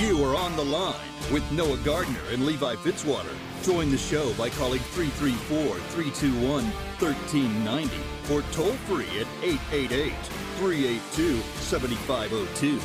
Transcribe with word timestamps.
You 0.00 0.24
are 0.24 0.34
on 0.34 0.56
the 0.56 0.64
line 0.64 0.94
with 1.30 1.44
Noah 1.52 1.76
Gardner 1.84 2.22
and 2.30 2.46
Levi 2.46 2.74
Fitzwater. 2.76 3.34
Join 3.62 3.90
the 3.90 3.98
show 3.98 4.32
by 4.32 4.48
calling 4.48 4.80
334 4.80 5.76
321 5.78 6.64
1390 6.98 7.96
or 8.32 8.40
toll 8.50 8.72
free 8.88 9.04
at 9.20 9.26
888 9.42 10.14
382 10.56 11.42
7502. 11.60 12.80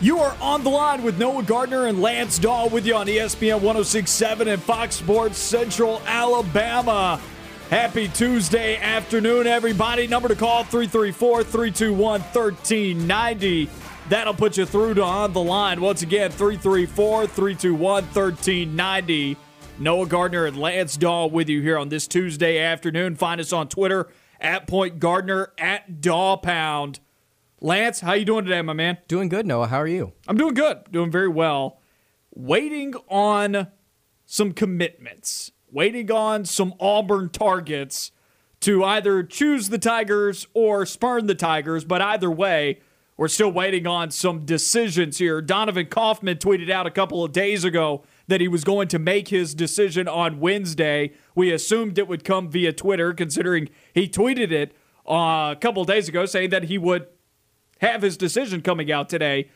You 0.00 0.18
are 0.18 0.36
on 0.40 0.64
the 0.64 0.70
line 0.70 1.04
with 1.04 1.16
Noah 1.16 1.44
Gardner 1.44 1.86
and 1.86 2.02
Lance 2.02 2.36
Dawe 2.40 2.66
with 2.66 2.84
you 2.84 2.96
on 2.96 3.06
ESPN 3.06 3.60
1067 3.60 4.48
and 4.48 4.60
Fox 4.60 4.96
Sports 4.96 5.38
Central 5.38 6.02
Alabama. 6.06 7.20
Happy 7.68 8.08
Tuesday 8.08 8.78
afternoon, 8.78 9.46
everybody. 9.46 10.08
Number 10.08 10.26
to 10.26 10.34
call 10.34 10.64
334 10.64 11.44
321 11.44 12.20
1390. 12.20 13.70
That'll 14.10 14.34
put 14.34 14.56
you 14.56 14.66
through 14.66 14.94
to 14.94 15.04
on 15.04 15.32
the 15.32 15.40
line. 15.40 15.80
Once 15.80 16.02
again, 16.02 16.32
334 16.32 17.28
321 17.28 17.80
1390. 17.80 19.36
Noah 19.78 20.06
Gardner 20.06 20.46
and 20.46 20.58
Lance 20.58 20.96
Dawe 20.96 21.26
with 21.26 21.48
you 21.48 21.62
here 21.62 21.78
on 21.78 21.90
this 21.90 22.08
Tuesday 22.08 22.58
afternoon. 22.58 23.14
Find 23.14 23.40
us 23.40 23.52
on 23.52 23.68
Twitter 23.68 24.08
at 24.40 24.66
Point 24.66 24.98
Gardner 24.98 25.52
at 25.56 26.00
Daw 26.00 26.38
Pound. 26.38 26.98
Lance, 27.60 28.00
how 28.00 28.14
you 28.14 28.24
doing 28.24 28.44
today, 28.44 28.60
my 28.62 28.72
man? 28.72 28.98
Doing 29.06 29.28
good, 29.28 29.46
Noah. 29.46 29.68
How 29.68 29.80
are 29.80 29.86
you? 29.86 30.12
I'm 30.26 30.36
doing 30.36 30.54
good, 30.54 30.90
doing 30.90 31.12
very 31.12 31.28
well. 31.28 31.80
Waiting 32.34 32.94
on 33.08 33.68
some 34.26 34.50
commitments, 34.52 35.52
waiting 35.70 36.10
on 36.10 36.44
some 36.44 36.74
Auburn 36.80 37.28
targets 37.28 38.10
to 38.58 38.82
either 38.82 39.22
choose 39.22 39.68
the 39.68 39.78
Tigers 39.78 40.48
or 40.52 40.84
spurn 40.84 41.26
the 41.28 41.36
Tigers, 41.36 41.84
but 41.84 42.02
either 42.02 42.28
way, 42.28 42.80
we're 43.20 43.28
still 43.28 43.52
waiting 43.52 43.86
on 43.86 44.10
some 44.10 44.46
decisions 44.46 45.18
here. 45.18 45.42
Donovan 45.42 45.84
Kaufman 45.84 46.38
tweeted 46.38 46.70
out 46.70 46.86
a 46.86 46.90
couple 46.90 47.22
of 47.22 47.32
days 47.32 47.64
ago 47.64 48.02
that 48.28 48.40
he 48.40 48.48
was 48.48 48.64
going 48.64 48.88
to 48.88 48.98
make 48.98 49.28
his 49.28 49.54
decision 49.54 50.08
on 50.08 50.40
Wednesday. 50.40 51.12
We 51.34 51.52
assumed 51.52 51.98
it 51.98 52.08
would 52.08 52.24
come 52.24 52.48
via 52.48 52.72
Twitter, 52.72 53.12
considering 53.12 53.68
he 53.92 54.08
tweeted 54.08 54.50
it 54.52 54.72
uh, 55.06 55.52
a 55.52 55.58
couple 55.60 55.82
of 55.82 55.88
days 55.88 56.08
ago 56.08 56.24
saying 56.24 56.48
that 56.48 56.64
he 56.64 56.78
would 56.78 57.08
have 57.82 58.00
his 58.00 58.16
decision 58.16 58.62
coming 58.62 58.90
out 58.90 59.10
today. 59.10 59.50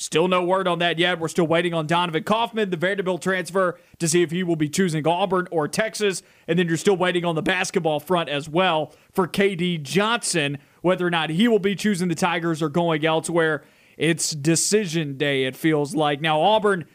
Still 0.00 0.28
no 0.28 0.42
word 0.42 0.66
on 0.66 0.78
that 0.78 0.98
yet. 0.98 1.20
We're 1.20 1.28
still 1.28 1.46
waiting 1.46 1.74
on 1.74 1.86
Donovan 1.86 2.24
Kaufman, 2.24 2.70
the 2.70 2.78
Vanderbilt 2.78 3.20
transfer, 3.20 3.78
to 3.98 4.08
see 4.08 4.22
if 4.22 4.30
he 4.30 4.42
will 4.42 4.56
be 4.56 4.70
choosing 4.70 5.06
Auburn 5.06 5.46
or 5.50 5.68
Texas. 5.68 6.22
And 6.48 6.58
then 6.58 6.68
you're 6.68 6.78
still 6.78 6.96
waiting 6.96 7.26
on 7.26 7.34
the 7.34 7.42
basketball 7.42 8.00
front 8.00 8.30
as 8.30 8.48
well 8.48 8.94
for 9.12 9.28
KD 9.28 9.82
Johnson, 9.82 10.56
whether 10.80 11.06
or 11.06 11.10
not 11.10 11.28
he 11.28 11.48
will 11.48 11.58
be 11.58 11.74
choosing 11.74 12.08
the 12.08 12.14
Tigers 12.14 12.62
or 12.62 12.70
going 12.70 13.04
elsewhere. 13.04 13.62
It's 13.98 14.30
decision 14.30 15.18
day, 15.18 15.44
it 15.44 15.54
feels 15.54 15.94
like. 15.94 16.22
Now, 16.22 16.40
Auburn, 16.40 16.86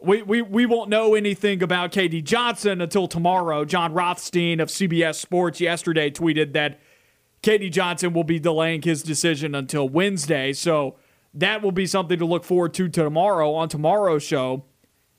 we, 0.00 0.22
we, 0.22 0.40
we 0.40 0.64
won't 0.64 0.88
know 0.88 1.16
anything 1.16 1.60
about 1.60 1.90
KD 1.90 2.22
Johnson 2.22 2.80
until 2.80 3.08
tomorrow. 3.08 3.64
Jon 3.64 3.92
Rothstein 3.92 4.60
of 4.60 4.68
CBS 4.68 5.16
Sports 5.16 5.60
yesterday 5.60 6.08
tweeted 6.08 6.52
that 6.52 6.78
KD 7.42 7.72
Johnson 7.72 8.12
will 8.12 8.22
be 8.22 8.38
delaying 8.38 8.82
his 8.82 9.02
decision 9.02 9.56
until 9.56 9.88
Wednesday. 9.88 10.52
So 10.52 10.94
that 11.34 11.62
will 11.62 11.72
be 11.72 11.86
something 11.86 12.18
to 12.18 12.24
look 12.24 12.44
forward 12.44 12.74
to 12.74 12.88
tomorrow 12.88 13.52
on 13.54 13.68
tomorrow's 13.68 14.22
show. 14.22 14.64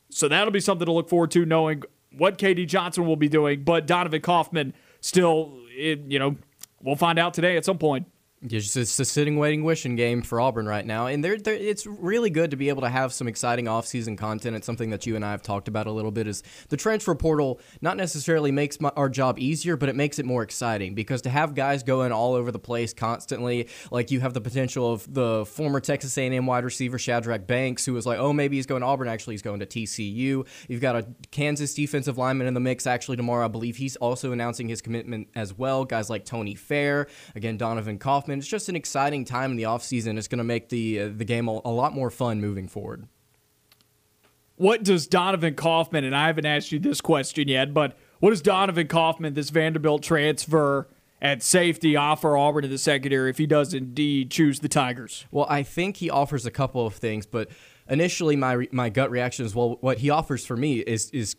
So 0.09 0.27
that'll 0.27 0.51
be 0.51 0.59
something 0.59 0.85
to 0.85 0.91
look 0.91 1.09
forward 1.09 1.31
to 1.31 1.45
knowing 1.45 1.83
what 2.17 2.37
KD 2.37 2.67
Johnson 2.67 3.05
will 3.05 3.17
be 3.17 3.27
doing. 3.27 3.63
But 3.63 3.85
Donovan 3.85 4.21
Kaufman 4.21 4.73
still, 5.01 5.59
it, 5.71 5.99
you 6.07 6.19
know, 6.19 6.37
we'll 6.81 6.95
find 6.95 7.19
out 7.19 7.33
today 7.33 7.57
at 7.57 7.65
some 7.65 7.77
point. 7.77 8.07
It's 8.41 8.73
just 8.73 8.99
a 8.99 9.05
sitting, 9.05 9.37
waiting, 9.37 9.63
wishing 9.63 9.95
game 9.95 10.21
for 10.21 10.39
Auburn 10.41 10.67
right 10.67 10.85
now, 10.85 11.07
and 11.07 11.23
they're, 11.23 11.37
they're, 11.37 11.55
it's 11.55 11.87
really 11.87 12.29
good 12.29 12.51
to 12.51 12.57
be 12.57 12.69
able 12.69 12.81
to 12.81 12.89
have 12.89 13.11
some 13.11 13.27
exciting 13.27 13.65
offseason 13.65 14.17
content. 14.17 14.55
It's 14.55 14.65
something 14.65 14.89
that 14.91 15.05
you 15.05 15.15
and 15.15 15.25
I 15.25 15.31
have 15.31 15.41
talked 15.41 15.67
about 15.67 15.87
a 15.87 15.91
little 15.91 16.11
bit. 16.11 16.27
Is 16.27 16.43
the 16.69 16.77
transfer 16.77 17.15
portal 17.15 17.59
not 17.81 17.97
necessarily 17.97 18.51
makes 18.51 18.79
my, 18.79 18.91
our 18.95 19.09
job 19.09 19.39
easier, 19.39 19.77
but 19.77 19.89
it 19.89 19.95
makes 19.95 20.19
it 20.19 20.25
more 20.25 20.43
exciting 20.43 20.93
because 20.93 21.23
to 21.23 21.29
have 21.29 21.55
guys 21.55 21.81
going 21.81 22.11
all 22.11 22.33
over 22.33 22.51
the 22.51 22.59
place 22.59 22.93
constantly, 22.93 23.67
like 23.89 24.11
you 24.11 24.19
have 24.19 24.33
the 24.33 24.41
potential 24.41 24.91
of 24.91 25.11
the 25.11 25.45
former 25.47 25.79
Texas 25.79 26.15
A&M 26.17 26.45
wide 26.45 26.65
receiver 26.65 26.99
Shadrack 26.99 27.47
Banks, 27.47 27.85
who 27.85 27.93
was 27.93 28.05
like, 28.05 28.19
oh, 28.19 28.33
maybe 28.33 28.57
he's 28.57 28.67
going 28.67 28.81
to 28.81 28.87
Auburn. 28.87 29.07
Actually, 29.07 29.35
he's 29.35 29.41
going 29.41 29.61
to 29.61 29.65
TCU. 29.65 30.45
You've 30.67 30.81
got 30.81 30.95
a 30.95 31.07
Kansas 31.31 31.73
defensive 31.73 32.17
lineman 32.17 32.47
in 32.47 32.53
the 32.53 32.59
mix. 32.59 32.85
Actually, 32.85 33.17
tomorrow, 33.17 33.45
I 33.45 33.47
believe 33.47 33.77
he's 33.77 33.95
also 33.95 34.33
announcing 34.33 34.67
his 34.67 34.81
commitment 34.81 35.29
as 35.35 35.57
well. 35.57 35.83
Guys 35.83 36.11
like 36.11 36.25
Tony 36.25 36.53
Fair, 36.53 37.07
again, 37.33 37.57
Donovan 37.57 37.97
Kaufman. 37.97 38.34
It's 38.39 38.47
just 38.47 38.69
an 38.69 38.75
exciting 38.75 39.25
time 39.25 39.51
in 39.51 39.57
the 39.57 39.63
offseason. 39.63 40.17
It's 40.17 40.27
going 40.27 40.39
to 40.39 40.43
make 40.43 40.69
the 40.69 41.01
uh, 41.01 41.09
the 41.15 41.25
game 41.25 41.47
a, 41.47 41.61
a 41.65 41.71
lot 41.71 41.93
more 41.93 42.09
fun 42.09 42.41
moving 42.41 42.67
forward. 42.67 43.07
What 44.57 44.83
does 44.83 45.07
Donovan 45.07 45.55
Kaufman, 45.55 46.03
and 46.05 46.15
I 46.15 46.27
haven't 46.27 46.45
asked 46.45 46.71
you 46.71 46.79
this 46.79 47.01
question 47.01 47.47
yet, 47.47 47.73
but 47.73 47.97
what 48.19 48.29
does 48.29 48.41
Donovan 48.41 48.87
Kaufman, 48.87 49.33
this 49.33 49.49
Vanderbilt 49.49 50.01
transfer 50.01 50.87
at 51.21 51.43
safety, 51.43 51.97
offer 51.97 52.37
Auburn 52.37 52.63
in 52.63 52.71
the 52.71 52.77
secondary 52.77 53.29
if 53.29 53.37
he 53.37 53.47
does 53.47 53.73
indeed 53.73 54.31
choose 54.31 54.61
the 54.61 54.69
Tigers? 54.69 55.25
Well, 55.29 55.45
I 55.49 55.63
think 55.63 55.97
he 55.97 56.09
offers 56.09 56.45
a 56.45 56.51
couple 56.51 56.85
of 56.85 56.95
things, 56.95 57.25
but 57.25 57.49
initially 57.89 58.35
my 58.35 58.67
my 58.71 58.89
gut 58.89 59.11
reaction 59.11 59.45
is 59.45 59.53
well, 59.53 59.77
what 59.81 59.99
he 59.99 60.09
offers 60.09 60.45
for 60.45 60.55
me 60.55 60.79
is 60.79 61.09
is 61.11 61.35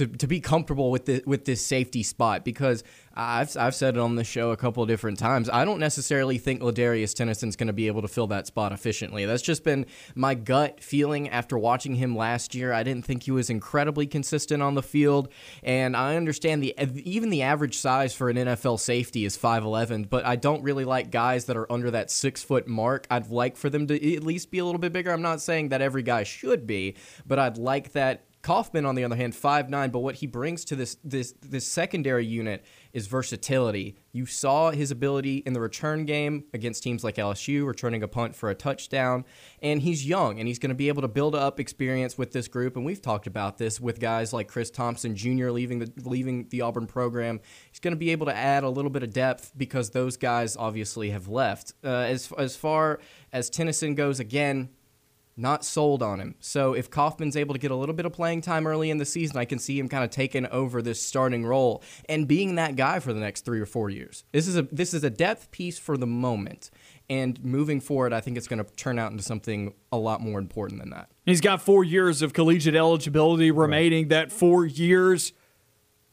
to, 0.00 0.06
to 0.06 0.26
be 0.26 0.40
comfortable 0.40 0.90
with 0.90 1.04
the, 1.04 1.22
with 1.26 1.44
this 1.44 1.64
safety 1.64 2.02
spot 2.02 2.42
because 2.42 2.82
I've, 3.14 3.54
I've 3.54 3.74
said 3.74 3.96
it 3.96 4.00
on 4.00 4.14
the 4.14 4.24
show 4.24 4.50
a 4.50 4.56
couple 4.56 4.86
different 4.86 5.18
times. 5.18 5.50
I 5.50 5.66
don't 5.66 5.78
necessarily 5.78 6.38
think 6.38 6.62
Ladarius 6.62 7.12
Tennison's 7.12 7.54
going 7.54 7.66
to 7.66 7.74
be 7.74 7.86
able 7.86 8.00
to 8.00 8.08
fill 8.08 8.28
that 8.28 8.46
spot 8.46 8.72
efficiently. 8.72 9.26
That's 9.26 9.42
just 9.42 9.62
been 9.62 9.84
my 10.14 10.34
gut 10.34 10.82
feeling 10.82 11.28
after 11.28 11.58
watching 11.58 11.96
him 11.96 12.16
last 12.16 12.54
year. 12.54 12.72
I 12.72 12.82
didn't 12.82 13.04
think 13.04 13.24
he 13.24 13.30
was 13.30 13.50
incredibly 13.50 14.06
consistent 14.06 14.62
on 14.62 14.74
the 14.74 14.82
field, 14.82 15.28
and 15.62 15.94
I 15.94 16.16
understand 16.16 16.62
the 16.62 16.74
even 17.04 17.28
the 17.28 17.42
average 17.42 17.76
size 17.76 18.14
for 18.14 18.30
an 18.30 18.38
NFL 18.38 18.80
safety 18.80 19.26
is 19.26 19.36
5'11, 19.36 20.08
but 20.08 20.24
I 20.24 20.36
don't 20.36 20.62
really 20.62 20.86
like 20.86 21.10
guys 21.10 21.44
that 21.44 21.58
are 21.58 21.70
under 21.70 21.90
that 21.90 22.10
six 22.10 22.42
foot 22.42 22.66
mark. 22.66 23.06
I'd 23.10 23.30
like 23.30 23.58
for 23.58 23.68
them 23.68 23.86
to 23.88 24.14
at 24.16 24.24
least 24.24 24.50
be 24.50 24.60
a 24.60 24.64
little 24.64 24.80
bit 24.80 24.94
bigger. 24.94 25.12
I'm 25.12 25.20
not 25.20 25.42
saying 25.42 25.68
that 25.70 25.82
every 25.82 26.02
guy 26.02 26.22
should 26.22 26.66
be, 26.66 26.96
but 27.26 27.38
I'd 27.38 27.58
like 27.58 27.92
that 27.92 28.24
Kaufman, 28.42 28.86
on 28.86 28.94
the 28.94 29.04
other 29.04 29.16
hand, 29.16 29.34
five 29.34 29.68
nine, 29.68 29.90
but 29.90 29.98
what 29.98 30.16
he 30.16 30.26
brings 30.26 30.64
to 30.66 30.76
this 30.76 30.96
this 31.04 31.34
this 31.42 31.66
secondary 31.66 32.24
unit 32.24 32.64
is 32.92 33.06
versatility. 33.06 33.96
You 34.12 34.24
saw 34.24 34.70
his 34.70 34.90
ability 34.90 35.38
in 35.38 35.52
the 35.52 35.60
return 35.60 36.06
game 36.06 36.44
against 36.54 36.82
teams 36.82 37.04
like 37.04 37.16
LSU, 37.16 37.66
returning 37.66 38.02
a 38.02 38.08
punt 38.08 38.34
for 38.34 38.48
a 38.48 38.54
touchdown, 38.54 39.26
and 39.62 39.82
he's 39.82 40.06
young 40.06 40.38
and 40.38 40.48
he's 40.48 40.58
going 40.58 40.70
to 40.70 40.74
be 40.74 40.88
able 40.88 41.02
to 41.02 41.08
build 41.08 41.34
up 41.34 41.60
experience 41.60 42.16
with 42.16 42.32
this 42.32 42.48
group. 42.48 42.76
And 42.76 42.84
we've 42.84 43.02
talked 43.02 43.26
about 43.26 43.58
this 43.58 43.78
with 43.78 44.00
guys 44.00 44.32
like 44.32 44.48
Chris 44.48 44.70
Thompson 44.70 45.14
Jr. 45.14 45.50
leaving 45.50 45.80
the 45.80 45.92
leaving 46.04 46.48
the 46.48 46.62
Auburn 46.62 46.86
program. 46.86 47.40
He's 47.70 47.80
going 47.80 47.92
to 47.92 47.98
be 47.98 48.10
able 48.10 48.26
to 48.26 48.34
add 48.34 48.64
a 48.64 48.70
little 48.70 48.90
bit 48.90 49.02
of 49.02 49.12
depth 49.12 49.52
because 49.54 49.90
those 49.90 50.16
guys 50.16 50.56
obviously 50.56 51.10
have 51.10 51.28
left. 51.28 51.74
Uh, 51.84 51.88
as 51.88 52.32
as 52.38 52.56
far 52.56 53.00
as 53.34 53.50
Tennison 53.50 53.94
goes, 53.94 54.18
again 54.18 54.70
not 55.36 55.64
sold 55.64 56.02
on 56.02 56.20
him. 56.20 56.34
So 56.40 56.74
if 56.74 56.90
Kaufman's 56.90 57.36
able 57.36 57.54
to 57.54 57.58
get 57.60 57.70
a 57.70 57.74
little 57.74 57.94
bit 57.94 58.06
of 58.06 58.12
playing 58.12 58.42
time 58.42 58.66
early 58.66 58.90
in 58.90 58.98
the 58.98 59.04
season, 59.04 59.38
I 59.38 59.44
can 59.44 59.58
see 59.58 59.78
him 59.78 59.88
kind 59.88 60.04
of 60.04 60.10
taking 60.10 60.46
over 60.46 60.82
this 60.82 61.02
starting 61.02 61.46
role 61.46 61.82
and 62.08 62.28
being 62.28 62.56
that 62.56 62.76
guy 62.76 62.98
for 63.00 63.12
the 63.12 63.20
next 63.20 63.44
three 63.44 63.60
or 63.60 63.66
four 63.66 63.90
years. 63.90 64.24
This 64.32 64.46
is 64.46 64.56
a 64.56 64.62
this 64.62 64.92
is 64.92 65.04
a 65.04 65.10
depth 65.10 65.50
piece 65.50 65.78
for 65.78 65.96
the 65.96 66.06
moment. 66.06 66.70
And 67.08 67.42
moving 67.44 67.80
forward, 67.80 68.12
I 68.12 68.20
think 68.20 68.36
it's 68.36 68.46
going 68.46 68.64
to 68.64 68.72
turn 68.76 68.98
out 68.98 69.10
into 69.10 69.24
something 69.24 69.74
a 69.90 69.98
lot 69.98 70.20
more 70.20 70.38
important 70.38 70.80
than 70.80 70.90
that. 70.90 71.10
He's 71.26 71.40
got 71.40 71.60
four 71.60 71.82
years 71.82 72.22
of 72.22 72.32
collegiate 72.32 72.76
eligibility 72.76 73.50
remaining. 73.50 74.04
Right. 74.04 74.10
That 74.10 74.32
four 74.32 74.64
years, 74.64 75.32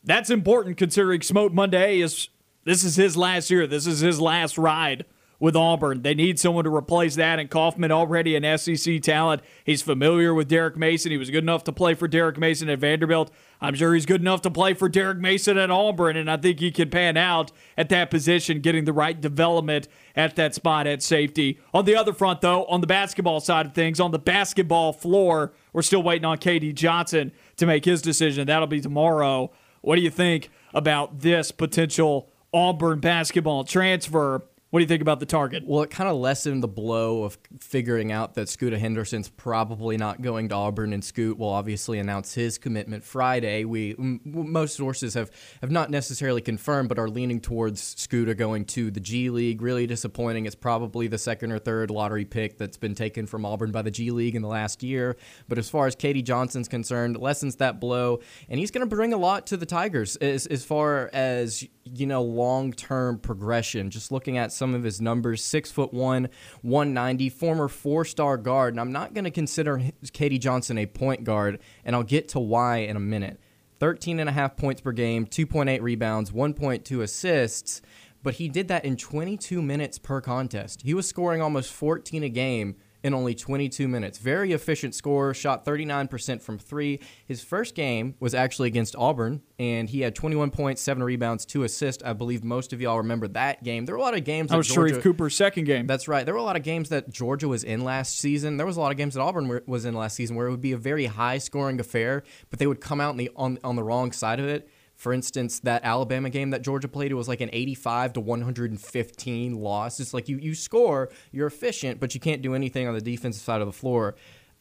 that's 0.04 0.32
important 0.32 0.78
considering 0.78 1.22
Smoke 1.22 1.54
Monday 1.54 2.00
is 2.00 2.30
this 2.64 2.84
is 2.84 2.96
his 2.96 3.16
last 3.16 3.52
year. 3.52 3.68
This 3.68 3.86
is 3.86 4.00
his 4.00 4.20
last 4.20 4.58
ride 4.58 5.06
with 5.40 5.56
Auburn. 5.56 6.02
They 6.02 6.14
need 6.14 6.40
someone 6.40 6.64
to 6.64 6.76
replace 6.76 7.16
that, 7.16 7.40
and 7.40 7.50
Kaufman 7.50 7.92
already 7.92 8.36
an 8.36 8.58
SEC 8.58 9.02
talent. 9.02 9.42
He's 9.64 9.82
familiar 9.82 10.34
with 10.34 10.48
Derek 10.48 10.78
Mason. 10.78 11.12
He 11.12 11.18
was 11.18 11.30
good 11.30 11.44
enough 11.44 11.64
to 11.66 11.72
play 11.72 11.94
for 11.94 12.08
Derek 12.08 12.38
Mason 12.38 12.70
at 12.70 12.80
Vanderbilt. 12.80 13.32
I'm 13.62 13.76
sure 13.76 13.94
he's 13.94 14.06
good 14.06 14.22
enough 14.22 14.42
to 14.44 14.52
play 14.52 14.74
for 14.74 14.90
Derek 14.90 15.20
Mason 15.20 15.58
at 15.58 15.72
Auburn, 15.72 16.18
and 16.18 16.30
I 16.30 16.38
think 16.38 16.60
he 16.60 16.72
can 16.72 16.90
pan 16.90 17.18
out 17.18 17.52
at 17.78 17.90
that 17.90 18.10
position, 18.10 18.62
getting 18.62 18.86
the 18.86 18.94
right 18.94 19.20
development 19.20 19.88
at 20.16 20.36
that 20.36 20.56
spot 20.56 20.88
at 20.88 21.04
safety. 21.04 21.60
On 21.74 21.86
the 21.86 21.96
other 21.96 22.14
front, 22.14 22.42
though, 22.42 22.66
on 22.66 22.82
the 22.82 22.88
basketball 22.88 23.40
side 23.40 23.66
of 23.68 23.74
things, 23.74 24.00
on 24.00 24.12
the 24.12 24.20
basketball 24.20 24.94
floor, 24.94 25.54
we're 25.74 25.82
still 25.82 26.04
waiting 26.04 26.26
on 26.26 26.38
KD 26.38 26.74
Johnson 26.74 27.32
to 27.58 27.66
make 27.66 27.86
his 27.86 28.02
decision. 28.02 28.48
That'll 28.48 28.68
be 28.68 28.82
tomorrow. 28.82 29.52
What 29.82 29.96
do 29.96 30.02
you 30.02 30.12
think 30.12 30.50
about 30.74 31.20
this 31.20 31.52
potential 31.52 32.30
Auburn 32.54 33.00
basketball 33.00 33.64
transfer. 33.64 34.44
What 34.70 34.80
do 34.80 34.84
you 34.84 34.88
think 34.88 35.02
about 35.02 35.22
the 35.22 35.26
target? 35.26 35.64
Well, 35.66 35.82
it 35.84 35.90
kind 35.90 36.10
of 36.10 36.18
lessened 36.18 36.62
the 36.62 36.68
blow 36.68 37.24
of 37.24 37.38
figuring 37.62 38.12
out 38.12 38.34
that 38.34 38.50
Scooter 38.50 38.78
Henderson's 38.78 39.30
probably 39.30 39.96
not 39.96 40.22
going 40.22 40.50
to 40.50 40.56
Auburn, 40.56 40.92
and 40.92 41.02
Scoot 41.02 41.38
will 41.38 41.48
obviously 41.48 42.00
announce 42.00 42.34
his 42.34 42.58
commitment 42.58 43.06
Friday. 43.06 43.64
We 43.64 43.96
m- 43.98 44.20
most 44.26 44.76
sources 44.76 45.14
have 45.14 45.32
have 45.62 45.72
not 45.72 45.90
necessarily 45.90 46.42
confirmed, 46.42 46.90
but 46.90 47.00
are 47.00 47.08
leaning 47.08 47.40
towards 47.40 47.82
Scooter 47.82 48.34
going 48.34 48.66
to 48.66 48.92
the 48.92 49.00
G 49.00 49.30
League. 49.30 49.62
Really 49.62 49.88
disappointing. 49.88 50.46
It's 50.46 50.54
probably 50.54 51.08
the 51.08 51.18
second 51.18 51.54
or 51.54 51.60
third 51.60 51.90
lottery 51.90 52.26
pick 52.26 52.58
that's 52.58 52.76
been 52.76 52.94
taken 52.94 53.26
from 53.26 53.46
Auburn 53.46 53.72
by 53.72 53.84
the 53.84 53.92
G 53.92 54.12
League 54.12 54.36
in 54.36 54.42
the 54.42 54.50
last 54.50 54.84
year. 54.84 55.16
But 55.48 55.60
as 55.60 55.70
far 55.70 55.88
as 55.88 55.96
KD 55.96 56.26
Johnson's 56.26 56.68
concerned, 56.68 57.16
lessens 57.16 57.56
that 57.56 57.80
blow, 57.80 58.20
and 58.50 58.60
he's 58.60 58.72
going 58.72 58.88
to 58.88 58.94
bring 58.94 59.14
a 59.14 59.18
lot 59.18 59.48
to 59.48 59.56
the 59.56 59.66
Tigers 59.66 60.18
as 60.18 60.46
as 60.48 60.66
far 60.66 61.10
as 61.14 61.66
you 61.86 62.06
know 62.06 62.22
long 62.22 62.74
term 62.74 63.18
progression. 63.18 63.90
Just 63.90 64.12
looking 64.12 64.38
at 64.38 64.52
some 64.58 64.74
of 64.74 64.84
his 64.84 65.00
numbers, 65.00 65.44
six 65.44 65.72
foot 65.72 65.94
one, 65.94 66.30
190, 66.62 67.30
former 67.30 67.68
four 67.68 68.04
star 68.04 68.38
guard. 68.38 68.74
And 68.74 68.82
I'm 68.82 68.92
not 68.92 69.14
going 69.14 69.26
to 69.26 69.32
consider 69.32 69.78
KD 70.04 70.40
Johnson 70.40 70.78
a 70.78 70.86
point 70.86 71.24
guard, 71.24 71.60
and 71.86 71.96
I'll 71.96 72.04
get 72.04 72.30
to 72.30 72.40
why 72.40 72.78
in 72.78 72.96
a 72.96 73.00
minute. 73.00 73.40
13 73.80 74.20
and 74.20 74.28
a 74.28 74.34
half 74.34 74.58
points 74.58 74.82
per 74.82 74.92
game, 74.92 75.26
2.8 75.26 75.82
rebounds, 75.82 76.32
1.2 76.32 77.02
assists, 77.02 77.82
but 78.24 78.36
he 78.36 78.50
did 78.50 78.68
that 78.70 78.84
in 78.84 78.98
22 78.98 79.62
minutes 79.62 80.00
per 80.00 80.20
contest. 80.20 80.82
He 80.82 80.94
was 80.94 81.08
scoring 81.08 81.42
almost 81.42 81.72
14 81.72 82.24
a 82.24 82.30
game 82.30 82.76
in 83.08 83.14
only 83.14 83.34
22 83.34 83.88
minutes. 83.88 84.20
Very 84.20 84.52
efficient 84.52 84.94
scorer, 84.94 85.34
shot 85.34 85.66
39% 85.66 86.42
from 86.42 86.60
three. 86.60 87.00
His 87.26 87.44
first 87.44 87.74
game 87.74 88.16
was 88.20 88.36
actually 88.36 88.68
against 88.68 88.96
Auburn, 88.96 89.42
and 89.58 89.90
he 89.90 90.02
had 90.02 90.14
21 90.14 90.52
points, 90.52 90.82
seven 90.82 91.02
rebounds, 91.02 91.46
two 91.46 91.64
assists. 91.64 92.04
I 92.04 92.14
believe 92.14 92.44
most 92.44 92.74
of 92.74 92.82
y'all 92.82 92.98
remember 92.98 93.28
that 93.30 93.64
game. 93.64 93.86
There 93.86 93.96
were 93.96 94.00
a 94.00 94.04
lot 94.04 94.16
of 94.16 94.24
games. 94.24 94.52
That 94.52 94.58
was 94.58 94.68
Georgia, 94.68 94.96
Sharife 94.96 95.02
Cooper's 95.02 95.36
second 95.36 95.64
game. 95.64 95.88
That's 95.88 96.08
right. 96.08 96.26
There 96.26 96.34
were 96.34 96.40
a 96.40 96.44
lot 96.44 96.58
of 96.58 96.64
games 96.64 96.90
that 96.90 97.10
Georgia 97.10 97.48
was 97.48 97.64
in 97.64 97.84
last 97.84 98.20
season. 98.20 98.58
There 98.58 98.68
was 98.68 98.78
a 98.78 98.82
lot 98.82 98.92
of 98.92 98.98
games 98.98 99.16
that 99.16 99.22
Auburn 99.22 99.62
was 99.66 99.86
in 99.86 99.96
last 99.96 100.16
season 100.16 100.36
where 100.36 100.48
it 100.48 100.52
would 100.52 100.62
be 100.62 100.74
a 100.74 100.78
very 100.78 101.06
high 101.06 101.38
scoring 101.38 101.80
affair, 101.80 102.24
but 102.50 102.60
they 102.60 102.68
would 102.68 102.82
come 102.82 103.02
out 103.02 103.18
the, 103.18 103.32
on 103.36 103.58
on 103.64 103.76
the 103.76 103.84
wrong 103.84 104.12
side 104.12 104.40
of 104.40 104.48
it. 104.48 104.70
For 104.98 105.14
instance, 105.14 105.60
that 105.60 105.84
Alabama 105.84 106.32
game 106.32 106.50
that 106.50 106.64
Georgia 106.64 106.88
played, 106.88 107.12
it 107.12 107.16
was 107.16 107.28
like 107.28 107.40
an 107.40 107.52
85 107.54 108.14
to 108.14 108.20
115 108.20 109.54
loss. 109.54 110.00
It's 110.00 110.12
like 110.12 110.28
you, 110.28 110.38
you 110.38 110.56
score, 110.56 111.10
you're 111.32 111.46
efficient, 111.46 112.00
but 112.00 112.16
you 112.16 112.20
can't 112.20 112.42
do 112.42 112.56
anything 112.56 112.88
on 112.88 112.96
the 112.96 113.02
defensive 113.02 113.44
side 113.44 113.62
of 113.62 113.68
the 113.68 113.74
floor. 113.74 114.16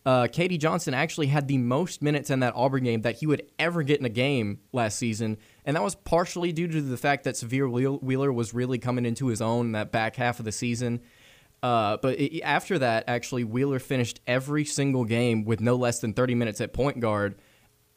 Uh, 0.05 0.29
KD 0.29 0.61
Johnson 0.61 0.93
actually 0.93 1.29
had 1.29 1.49
the 1.49 1.56
most 1.56 2.03
minutes 2.03 2.29
in 2.29 2.41
that 2.41 2.53
Auburn 2.55 2.85
game 2.85 3.00
that 3.00 3.17
he 3.17 3.27
would 3.27 3.50
ever 3.59 3.83
get 3.83 3.99
in 3.99 4.05
a 4.05 4.11
game 4.11 4.61
last 4.73 4.99
season, 4.99 5.38
and 5.65 5.75
that 5.75 5.83
was 5.83 5.94
partially 5.94 6.53
due 6.53 6.69
to 6.69 6.83
the 6.83 6.99
fact 6.99 7.25
that 7.25 7.35
Sahvir 7.35 8.00
Wheeler 8.03 8.31
was 8.31 8.53
really 8.53 8.79
coming 8.79 9.06
into 9.06 9.29
his 9.29 9.41
own 9.41 9.73
that 9.73 9.91
back 9.91 10.17
half 10.17 10.38
of 10.38 10.44
the 10.44 10.53
season. 10.53 11.00
Uh, 11.62 11.97
but 11.97 12.21
it, 12.21 12.43
after 12.43 12.79
that, 12.79 13.05
actually, 13.09 13.43
Wheeler 13.43 13.79
finished 13.79 14.21
every 14.27 14.67
single 14.67 15.05
game 15.05 15.44
with 15.47 15.61
no 15.61 15.77
less 15.77 15.99
than 15.99 16.12
30 16.12 16.35
minutes 16.35 16.61
at 16.61 16.75
point 16.75 17.00
guard 17.00 17.37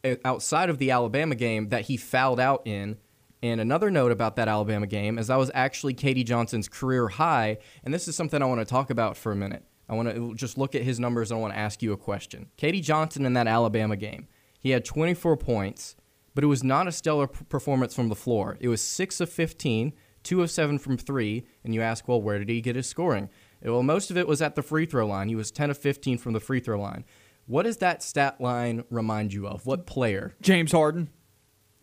Uh, 0.01 0.15
outside 0.23 0.69
of 0.69 0.77
the 0.77 0.91
Alabama 0.91 1.35
game 1.35 1.69
that 1.69 1.81
he 1.81 1.97
fouled 1.97 2.39
out 2.39 2.61
in. 2.65 2.97
And 3.43 3.59
another 3.59 3.91
note 3.91 4.13
about 4.13 4.37
that 4.37 4.47
Alabama 4.47 4.87
game 4.87 5.17
is 5.17 5.27
that 5.27 5.35
was 5.35 5.51
actually 5.53 5.93
KD 5.93 6.25
Johnson's 6.25 6.69
career 6.69 7.09
high. 7.09 7.57
And 7.83 7.93
this 7.93 8.07
is 8.07 8.15
something 8.15 8.41
I 8.41 8.45
want 8.45 8.61
to 8.61 8.65
talk 8.65 8.89
about 8.89 9.17
for 9.17 9.33
a 9.33 9.35
minute. 9.35 9.65
I 9.89 9.95
want 9.95 10.09
to 10.09 10.31
uh, 10.31 10.33
just 10.35 10.57
look 10.57 10.73
at 10.73 10.83
his 10.83 11.01
numbers 11.01 11.31
and 11.31 11.37
I 11.37 11.41
want 11.41 11.53
to 11.53 11.59
ask 11.59 11.81
you 11.81 11.91
a 11.91 11.97
question. 11.97 12.47
KD 12.57 12.81
Johnson 12.81 13.25
in 13.25 13.33
that 13.33 13.47
Alabama 13.47 13.97
game, 13.97 14.27
he 14.57 14.69
had 14.69 14.85
24 14.85 15.35
points, 15.35 15.97
but 16.33 16.45
it 16.45 16.47
was 16.47 16.63
not 16.63 16.87
a 16.87 16.93
stellar 16.93 17.27
performance 17.27 17.93
from 17.93 18.07
the 18.07 18.15
floor. 18.15 18.57
It 18.61 18.69
was 18.69 18.81
6 18.81 19.19
of 19.19 19.29
15, 19.29 19.91
2 20.23 20.41
of 20.41 20.49
7 20.49 20.79
from 20.79 20.97
3. 20.97 21.45
And 21.65 21.73
you 21.73 21.81
ask, 21.81 22.07
well, 22.07 22.21
where 22.21 22.39
did 22.39 22.47
he 22.47 22.61
get 22.61 22.77
his 22.77 22.87
scoring? 22.87 23.29
Well, 23.61 23.83
most 23.83 24.11
of 24.11 24.17
it 24.17 24.29
was 24.29 24.41
at 24.41 24.55
the 24.55 24.63
free 24.63 24.85
throw 24.85 25.05
line. 25.05 25.27
He 25.27 25.35
was 25.35 25.51
10 25.51 25.71
of 25.71 25.77
15 25.77 26.19
from 26.19 26.31
the 26.31 26.39
free 26.39 26.61
throw 26.61 26.79
line. 26.79 27.03
What 27.49 27.63
does 27.63 27.77
that 27.77 28.03
stat 28.03 28.39
line 28.39 28.83
remind 28.91 29.33
you 29.33 29.47
of? 29.47 29.65
What 29.65 29.87
player? 29.87 30.35
James 30.39 30.71
Harden. 30.71 31.09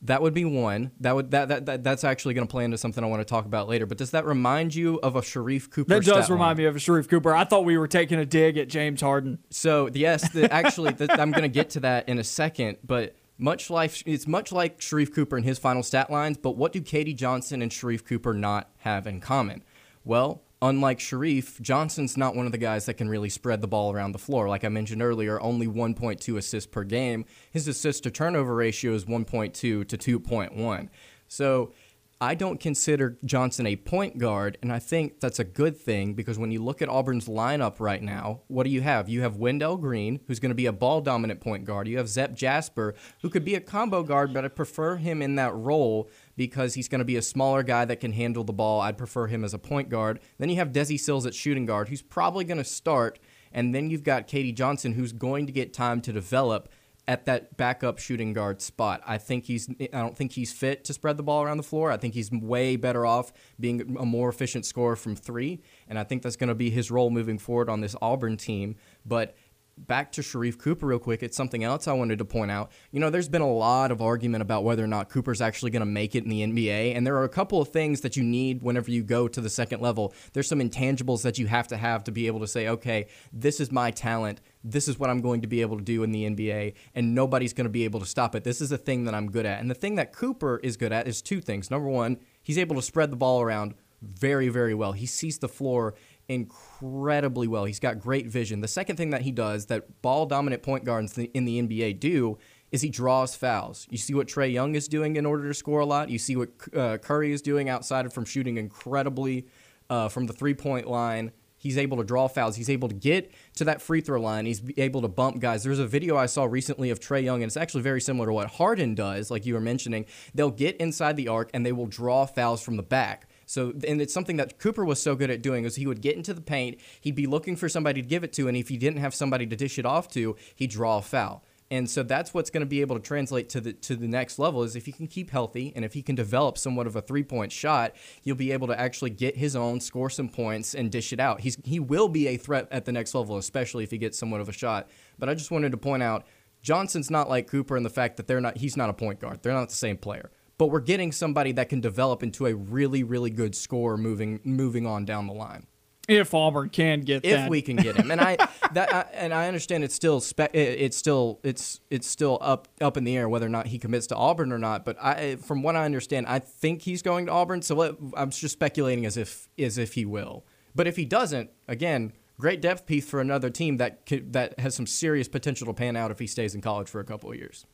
That 0.00 0.22
would 0.22 0.32
be 0.32 0.44
one. 0.44 0.92
That 1.00 1.16
would 1.16 1.32
that, 1.32 1.48
that, 1.48 1.66
that 1.66 1.82
that's 1.82 2.04
actually 2.04 2.34
going 2.34 2.46
to 2.46 2.50
play 2.50 2.64
into 2.64 2.78
something 2.78 3.02
I 3.02 3.08
want 3.08 3.20
to 3.20 3.24
talk 3.24 3.46
about 3.46 3.66
later. 3.68 3.84
But 3.84 3.98
does 3.98 4.12
that 4.12 4.24
remind 4.24 4.76
you 4.76 5.00
of 5.02 5.16
a 5.16 5.22
Sharife 5.22 5.68
Cooper? 5.68 5.88
That 5.88 6.04
does 6.04 6.30
remind 6.30 6.50
line? 6.50 6.56
me 6.58 6.64
of 6.66 6.76
a 6.76 6.78
Sharife 6.78 7.08
Cooper. 7.08 7.34
I 7.34 7.42
thought 7.42 7.64
we 7.64 7.76
were 7.76 7.88
taking 7.88 8.20
a 8.20 8.24
dig 8.24 8.56
at 8.58 8.68
James 8.68 9.00
Harden. 9.00 9.40
So 9.50 9.90
yes, 9.92 10.30
the, 10.30 10.52
actually, 10.52 10.92
the, 10.92 11.12
I'm 11.20 11.32
going 11.32 11.42
to 11.42 11.48
get 11.48 11.70
to 11.70 11.80
that 11.80 12.08
in 12.08 12.20
a 12.20 12.24
second. 12.24 12.78
But 12.84 13.16
much 13.36 13.68
like 13.68 14.06
it's 14.06 14.28
much 14.28 14.52
like 14.52 14.78
Sharife 14.78 15.12
Cooper 15.12 15.36
and 15.36 15.44
his 15.44 15.58
final 15.58 15.82
stat 15.82 16.12
lines. 16.12 16.38
But 16.38 16.52
what 16.52 16.72
do 16.72 16.80
KD 16.80 17.16
Johnson 17.16 17.60
and 17.60 17.72
Sharife 17.72 18.04
Cooper 18.04 18.32
not 18.32 18.70
have 18.78 19.08
in 19.08 19.20
common? 19.20 19.64
Well, 20.04 20.42
unlike 20.62 20.98
Sharife, 20.98 21.60
Johnson's 21.60 22.16
not 22.16 22.34
one 22.34 22.46
of 22.46 22.52
the 22.52 22.58
guys 22.58 22.86
that 22.86 22.94
can 22.94 23.08
really 23.08 23.28
spread 23.28 23.60
the 23.60 23.68
ball 23.68 23.92
around 23.92 24.12
the 24.12 24.18
floor. 24.18 24.48
Like 24.48 24.64
I 24.64 24.68
mentioned 24.68 25.02
earlier, 25.02 25.40
only 25.40 25.66
1.2 25.66 26.36
assists 26.36 26.66
per 26.66 26.84
game. 26.84 27.24
His 27.50 27.68
assist 27.68 28.02
to 28.04 28.10
turnover 28.10 28.54
ratio 28.54 28.92
is 28.92 29.04
1.2 29.04 29.52
to 29.52 29.84
2.1. 29.84 30.88
So 31.28 31.72
I 32.18 32.34
don't 32.34 32.58
consider 32.58 33.18
Johnson 33.26 33.66
a 33.66 33.76
point 33.76 34.16
guard, 34.16 34.56
and 34.62 34.72
I 34.72 34.78
think 34.78 35.20
that's 35.20 35.38
a 35.38 35.44
good 35.44 35.76
thing 35.76 36.14
because 36.14 36.38
when 36.38 36.50
you 36.50 36.64
look 36.64 36.80
at 36.80 36.88
Auburn's 36.88 37.28
lineup 37.28 37.78
right 37.78 38.02
now, 38.02 38.40
what 38.48 38.64
do 38.64 38.70
you 38.70 38.80
have? 38.80 39.10
You 39.10 39.20
have 39.20 39.36
Wendell 39.36 39.76
Green, 39.76 40.20
who's 40.26 40.40
going 40.40 40.50
to 40.50 40.54
be 40.54 40.64
a 40.64 40.72
ball 40.72 41.02
dominant 41.02 41.40
point 41.40 41.66
guard. 41.66 41.86
You 41.86 41.98
have 41.98 42.08
Zep 42.08 42.32
Jasper, 42.32 42.94
who 43.20 43.28
could 43.28 43.44
be 43.44 43.54
a 43.54 43.60
combo 43.60 44.02
guard, 44.02 44.32
but 44.32 44.46
I 44.46 44.48
prefer 44.48 44.96
him 44.96 45.20
in 45.20 45.34
that 45.34 45.54
role 45.54 46.08
because 46.36 46.74
he's 46.74 46.88
going 46.88 46.98
to 47.00 47.04
be 47.04 47.16
a 47.16 47.22
smaller 47.22 47.62
guy 47.62 47.84
that 47.84 48.00
can 48.00 48.12
handle 48.12 48.44
the 48.44 48.52
ball. 48.52 48.80
I'd 48.80 48.98
prefer 48.98 49.26
him 49.26 49.44
as 49.44 49.54
a 49.54 49.58
point 49.58 49.88
guard. 49.88 50.20
Then 50.38 50.48
you 50.48 50.56
have 50.56 50.72
Desi 50.72 50.98
Sills 50.98 51.26
at 51.26 51.34
shooting 51.34 51.66
guard, 51.66 51.88
who's 51.88 52.02
probably 52.02 52.44
going 52.44 52.58
to 52.58 52.64
start. 52.64 53.18
And 53.52 53.74
then 53.74 53.90
you've 53.90 54.04
got 54.04 54.28
KD 54.28 54.54
Johnson, 54.54 54.92
who's 54.92 55.12
going 55.12 55.46
to 55.46 55.52
get 55.52 55.72
time 55.72 56.00
to 56.02 56.12
develop 56.12 56.68
at 57.08 57.24
that 57.26 57.56
backup 57.56 57.98
shooting 57.98 58.32
guard 58.32 58.60
spot. 58.60 59.00
I 59.06 59.18
think 59.18 59.44
he's 59.44 59.68
I 59.80 60.00
don't 60.00 60.16
think 60.16 60.32
he's 60.32 60.52
fit 60.52 60.84
to 60.84 60.92
spread 60.92 61.16
the 61.16 61.22
ball 61.22 61.42
around 61.42 61.56
the 61.56 61.62
floor. 61.62 61.92
I 61.92 61.96
think 61.96 62.14
he's 62.14 62.30
way 62.30 62.76
better 62.76 63.06
off 63.06 63.32
being 63.60 63.96
a 63.96 64.04
more 64.04 64.28
efficient 64.28 64.66
scorer 64.66 64.96
from 64.96 65.14
3, 65.14 65.60
and 65.88 65.98
I 65.98 66.04
think 66.04 66.22
that's 66.22 66.36
going 66.36 66.48
to 66.48 66.54
be 66.54 66.70
his 66.70 66.90
role 66.90 67.10
moving 67.10 67.38
forward 67.38 67.68
on 67.68 67.80
this 67.80 67.94
Auburn 68.02 68.36
team, 68.36 68.76
but 69.04 69.36
back 69.78 70.12
to 70.12 70.22
Sharife 70.22 70.58
Cooper 70.58 70.86
real 70.86 70.98
quick. 70.98 71.22
It's 71.22 71.36
something 71.36 71.62
else 71.62 71.86
I 71.86 71.92
wanted 71.92 72.18
to 72.18 72.24
point 72.24 72.50
out. 72.50 72.72
You 72.90 73.00
know, 73.00 73.10
there's 73.10 73.28
been 73.28 73.42
a 73.42 73.52
lot 73.52 73.90
of 73.90 74.00
argument 74.00 74.42
about 74.42 74.64
whether 74.64 74.82
or 74.82 74.88
not 74.88 75.10
Cooper's 75.10 75.40
actually 75.40 75.70
going 75.70 75.80
to 75.80 75.86
make 75.86 76.14
it 76.14 76.24
in 76.24 76.30
the 76.30 76.42
NBA, 76.42 76.96
and 76.96 77.06
there 77.06 77.16
are 77.16 77.24
a 77.24 77.28
couple 77.28 77.60
of 77.60 77.68
things 77.68 78.00
that 78.00 78.16
you 78.16 78.22
need 78.22 78.62
whenever 78.62 78.90
you 78.90 79.02
go 79.02 79.28
to 79.28 79.40
the 79.40 79.50
second 79.50 79.80
level. 79.80 80.14
There's 80.32 80.48
some 80.48 80.60
intangibles 80.60 81.22
that 81.22 81.38
you 81.38 81.46
have 81.46 81.68
to 81.68 81.76
have 81.76 82.04
to 82.04 82.12
be 82.12 82.26
able 82.26 82.40
to 82.40 82.46
say, 82.46 82.68
okay, 82.68 83.06
this 83.32 83.60
is 83.60 83.70
my 83.70 83.90
talent. 83.90 84.40
This 84.64 84.88
is 84.88 84.98
what 84.98 85.10
I'm 85.10 85.20
going 85.20 85.42
to 85.42 85.46
be 85.48 85.60
able 85.60 85.76
to 85.76 85.84
do 85.84 86.02
in 86.02 86.12
the 86.12 86.24
NBA, 86.24 86.74
and 86.94 87.14
nobody's 87.14 87.52
going 87.52 87.66
to 87.66 87.70
be 87.70 87.84
able 87.84 88.00
to 88.00 88.06
stop 88.06 88.34
it. 88.34 88.44
This 88.44 88.60
is 88.60 88.72
a 88.72 88.78
thing 88.78 89.04
that 89.04 89.14
I'm 89.14 89.30
good 89.30 89.46
at. 89.46 89.60
And 89.60 89.70
the 89.70 89.74
thing 89.74 89.96
that 89.96 90.12
Cooper 90.12 90.58
is 90.62 90.76
good 90.76 90.92
at 90.92 91.06
is 91.06 91.20
two 91.20 91.40
things. 91.40 91.70
Number 91.70 91.88
one, 91.88 92.18
he's 92.42 92.58
able 92.58 92.76
to 92.76 92.82
spread 92.82 93.10
the 93.10 93.16
ball 93.16 93.42
around 93.42 93.74
very, 94.02 94.48
very 94.48 94.74
well. 94.74 94.92
He 94.92 95.06
sees 95.06 95.38
the 95.38 95.48
floor 95.48 95.94
incredibly 96.28 96.65
well. 96.80 97.64
He's 97.64 97.80
got 97.80 98.00
great 98.00 98.26
vision. 98.26 98.60
The 98.60 98.68
second 98.68 98.96
thing 98.96 99.10
that 99.10 99.22
he 99.22 99.32
does 99.32 99.66
that 99.66 100.02
ball 100.02 100.26
dominant 100.26 100.62
point 100.62 100.84
guards 100.84 101.16
in 101.16 101.44
the 101.44 101.62
NBA 101.62 102.00
do 102.00 102.38
is 102.72 102.82
he 102.82 102.88
draws 102.88 103.34
fouls. 103.34 103.86
You 103.90 103.98
see 103.98 104.14
what 104.14 104.26
Trae 104.26 104.52
Young 104.52 104.74
is 104.74 104.88
doing 104.88 105.16
in 105.16 105.24
order 105.24 105.46
to 105.48 105.54
score 105.54 105.80
a 105.80 105.86
lot. 105.86 106.10
You 106.10 106.18
see 106.18 106.36
what 106.36 106.50
uh, 106.74 106.98
Curry 106.98 107.32
is 107.32 107.42
doing 107.42 107.68
outside 107.68 108.06
of 108.06 108.12
from 108.12 108.24
shooting 108.24 108.56
incredibly 108.56 109.46
uh, 109.88 110.08
from 110.08 110.26
the 110.26 110.32
three 110.32 110.54
point 110.54 110.86
line. 110.88 111.32
He's 111.58 111.78
able 111.78 111.96
to 111.96 112.04
draw 112.04 112.28
fouls. 112.28 112.54
He's 112.54 112.70
able 112.70 112.88
to 112.88 112.94
get 112.94 113.32
to 113.56 113.64
that 113.64 113.80
free 113.80 114.00
throw 114.00 114.20
line. 114.20 114.46
He's 114.46 114.62
able 114.76 115.02
to 115.02 115.08
bump 115.08 115.40
guys. 115.40 115.64
There's 115.64 115.78
a 115.78 115.86
video 115.86 116.16
I 116.16 116.26
saw 116.26 116.44
recently 116.44 116.90
of 116.90 117.00
Trae 117.00 117.24
Young, 117.24 117.42
and 117.42 117.48
it's 117.48 117.56
actually 117.56 117.82
very 117.82 118.00
similar 118.00 118.26
to 118.26 118.32
what 118.32 118.48
Harden 118.48 118.94
does, 118.94 119.30
like 119.30 119.46
you 119.46 119.54
were 119.54 119.60
mentioning. 119.60 120.06
They'll 120.34 120.50
get 120.50 120.76
inside 120.76 121.16
the 121.16 121.28
arc 121.28 121.50
and 121.54 121.64
they 121.64 121.72
will 121.72 121.86
draw 121.86 122.26
fouls 122.26 122.62
from 122.62 122.76
the 122.76 122.82
back. 122.82 123.28
So, 123.46 123.72
and 123.86 124.02
it's 124.02 124.12
something 124.12 124.36
that 124.36 124.58
Cooper 124.58 124.84
was 124.84 125.00
so 125.00 125.14
good 125.14 125.30
at 125.30 125.40
doing 125.40 125.64
is 125.64 125.76
he 125.76 125.86
would 125.86 126.02
get 126.02 126.16
into 126.16 126.34
the 126.34 126.40
paint, 126.40 126.78
he'd 127.00 127.14
be 127.14 127.26
looking 127.26 127.56
for 127.56 127.68
somebody 127.68 128.02
to 128.02 128.08
give 128.08 128.24
it 128.24 128.32
to, 128.34 128.48
and 128.48 128.56
if 128.56 128.68
he 128.68 128.76
didn't 128.76 129.00
have 129.00 129.14
somebody 129.14 129.46
to 129.46 129.56
dish 129.56 129.78
it 129.78 129.86
off 129.86 130.08
to, 130.10 130.36
he'd 130.56 130.70
draw 130.70 130.98
a 130.98 131.02
foul. 131.02 131.44
And 131.70 131.90
so 131.90 132.02
that's 132.02 132.32
what's 132.32 132.50
going 132.50 132.60
to 132.60 132.66
be 132.66 132.80
able 132.80 132.96
to 132.96 133.02
translate 133.02 133.48
to 133.50 133.60
the 133.60 133.72
to 133.72 133.96
the 133.96 134.06
next 134.06 134.38
level 134.38 134.62
is 134.62 134.76
if 134.76 134.86
he 134.86 134.92
can 134.92 135.08
keep 135.08 135.30
healthy 135.30 135.72
and 135.74 135.84
if 135.84 135.94
he 135.94 136.02
can 136.02 136.14
develop 136.14 136.58
somewhat 136.58 136.86
of 136.86 136.94
a 136.94 137.02
three 137.02 137.24
point 137.24 137.50
shot, 137.50 137.96
he'll 138.22 138.36
be 138.36 138.52
able 138.52 138.68
to 138.68 138.78
actually 138.78 139.10
get 139.10 139.36
his 139.36 139.56
own, 139.56 139.80
score 139.80 140.08
some 140.08 140.28
points, 140.28 140.74
and 140.74 140.92
dish 140.92 141.12
it 141.12 141.18
out. 141.18 141.40
He's 141.40 141.56
he 141.64 141.80
will 141.80 142.08
be 142.08 142.28
a 142.28 142.36
threat 142.36 142.68
at 142.70 142.84
the 142.84 142.92
next 142.92 143.14
level, 143.14 143.36
especially 143.36 143.82
if 143.82 143.90
he 143.90 143.98
gets 143.98 144.16
somewhat 144.16 144.40
of 144.40 144.48
a 144.48 144.52
shot. 144.52 144.88
But 145.18 145.28
I 145.28 145.34
just 145.34 145.50
wanted 145.50 145.72
to 145.72 145.78
point 145.78 146.04
out 146.04 146.24
Johnson's 146.62 147.10
not 147.10 147.28
like 147.28 147.48
Cooper 147.48 147.76
in 147.76 147.82
the 147.82 147.90
fact 147.90 148.16
that 148.18 148.28
they're 148.28 148.40
not 148.40 148.58
he's 148.58 148.76
not 148.76 148.88
a 148.88 148.94
point 148.94 149.18
guard. 149.18 149.42
They're 149.42 149.52
not 149.52 149.68
the 149.68 149.74
same 149.74 149.96
player 149.96 150.30
but 150.58 150.66
we're 150.66 150.80
getting 150.80 151.12
somebody 151.12 151.52
that 151.52 151.68
can 151.68 151.80
develop 151.80 152.22
into 152.22 152.46
a 152.46 152.54
really, 152.54 153.02
really 153.02 153.30
good 153.30 153.54
scorer 153.54 153.96
moving 153.96 154.40
moving 154.44 154.86
on 154.86 155.04
down 155.04 155.26
the 155.26 155.32
line. 155.32 155.66
If 156.08 156.34
Auburn 156.34 156.68
can 156.68 157.00
get 157.00 157.24
if 157.24 157.32
that. 157.32 157.50
we 157.50 157.62
can 157.62 157.74
get 157.74 157.96
him. 157.96 158.12
And 158.12 158.20
I 158.20 158.36
that 158.72 158.94
I, 158.94 159.00
and 159.12 159.34
I 159.34 159.48
understand 159.48 159.82
it's 159.82 159.94
still 159.94 160.20
spe- 160.20 160.54
it's 160.54 160.96
still 160.96 161.40
it's 161.42 161.80
it's 161.90 162.06
still 162.06 162.38
up 162.40 162.68
up 162.80 162.96
in 162.96 163.04
the 163.04 163.16
air 163.16 163.28
whether 163.28 163.46
or 163.46 163.50
not 163.50 163.66
he 163.66 163.78
commits 163.78 164.06
to 164.08 164.16
Auburn 164.16 164.52
or 164.52 164.58
not. 164.58 164.84
But 164.84 165.02
I 165.02 165.36
from 165.36 165.62
what 165.62 165.74
I 165.74 165.84
understand, 165.84 166.26
I 166.28 166.38
think 166.38 166.82
he's 166.82 167.02
going 167.02 167.26
to 167.26 167.32
Auburn. 167.32 167.62
So 167.62 167.74
let, 167.74 167.94
I'm 168.16 168.30
just 168.30 168.52
speculating 168.52 169.04
as 169.04 169.16
if 169.16 169.48
as 169.58 169.78
if 169.78 169.94
he 169.94 170.04
will. 170.04 170.46
But 170.74 170.86
if 170.86 170.96
he 170.96 171.04
doesn't, 171.04 171.50
again, 171.66 172.12
great 172.38 172.60
depth 172.60 172.86
piece 172.86 173.08
for 173.08 173.20
another 173.20 173.50
team 173.50 173.78
that 173.78 174.06
could, 174.06 174.32
that 174.34 174.60
has 174.60 174.74
some 174.74 174.86
serious 174.86 175.26
potential 175.26 175.66
to 175.66 175.72
pan 175.72 175.96
out 175.96 176.10
if 176.10 176.18
he 176.18 176.26
stays 176.26 176.54
in 176.54 176.60
college 176.60 176.88
for 176.88 177.00
a 177.00 177.04
couple 177.04 177.30
of 177.30 177.36
years. 177.36 177.66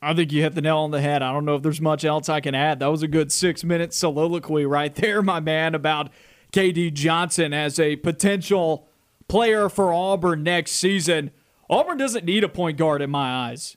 I 0.00 0.14
think 0.14 0.32
you 0.32 0.42
hit 0.42 0.54
the 0.54 0.60
nail 0.60 0.78
on 0.78 0.90
the 0.92 1.00
head. 1.00 1.22
I 1.22 1.32
don't 1.32 1.44
know 1.44 1.56
if 1.56 1.62
there's 1.62 1.80
much 1.80 2.04
else 2.04 2.28
I 2.28 2.40
can 2.40 2.54
add. 2.54 2.78
That 2.78 2.86
was 2.86 3.02
a 3.02 3.08
good 3.08 3.32
six 3.32 3.64
minute 3.64 3.92
soliloquy 3.92 4.64
right 4.64 4.94
there, 4.94 5.22
my 5.22 5.40
man, 5.40 5.74
about 5.74 6.10
KD 6.52 6.92
Johnson 6.94 7.52
as 7.52 7.80
a 7.80 7.96
potential 7.96 8.88
player 9.26 9.68
for 9.68 9.92
Auburn 9.92 10.42
next 10.44 10.72
season. 10.72 11.30
Auburn 11.68 11.98
doesn't 11.98 12.24
need 12.24 12.44
a 12.44 12.48
point 12.48 12.78
guard 12.78 13.02
in 13.02 13.10
my 13.10 13.48
eyes. 13.48 13.76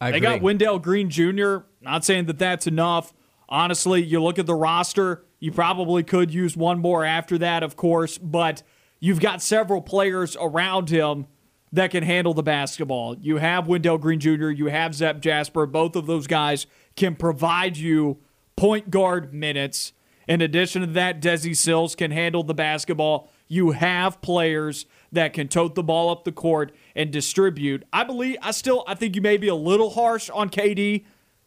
I 0.00 0.10
They 0.10 0.16
agree. 0.18 0.28
got 0.28 0.42
Wendell 0.42 0.78
Green 0.78 1.10
Jr. 1.10 1.58
Not 1.80 2.04
saying 2.04 2.26
that 2.26 2.38
that's 2.38 2.66
enough. 2.66 3.12
Honestly, 3.48 4.02
you 4.02 4.22
look 4.22 4.38
at 4.38 4.46
the 4.46 4.54
roster, 4.54 5.24
you 5.38 5.52
probably 5.52 6.02
could 6.02 6.32
use 6.32 6.56
one 6.56 6.78
more 6.80 7.04
after 7.04 7.38
that, 7.38 7.62
of 7.62 7.76
course, 7.76 8.18
but 8.18 8.62
you've 9.00 9.20
got 9.20 9.40
several 9.42 9.80
players 9.80 10.36
around 10.40 10.90
him 10.90 11.26
that 11.72 11.90
can 11.90 12.02
handle 12.02 12.34
the 12.34 12.42
basketball. 12.42 13.16
You 13.18 13.36
have 13.36 13.66
Wendell 13.66 13.98
Green 13.98 14.20
Jr., 14.20 14.50
you 14.50 14.66
have 14.66 14.94
Zep 14.94 15.20
Jasper. 15.20 15.66
Both 15.66 15.96
of 15.96 16.06
those 16.06 16.26
guys 16.26 16.66
can 16.96 17.14
provide 17.14 17.76
you 17.76 18.18
point 18.56 18.90
guard 18.90 19.32
minutes. 19.32 19.92
In 20.26 20.42
addition 20.42 20.82
to 20.82 20.86
that, 20.88 21.20
Desi 21.20 21.56
Sills 21.56 21.94
can 21.94 22.10
handle 22.10 22.42
the 22.42 22.54
basketball. 22.54 23.30
You 23.48 23.70
have 23.70 24.20
players 24.20 24.84
that 25.10 25.32
can 25.32 25.48
tote 25.48 25.74
the 25.74 25.82
ball 25.82 26.10
up 26.10 26.24
the 26.24 26.32
court 26.32 26.72
and 26.94 27.10
distribute. 27.10 27.84
I 27.92 28.04
believe, 28.04 28.36
I 28.42 28.50
still, 28.50 28.84
I 28.86 28.94
think 28.94 29.16
you 29.16 29.22
may 29.22 29.38
be 29.38 29.48
a 29.48 29.54
little 29.54 29.90
harsh 29.90 30.28
on 30.28 30.50
KD 30.50 31.04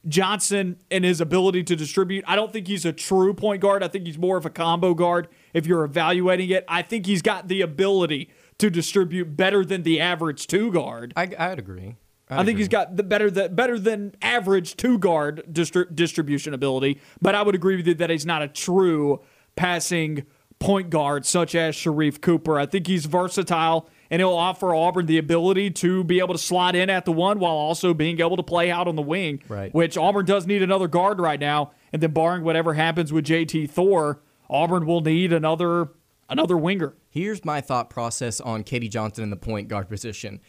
Johnson 0.08 0.78
and 0.90 1.06
his 1.06 1.22
ability 1.22 1.64
to 1.64 1.76
distribute. 1.76 2.24
I 2.28 2.36
don't 2.36 2.52
think 2.52 2.68
he's 2.68 2.86
a 2.86 2.94
true 2.94 3.34
point 3.34 3.62
guard. 3.62 3.84
I 3.84 3.88
think 3.88 4.08
he's 4.08 4.18
more 4.18 4.38
of 4.38 4.46
a 4.46 4.50
combo 4.50 4.94
guard 4.94 5.28
if 5.54 5.68
you're 5.68 5.84
evaluating 5.84 6.50
it. 6.50 6.66
I 6.68 6.82
think 6.82 7.06
he's 7.06 7.22
got 7.22 7.48
the 7.48 7.62
ability 7.62 8.32
to 8.62 8.70
distribute 8.70 9.36
better 9.38 9.64
than 9.66 9.84
the 9.84 10.00
average 10.00 10.48
two 10.48 10.72
guard. 10.72 11.14
I, 11.16 11.30
I'd 11.38 11.60
agree. 11.60 11.96
I'd 12.30 12.36
I 12.36 12.38
think 12.38 12.50
agree. 12.50 12.62
he's 12.62 12.68
got 12.70 12.96
the 12.96 13.04
better 13.04 13.30
the 13.30 13.50
better 13.50 13.78
than 13.78 14.16
average 14.22 14.78
two 14.78 14.98
guard 14.98 15.44
distri- 15.52 15.94
distribution 15.94 16.54
ability, 16.54 17.00
but 17.22 17.36
I 17.36 17.42
would 17.44 17.56
agree 17.56 17.76
with 17.76 17.86
you 17.88 17.94
that 17.96 18.10
he's 18.10 18.26
not 18.26 18.42
a 18.42 18.48
true 18.48 19.22
passing 19.56 20.26
point 20.60 20.90
guard 20.92 21.26
such 21.26 21.56
as 21.56 21.76
Sharife 21.76 22.22
Cooper. 22.22 22.60
I 22.60 22.66
think 22.68 22.86
he's 22.88 23.06
versatile 23.08 23.90
and 24.12 24.20
he'll 24.22 24.30
offer 24.36 24.76
Auburn 24.76 25.08
the 25.08 25.18
ability 25.18 25.72
to 25.72 26.04
be 26.04 26.20
able 26.20 26.34
to 26.36 26.38
slide 26.40 26.76
in 26.76 26.90
at 26.90 27.06
the 27.06 27.12
one 27.12 27.40
while 27.40 27.56
also 27.56 27.94
being 27.94 28.20
able 28.20 28.38
to 28.38 28.44
play 28.44 28.70
out 28.70 28.88
on 28.88 28.96
the 28.96 29.02
wing, 29.02 29.42
Right. 29.48 29.74
which 29.74 29.98
Auburn 29.98 30.26
does 30.26 30.46
need 30.46 30.62
another 30.62 30.88
guard 30.88 31.20
right 31.20 31.40
now. 31.40 31.72
And 31.92 32.02
then 32.04 32.12
barring 32.12 32.44
whatever 32.44 32.74
happens 32.76 33.12
with 33.12 33.26
JT 33.26 33.70
Thor, 33.72 34.22
Auburn 34.50 34.86
will 34.86 35.02
need 35.02 35.34
another 35.34 35.90
another 36.32 36.58
winger. 36.58 36.96
Here's 37.10 37.46
my 37.46 37.62
thought 37.62 37.90
process 37.90 38.42
on 38.42 38.64
KD 38.64 38.90
Johnson 38.90 39.24
in 39.24 39.30
the 39.30 39.36
point 39.36 39.68
guard 39.68 39.88
position. 39.90 40.40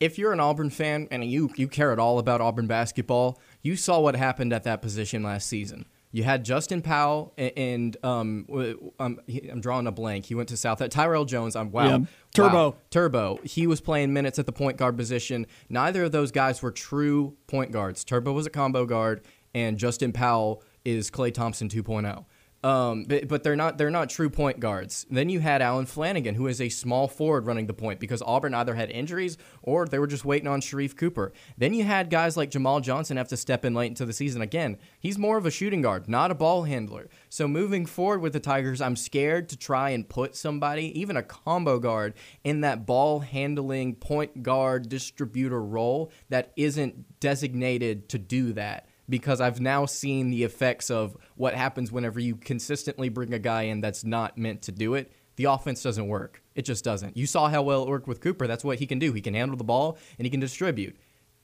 If 0.00 0.18
you're 0.18 0.32
an 0.32 0.40
Auburn 0.40 0.70
fan 0.70 1.08
and 1.10 1.24
you 1.24 1.50
you 1.56 1.68
care 1.68 1.92
at 1.92 1.98
all 1.98 2.18
about 2.18 2.40
Auburn 2.40 2.66
basketball, 2.66 3.40
you 3.62 3.76
saw 3.76 4.00
what 4.00 4.16
happened 4.16 4.52
at 4.52 4.64
that 4.64 4.82
position 4.82 5.22
last 5.22 5.48
season. 5.48 5.86
You 6.10 6.22
had 6.22 6.42
Justin 6.42 6.80
Powell 6.80 7.34
and, 7.36 7.94
um, 8.02 8.46
w- 8.48 8.92
um, 8.98 9.20
I'm 9.52 9.60
drawing 9.60 9.86
a 9.86 9.92
blank. 9.92 10.24
He 10.24 10.34
went 10.34 10.48
to 10.48 10.56
South. 10.56 10.80
At 10.80 10.90
Tyrell 10.90 11.26
Jones. 11.26 11.54
I'm 11.54 11.70
wow. 11.70 11.84
Yeah, 11.84 11.98
Turbo. 12.34 12.70
Wow. 12.70 12.76
Turbo. 12.90 13.38
He 13.44 13.66
was 13.66 13.82
playing 13.82 14.14
minutes 14.14 14.38
at 14.38 14.46
the 14.46 14.52
point 14.52 14.78
guard 14.78 14.96
position. 14.96 15.46
Neither 15.68 16.04
of 16.04 16.12
those 16.12 16.32
guys 16.32 16.62
were 16.62 16.70
true 16.70 17.36
point 17.46 17.72
guards. 17.72 18.04
Turbo 18.04 18.32
was 18.32 18.46
a 18.46 18.50
combo 18.50 18.86
guard, 18.86 19.20
and 19.54 19.76
Justin 19.76 20.12
Powell 20.12 20.62
is 20.82 21.10
Klay 21.10 21.34
Thompson 21.34 21.68
2.0. 21.68 22.24
Um, 22.64 23.04
but, 23.04 23.28
but 23.28 23.44
they're 23.44 23.54
not 23.54 23.78
they're 23.78 23.88
not 23.88 24.10
true 24.10 24.28
point 24.28 24.58
guards. 24.58 25.06
Then 25.08 25.28
you 25.28 25.38
had 25.38 25.62
Allen 25.62 25.86
Flanagan, 25.86 26.34
who 26.34 26.48
is 26.48 26.60
a 26.60 26.68
small 26.68 27.06
forward 27.06 27.46
running 27.46 27.68
the 27.68 27.74
point 27.74 28.00
because 28.00 28.20
Auburn 28.20 28.52
either 28.52 28.74
had 28.74 28.90
injuries 28.90 29.38
or 29.62 29.86
they 29.86 30.00
were 30.00 30.08
just 30.08 30.24
waiting 30.24 30.48
on 30.48 30.60
Sharife 30.60 30.96
Cooper. 30.96 31.32
Then 31.56 31.72
you 31.72 31.84
had 31.84 32.10
guys 32.10 32.36
like 32.36 32.50
Jamal 32.50 32.80
Johnson 32.80 33.16
have 33.16 33.28
to 33.28 33.36
step 33.36 33.64
in 33.64 33.74
late 33.74 33.86
into 33.86 34.04
the 34.04 34.12
season. 34.12 34.42
Again, 34.42 34.76
he's 34.98 35.18
more 35.18 35.38
of 35.38 35.46
a 35.46 35.52
shooting 35.52 35.82
guard, 35.82 36.08
not 36.08 36.32
a 36.32 36.34
ball 36.34 36.64
handler. 36.64 37.08
So 37.28 37.46
moving 37.46 37.86
forward 37.86 38.22
with 38.22 38.32
the 38.32 38.40
Tigers, 38.40 38.80
I'm 38.80 38.96
scared 38.96 39.48
to 39.50 39.56
try 39.56 39.90
and 39.90 40.08
put 40.08 40.34
somebody, 40.34 40.98
even 40.98 41.16
a 41.16 41.22
combo 41.22 41.78
guard, 41.78 42.14
in 42.42 42.62
that 42.62 42.86
ball 42.86 43.20
handling 43.20 43.94
point 43.94 44.42
guard 44.42 44.88
distributor 44.88 45.62
role 45.62 46.10
that 46.28 46.52
isn't 46.56 47.20
designated 47.20 48.08
to 48.08 48.18
do 48.18 48.52
that 48.54 48.87
because 49.08 49.40
I've 49.40 49.60
now 49.60 49.86
seen 49.86 50.30
the 50.30 50.44
effects 50.44 50.90
of 50.90 51.16
what 51.36 51.54
happens 51.54 51.90
whenever 51.90 52.20
you 52.20 52.36
consistently 52.36 53.08
bring 53.08 53.32
a 53.32 53.38
guy 53.38 53.62
in 53.62 53.80
that's 53.80 54.04
not 54.04 54.36
meant 54.36 54.62
to 54.62 54.72
do 54.72 54.94
it. 54.94 55.12
The 55.36 55.44
offense 55.44 55.82
doesn't 55.82 56.08
work. 56.08 56.42
It 56.54 56.62
just 56.62 56.84
doesn't. 56.84 57.16
You 57.16 57.26
saw 57.26 57.48
how 57.48 57.62
well 57.62 57.84
it 57.84 57.88
worked 57.88 58.08
with 58.08 58.20
Cooper. 58.20 58.46
That's 58.46 58.64
what 58.64 58.80
he 58.80 58.86
can 58.86 58.98
do. 58.98 59.12
He 59.12 59.20
can 59.20 59.34
handle 59.34 59.56
the 59.56 59.64
ball 59.64 59.96
and 60.18 60.26
he 60.26 60.30
can 60.30 60.40
distribute. 60.40 60.96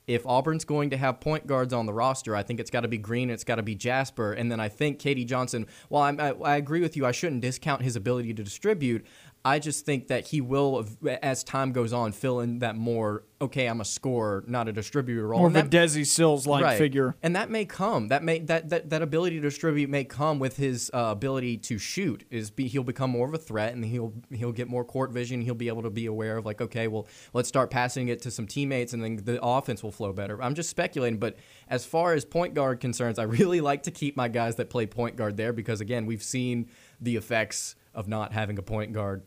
If 0.07 0.25
Auburn's 0.27 0.65
going 0.65 0.91
to 0.91 0.97
have 0.97 1.19
point 1.19 1.47
guards 1.47 1.73
on 1.73 1.87
the 1.87 1.93
roster, 1.93 2.35
I 2.35 2.43
think 2.43 2.59
it's 2.59 2.69
got 2.69 2.81
to 2.81 2.87
be 2.87 2.97
Green, 2.97 3.31
it's 3.31 3.43
got 3.43 3.55
to 3.55 3.63
be 3.63 3.73
Jasper, 3.73 4.33
and 4.33 4.51
then 4.51 4.59
I 4.59 4.69
think 4.69 4.99
KD 4.99 5.25
Johnson. 5.25 5.65
While 5.89 6.19
I, 6.19 6.29
I 6.29 6.57
agree 6.57 6.81
with 6.81 6.95
you, 6.95 7.07
I 7.07 7.11
shouldn't 7.11 7.41
discount 7.41 7.81
his 7.81 7.95
ability 7.95 8.33
to 8.35 8.43
distribute. 8.43 9.05
I 9.45 9.59
just 9.59 9.85
think 9.85 10.07
that 10.07 10.25
he 10.29 10.41
will, 10.41 10.87
as 11.21 11.43
time 11.43 11.71
goes 11.71 11.93
on, 11.93 12.13
fill 12.13 12.39
in 12.39 12.59
that 12.59 12.75
more. 12.75 13.23
Okay, 13.39 13.67
I'm 13.67 13.79
a 13.79 13.85
scorer, 13.85 14.43
not 14.47 14.67
a 14.67 14.73
distributor 14.73 15.27
role. 15.27 15.39
More 15.41 15.49
of 15.49 15.55
a 15.55 15.61
Desi 15.63 16.03
Sills 16.03 16.47
like 16.47 16.63
Right. 16.63 16.77
figure. 16.79 17.15
and 17.21 17.35
that 17.35 17.51
may 17.51 17.63
come. 17.65 18.07
That 18.07 18.23
may 18.23 18.39
that 18.39 18.69
that, 18.69 18.89
that 18.89 19.03
ability 19.03 19.35
to 19.35 19.41
distribute 19.43 19.87
may 19.89 20.03
come 20.03 20.39
with 20.39 20.57
his 20.57 20.89
uh, 20.95 21.09
ability 21.11 21.57
to 21.57 21.77
shoot. 21.77 22.23
Is 22.31 22.49
be, 22.49 22.67
he'll 22.67 22.83
become 22.83 23.11
more 23.11 23.27
of 23.27 23.35
a 23.35 23.37
threat, 23.37 23.73
and 23.75 23.85
he'll 23.85 24.13
he'll 24.31 24.51
get 24.51 24.67
more 24.67 24.83
court 24.83 25.11
vision. 25.11 25.41
He'll 25.41 25.53
be 25.53 25.67
able 25.67 25.83
to 25.83 25.91
be 25.91 26.07
aware 26.07 26.37
of 26.37 26.45
like, 26.45 26.59
okay, 26.59 26.87
well, 26.87 27.07
let's 27.33 27.47
start 27.47 27.69
passing 27.69 28.07
it 28.07 28.23
to 28.23 28.31
some 28.31 28.47
teammates, 28.47 28.93
and 28.93 29.03
then 29.03 29.17
the 29.17 29.39
offense 29.43 29.83
will 29.83 29.91
flow 29.91 30.11
better. 30.11 30.41
I'm 30.41 30.55
just 30.55 30.71
speculating, 30.71 31.19
but 31.19 31.37
as 31.69 31.85
far 31.85 32.13
as 32.13 32.25
point 32.25 32.55
guard 32.55 32.79
concerns, 32.79 33.19
I 33.19 33.23
really 33.39 33.61
like 33.61 33.83
to 33.83 33.91
keep 33.91 34.17
my 34.17 34.27
guys 34.27 34.55
that 34.55 34.71
play 34.71 34.87
point 34.87 35.17
guard 35.17 35.37
there 35.37 35.53
because 35.53 35.81
again, 35.81 36.07
we've 36.07 36.23
seen 36.23 36.67
the 36.99 37.15
effects 37.15 37.75
of 37.93 38.07
not 38.07 38.33
having 38.33 38.57
a 38.57 38.61
point 38.63 38.91
guard 38.91 39.21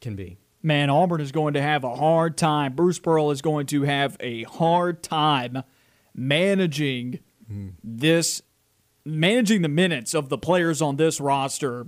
can 0.00 0.16
be. 0.16 0.38
man, 0.62 0.90
Auburn 0.90 1.20
is 1.20 1.32
going 1.32 1.54
to 1.54 1.62
have 1.62 1.84
a 1.84 1.94
hard 1.94 2.36
time. 2.36 2.74
Bruce 2.74 2.98
Pearl 2.98 3.30
is 3.30 3.42
going 3.42 3.66
to 3.66 3.82
have 3.82 4.16
a 4.20 4.42
hard 4.44 5.02
time 5.02 5.62
managing 6.14 7.20
this, 7.82 8.42
managing 9.04 9.62
the 9.62 9.68
minutes 9.68 10.14
of 10.14 10.28
the 10.28 10.38
players 10.38 10.80
on 10.82 10.96
this 10.96 11.20
roster 11.20 11.86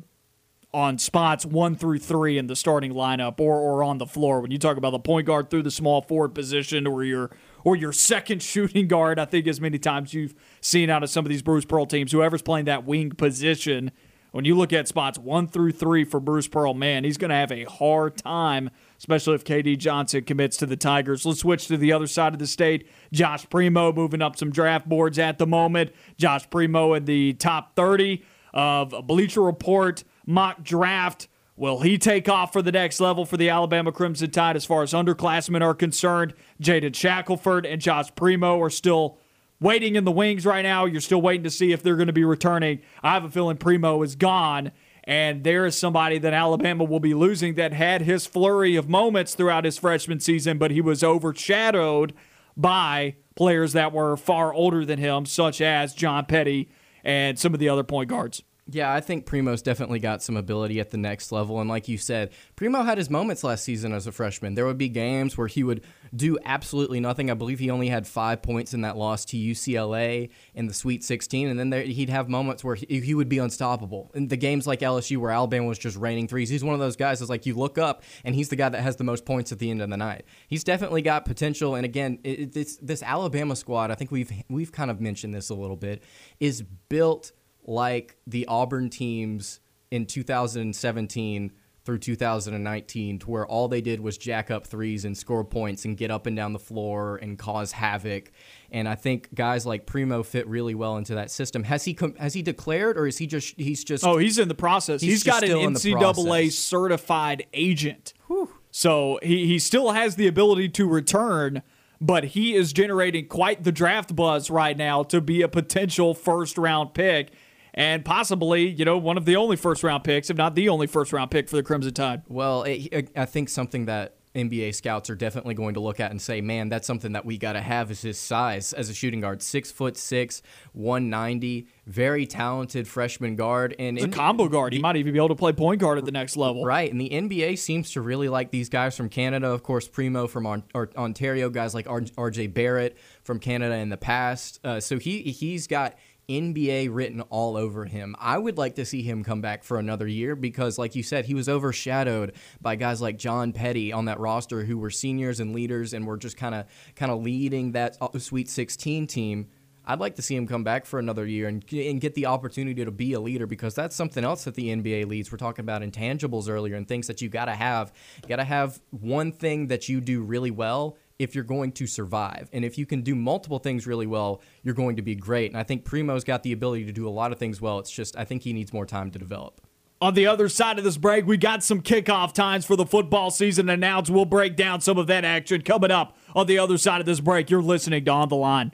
on 0.75 0.97
spots 0.97 1.45
one 1.45 1.77
through 1.77 1.99
three 1.99 2.39
in 2.39 2.47
the 2.47 2.57
starting 2.57 2.93
lineup 2.95 3.39
or, 3.39 3.59
or 3.59 3.85
on 3.85 3.99
the 3.99 4.07
floor. 4.07 4.41
When 4.41 4.51
you 4.51 4.59
talk 4.59 4.79
about 4.79 4.91
the 4.91 4.99
point 4.99 5.27
guard 5.27 5.51
through 5.51 5.65
the 5.65 5.71
small 5.71 6.01
forward 6.01 6.35
position 6.35 6.87
or 6.87 7.05
your 7.05 7.31
or 7.65 7.77
your 7.77 7.93
second 7.93 8.43
shooting 8.43 8.89
guard, 8.89 9.19
I 9.19 9.27
think 9.27 9.47
as 9.47 9.61
many 9.61 9.79
times 9.79 10.15
you've 10.15 10.35
seen 10.61 10.89
out 10.89 11.03
of 11.03 11.11
some 11.11 11.27
of 11.27 11.29
these 11.29 11.43
Bruce 11.43 11.65
Pearl 11.67 11.87
teams, 11.87 12.11
whoever's 12.13 12.43
playing 12.43 12.65
that 12.67 12.85
wing 12.87 13.11
position, 13.11 13.91
when 14.33 14.45
you 14.45 14.57
look 14.57 14.73
at 14.73 14.89
spots 14.89 15.19
one 15.19 15.47
through 15.47 15.73
three 15.73 16.05
for 16.05 16.19
Bruce 16.19 16.49
Pearl, 16.49 16.75
man, 16.75 17.05
he's 17.05 17.19
going 17.19 17.29
to 17.29 17.37
have 17.37 17.53
a 17.53 17.65
hard 17.65 18.17
time, 18.17 18.71
especially 18.99 19.35
if 19.35 19.45
KD 19.45 19.79
Johnson 19.79 20.25
commits 20.25 20.57
to 20.57 20.67
the 20.67 20.77
Tigers. 20.77 21.25
Let's 21.25 21.41
switch 21.41 21.69
to 21.69 21.77
the 21.77 21.93
other 21.93 22.07
side 22.07 22.33
of 22.33 22.39
the 22.39 22.47
state. 22.47 22.89
Josh 23.13 23.49
Primo 23.49 23.93
moving 23.93 24.23
up 24.23 24.37
some 24.37 24.51
draft 24.51 24.89
boards 24.89 25.19
at 25.19 25.39
the 25.39 25.47
moment. 25.47 25.93
Josh 26.17 26.49
Primo 26.51 26.95
in 26.95 27.05
the 27.05 27.35
top 27.35 27.77
30 27.77 28.25
of 28.55 28.95
Bleacher 29.07 29.43
Report 29.43 30.03
mock 30.27 30.63
draft. 30.63 31.29
Will 31.55 31.81
he 31.81 31.99
take 31.99 32.29
off 32.31 32.55
for 32.55 32.63
the 32.63 32.73
next 32.73 32.99
level 32.99 33.27
for 33.27 33.37
the 33.37 33.51
Alabama 33.51 33.93
Crimson 33.93 34.31
Tide 34.31 34.57
as 34.57 34.65
far 34.65 34.83
as 34.83 34.95
underclassmen 34.95 35.61
are 35.61 35.75
concerned? 35.75 36.33
Jaden 36.61 36.95
Shackelford 36.95 37.67
and 37.67 37.81
Josh 37.81 38.13
Primo 38.15 38.59
are 38.61 38.71
still 38.71 39.19
waiting 39.63 39.97
in 39.97 40.05
the 40.05 40.13
wings 40.13 40.45
right 40.45 40.63
now. 40.63 40.85
You're 40.85 41.01
still 41.01 41.23
waiting 41.23 41.45
to 41.45 41.51
see 41.51 41.73
if 41.73 41.83
they're 41.83 41.97
going 41.97 42.09
to 42.09 42.13
be 42.13 42.25
returning. 42.25 42.81
I 43.03 43.13
have 43.13 43.25
a 43.25 43.31
feeling 43.31 43.57
Primo 43.57 44.03
is 44.03 44.17
gone. 44.17 44.73
And 45.05 45.43
there 45.43 45.67
is 45.67 45.77
somebody 45.77 46.19
that 46.19 46.33
Alabama 46.33 46.85
will 46.85 47.01
be 47.01 47.15
losing 47.15 47.55
that 47.55 47.73
had 47.73 48.03
his 48.03 48.27
flurry 48.27 48.77
of 48.77 48.89
moments 48.89 49.35
throughout 49.35 49.65
his 49.65 49.79
freshman 49.79 50.21
season, 50.21 50.59
but 50.59 50.71
he 50.71 50.81
was 50.81 51.03
overshadowed 51.03 52.13
by 52.57 53.17
players 53.35 53.73
that 53.73 53.93
were 53.93 54.17
far 54.17 54.55
older 54.55 54.85
than 54.85 54.99
him, 54.99 55.27
such 55.27 55.61
as 55.61 55.95
John 55.95 56.27
Petty 56.27 56.71
and 57.03 57.39
some 57.39 57.53
of 57.53 57.59
the 57.59 57.69
other 57.69 57.83
point 57.83 58.09
guards. 58.09 58.43
Yeah, 58.71 58.93
I 58.93 59.01
think 59.01 59.27
Primo's 59.27 59.61
definitely 59.61 59.99
got 59.99 60.23
some 60.23 60.37
ability 60.37 60.79
at 60.79 60.91
the 60.91 60.97
next 60.97 61.33
level. 61.33 61.61
And 61.61 61.69
like 61.69 61.89
you 61.89 61.99
said, 61.99 62.31
Primo 62.55 62.83
had 62.83 62.97
his 62.97 63.11
moments 63.11 63.43
last 63.43 63.65
season 63.65 63.93
as 63.93 64.07
a 64.07 64.13
freshman. 64.13 64.55
There 64.55 64.67
would 64.67 64.79
be 64.79 64.89
games 64.89 65.37
where 65.37 65.49
he 65.49 65.65
would 65.65 65.83
do 66.15 66.39
absolutely 66.45 67.01
nothing. 67.01 67.31
I 67.31 67.35
believe 67.35 67.59
he 67.59 67.71
only 67.71 67.89
had 67.89 68.07
five 68.07 68.43
points 68.43 68.75
in 68.75 68.83
that 68.83 68.97
loss 68.97 69.25
to 69.27 69.37
UCLA 69.37 70.31
in 70.55 70.67
the 70.67 70.75
Sweet 70.75 71.03
16. 71.05 71.49
And 71.49 71.59
then 71.59 71.71
there, 71.71 71.83
he'd 71.83 72.11
have 72.11 72.29
moments 72.29 72.63
where 72.63 72.75
he, 72.75 73.01
he, 73.01 73.15
would 73.15 73.29
be 73.29 73.39
unstoppable. 73.39 74.11
In 74.15 74.29
the 74.29 74.37
games 74.37 74.67
like 74.67 74.81
LSU 74.81 75.17
where 75.19 75.31
Alabama 75.31 75.67
was 75.67 75.79
just 75.79 75.97
raining 75.97 76.29
threes, 76.29 76.49
he's 76.49 76.65
one 76.65 76.75
of 76.75 76.81
those 76.81 76.97
guys 76.97 77.21
that's 77.21 77.31
like 77.31 77.47
you 77.47 77.55
look 77.55 77.79
up 77.79 78.03
and 78.25 78.35
he's 78.35 78.49
the 78.49 78.57
guy 78.57 78.69
that 78.69 78.83
has 78.83 78.97
the 78.97 79.05
most 79.05 79.25
points 79.25 79.53
at 79.53 79.59
the 79.59 79.71
end 79.71 79.81
of 79.81 79.91
the 79.91 79.97
night. 79.97 80.25
He's 80.49 80.65
definitely 80.65 81.03
got 81.03 81.25
potential. 81.25 81.75
And 81.75 81.85
again, 81.85 82.19
it, 82.25 82.53
this 82.53 83.03
Alabama 83.03 83.57
squad, 83.57 83.91
I 83.91 83.95
think 83.95 84.11
we've, 84.11 84.31
we've 84.49 84.73
kind 84.73 84.91
of 84.91 85.01
mentioned 85.01 85.35
this 85.35 85.51
a 85.51 85.55
little 85.55 85.77
bit, 85.77 86.03
is 86.41 86.63
built– 86.89 87.33
like 87.65 88.17
the 88.27 88.47
Auburn 88.47 88.91
teams 88.91 89.61
in 89.91 90.07
2017 90.07 91.53
through 91.85 91.99
2019 91.99 93.19
to 93.19 93.31
where 93.31 93.47
all 93.47 93.67
they 93.69 93.81
did 93.81 94.01
was 94.01 94.17
jack 94.17 94.51
up 94.51 94.67
threes 94.67 95.05
and 95.05 95.17
score 95.17 95.45
points 95.45 95.85
and 95.85 95.97
get 95.97 96.11
up 96.11 96.27
and 96.27 96.37
down 96.37 96.53
the 96.53 96.59
floor 96.59 97.17
and 97.17 97.39
cause 97.39 97.73
havoc. 97.73 98.31
And 98.71 98.89
I 98.89 98.95
think 98.95 99.35
guys 99.35 99.67
like 99.67 99.85
Primo 99.85 100.23
fit 100.23 100.47
really 100.47 100.75
well 100.75 100.97
into 100.97 101.15
that 101.17 101.31
system. 101.31 101.65
Has 101.65 101.85
he 101.85 101.95
com- 101.95 102.15
has 102.17 102.35
he 102.35 102.43
declared 102.43 102.97
or 102.97 103.07
is 103.07 103.19
he 103.19 103.27
just 103.27 103.59
he's 103.59 103.83
just 103.85 104.05
Oh, 104.05 104.17
he's 104.19 104.39
in 104.39 104.49
the 104.49 104.55
process. 104.55 105.01
he's, 105.01 105.13
he's 105.15 105.25
got 105.25 105.43
an 105.43 105.51
NCAA 105.51 106.53
certified 106.53 107.47
agent. 107.53 108.15
Whew. 108.29 108.49
So 108.71 109.19
he 109.23 109.47
he 109.47 109.59
still 109.59 109.91
has 109.91 110.17
the 110.17 110.27
ability 110.27 110.69
to 110.71 110.89
return, 110.89 111.63
but 112.01 112.25
he 112.25 112.55
is 112.55 112.73
generating 112.73 113.27
quite 113.27 113.65
the 113.65 113.73
draft 113.73 114.15
buzz 114.17 114.51
right 114.51 114.77
now 114.77 115.03
to 115.05 115.21
be 115.21 115.43
a 115.43 115.49
potential 115.49 116.15
first 116.15 116.57
round 116.57 116.95
pick 116.95 117.33
and 117.75 118.05
possibly, 118.05 118.69
you 118.69 118.85
know, 118.85 118.99
one 118.99 119.17
of 119.17 119.25
the 119.25 119.37
only 119.37 119.57
first 119.57 119.83
round 119.83 120.05
picks, 120.05 120.31
if 120.31 120.37
not 120.37 120.55
the 120.55 120.69
only 120.69 120.87
first 120.87 121.13
round 121.13 121.31
pick 121.31 121.49
for 121.49 121.57
the 121.57 121.63
Crimson 121.63 121.95
Tide. 121.95 122.23
Well, 122.29 122.65
it, 122.65 123.11
I 123.17 123.25
think 123.25 123.49
something 123.49 123.87
that 123.87 124.17
NBA 124.35 124.75
scouts 124.75 125.11
are 125.11 125.15
definitely 125.15 125.55
going 125.55 125.75
to 125.75 125.81
look 125.81 126.01
at 126.01 126.11
and 126.11 126.21
say, 126.21 126.41
man, 126.41 126.69
that's 126.69 126.87
something 126.87 127.13
that 127.13 127.25
we 127.27 127.37
got 127.37 127.53
to 127.53 127.61
have 127.61 127.91
is 127.91 128.01
his 128.01 128.19
size 128.19 128.73
as 128.73 128.89
a 128.89 128.95
shooting 128.95 129.21
guard. 129.21 129.43
Six 129.43 129.71
foot 129.71 129.97
six, 129.97 130.41
190, 130.73 131.67
very 131.87 132.27
talented 132.27 132.89
freshman 132.89 133.37
guard. 133.37 133.75
And 133.79 133.99
He's 133.99 134.07
a 134.07 134.09
combo 134.09 134.49
guard. 134.49 134.73
he 134.73 134.79
might 134.79 134.97
even 134.97 135.13
be 135.13 135.19
able 135.19 135.29
to 135.29 135.35
play 135.35 135.53
point 135.53 135.81
guard 135.81 135.99
at 135.99 136.07
the 136.07 136.13
next 136.13 136.37
level. 136.37 136.65
Right. 136.65 136.91
And 136.91 137.01
the 137.01 137.11
NBA 137.11 137.59
seems 137.59 137.93
to 137.93 138.01
really 138.01 138.29
like 138.29 138.51
these 138.51 138.69
guys 138.69 138.97
from 138.97 139.09
Canada. 139.09 139.49
Of 139.49 139.63
course, 139.63 139.87
Primo 139.87 140.27
from 140.27 140.47
Ontario, 140.47 141.51
guys 141.51 141.75
like 141.75 141.87
RJ 141.87 142.55
Barrett 142.55 142.97
from 143.25 143.39
Canada 143.39 143.75
in 143.77 143.91
the 143.91 143.97
past. 143.99 144.61
Uh, 144.65 144.81
so 144.81 144.99
he 144.99 145.23
he's 145.23 145.67
got 145.67 145.95
NBA 146.29 146.89
written 146.91 147.21
all 147.23 147.57
over 147.57 147.85
him. 147.85 148.17
I 148.19 148.39
would 148.39 148.59
like 148.59 148.77
to 148.77 148.85
see 148.85 149.03
him 149.03 149.25
come 149.25 149.41
back 149.41 149.65
for 149.65 149.79
another 149.79 150.07
year 150.07 150.37
because, 150.37 150.79
like 150.79 150.95
you 150.95 151.03
said, 151.03 151.27
he 151.27 151.35
was 151.35 151.49
overshadowed 151.49 152.33
by 152.61 152.77
guys 152.77 153.01
like 153.01 153.19
John 153.19 153.53
Petty 153.53 153.93
on 153.93 154.07
that 154.07 154.21
roster 154.21 154.65
who 154.65 154.79
were 154.79 154.91
seniors 154.91 155.41
and 155.41 155.55
leaders 155.55 155.93
and 155.93 156.07
were 156.07 156.17
just 156.17 156.37
kind 156.37 156.55
of 156.55 156.67
kind 156.97 157.11
of 157.11 157.23
leading 157.23 157.73
that 157.73 157.97
uh, 158.01 158.19
Sweet 158.19 158.49
16 158.49 159.07
team. 159.07 159.49
I'd 159.85 159.99
like 159.99 160.15
to 160.17 160.23
see 160.23 160.37
him 160.37 160.47
come 160.47 160.63
back 160.63 160.87
for 160.87 161.01
another 161.01 161.27
year 161.27 161.49
and, 161.49 161.65
and 161.73 162.01
get 162.01 162.15
the 162.15 162.27
opportunity 162.27 162.85
to 162.85 162.91
be 162.93 163.15
a 163.15 163.21
leader 163.21 163.47
because 163.47 163.75
that's 163.75 163.97
something 163.97 164.23
else 164.23 164.45
that 164.45 164.55
the 164.55 164.69
NBA 164.69 165.09
leads. 165.09 165.33
We're 165.33 165.39
talking 165.39 165.65
about 165.65 165.83
intangibles 165.83 166.49
earlier 166.49 166.77
and 166.77 166.87
things 166.87 167.09
that 167.09 167.21
you 167.21 167.29
got 167.29 167.47
to 167.47 167.55
have. 167.55 167.93
Got 168.29 168.37
to 168.37 168.45
have 168.45 168.81
one 168.91 169.33
thing 169.33 169.67
that 169.69 169.89
you 169.89 170.01
do 170.01 170.23
really 170.23 170.53
well 170.53 170.97
if 171.19 171.35
you're 171.35 171.45
going 171.45 171.73
to 171.73 171.87
survive. 171.87 172.49
And 172.53 172.65
if 172.65 172.79
you 172.79 172.87
can 172.87 173.03
do 173.03 173.15
multiple 173.15 173.59
things 173.59 173.87
really 173.87 174.07
well, 174.07 174.43
you're 174.63 174.75
going 174.75 174.97
to 174.97 175.03
be 175.03 175.15
great. 175.15 175.51
And 175.51 175.59
I 175.59 175.63
think 175.63 175.85
Primo's 175.85 176.25
got 176.25 176.43
the 176.43 176.53
ability 176.53 176.85
to 176.87 176.93
do 176.93 177.09
a 177.09 177.11
lot 177.11 177.33
of 177.33 177.39
things 177.39 177.61
well. 177.61 177.79
It's 177.79 177.91
just, 177.91 178.17
I 178.17 178.25
think 178.25 178.43
he 178.43 178.53
needs 178.53 178.73
more 178.73 178.87
time 178.87 179.11
to 179.11 179.19
develop. 179.19 179.61
On 180.01 180.15
the 180.15 180.27
other 180.27 180.49
side 180.49 180.79
of 180.79 180.85
this 180.85 180.97
break, 180.97 181.27
we 181.27 181.37
got 181.37 181.63
some 181.63 181.81
kickoff 181.81 182.33
times 182.33 182.67
for 182.67 182.75
the 182.75 182.85
football 182.85 183.31
season 183.31 183.69
announced. 183.69 184.11
We'll 184.11 184.25
break 184.25 184.57
down 184.57 184.81
some 184.81 184.99
of 184.99 185.07
that 185.07 185.25
action 185.25 185.63
coming 185.63 185.93
up 185.93 186.17
on 186.35 186.49
the 186.49 186.59
other 186.59 186.77
side 186.77 186.99
of 186.99 187.07
this 187.07 187.21
break. 187.21 187.51
You're 187.51 187.63
listening 187.63 188.05
to 188.05 188.11
On 188.11 188.29
the 188.29 188.35
Line. 188.35 188.73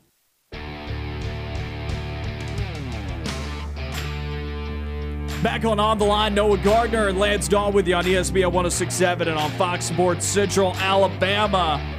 Back 5.43 5.65
on 5.65 5.79
On 5.79 5.99
the 5.99 6.05
Line, 6.05 6.35
Noah 6.35 6.59
Gardner 6.59 7.09
and 7.09 7.19
Lance 7.19 7.47
Dawe 7.47 7.71
with 7.71 7.87
you 7.87 7.95
on 7.95 8.05
ESPN 8.05 8.51
1067 8.51 9.29
and 9.29 9.39
on 9.39 9.51
Fox 9.53 9.85
Sports 9.85 10.25
Central 10.25 10.75
Alabama. 10.77 11.98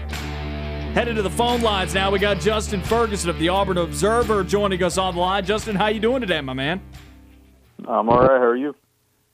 Headed 0.93 1.17
to 1.17 1.21
the 1.21 1.29
phone 1.29 1.61
lines 1.61 1.93
now. 1.93 2.09
We 2.09 2.17
got 2.17 2.39
Justin 2.39 2.81
Ferguson 2.81 3.29
of 3.29 3.37
the 3.37 3.47
Auburn 3.47 3.77
Observer 3.77 4.43
joining 4.43 4.81
us 4.83 4.97
on 4.97 5.13
the 5.13 5.21
line. 5.21 5.45
Justin, 5.45 5.75
how 5.75 5.87
you 5.87 5.99
doing 5.99 6.19
today, 6.19 6.41
my 6.41 6.53
man? 6.53 6.81
I'm 7.87 8.09
all 8.09 8.19
right. 8.19 8.39
How 8.39 8.47
are 8.47 8.55
you? 8.55 8.75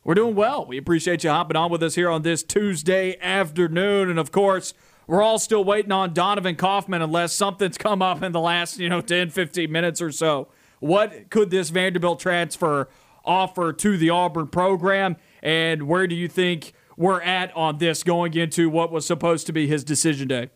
We're 0.03 0.15
doing 0.15 0.35
well. 0.35 0.65
We 0.65 0.77
appreciate 0.77 1.23
you 1.23 1.29
hopping 1.29 1.55
on 1.55 1.71
with 1.71 1.81
us 1.81 1.95
here 1.95 2.09
on 2.09 2.23
this 2.23 2.43
Tuesday 2.43 3.17
afternoon. 3.21 4.09
And 4.09 4.19
of 4.19 4.33
course, 4.33 4.73
we're 5.07 5.21
all 5.21 5.39
still 5.39 5.63
waiting 5.63 5.93
on 5.93 6.13
Donovan 6.13 6.57
Kaufman 6.57 7.01
unless 7.01 7.33
something's 7.33 7.77
come 7.77 8.01
up 8.01 8.21
in 8.21 8.33
the 8.33 8.41
last, 8.41 8.77
you 8.77 8.89
know, 8.89 8.99
10, 8.99 9.29
15 9.29 9.71
minutes 9.71 10.01
or 10.01 10.11
so. 10.11 10.49
What 10.81 11.29
could 11.29 11.51
this 11.51 11.69
Vanderbilt 11.69 12.19
transfer 12.19 12.89
offer 13.23 13.71
to 13.71 13.97
the 13.97 14.09
Auburn 14.09 14.47
program? 14.47 15.15
And 15.41 15.87
where 15.87 16.05
do 16.05 16.15
you 16.15 16.27
think 16.27 16.73
we're 16.97 17.21
at 17.21 17.55
on 17.55 17.77
this 17.77 18.03
going 18.03 18.33
into 18.33 18.69
what 18.69 18.91
was 18.91 19.05
supposed 19.05 19.47
to 19.47 19.53
be 19.53 19.67
his 19.67 19.85
decision 19.85 20.27
day? 20.27 20.49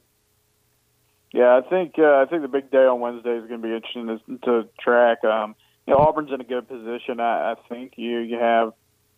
Yeah, 1.31 1.57
I 1.57 1.67
think 1.67 1.95
uh, 1.99 2.15
I 2.15 2.25
think 2.25 2.41
the 2.41 2.47
big 2.47 2.71
day 2.71 2.85
on 2.85 2.99
Wednesday 2.99 3.37
is 3.37 3.47
going 3.47 3.61
to 3.61 3.67
be 3.67 3.73
interesting 3.73 4.07
to, 4.07 4.37
to 4.45 4.69
track. 4.79 5.23
Um, 5.23 5.55
you 5.85 5.93
know, 5.93 5.99
Auburn's 5.99 6.31
in 6.31 6.41
a 6.41 6.43
good 6.43 6.67
position. 6.67 7.19
I, 7.19 7.51
I 7.51 7.55
think 7.67 7.93
you 7.97 8.19
you 8.19 8.39
have 8.39 8.73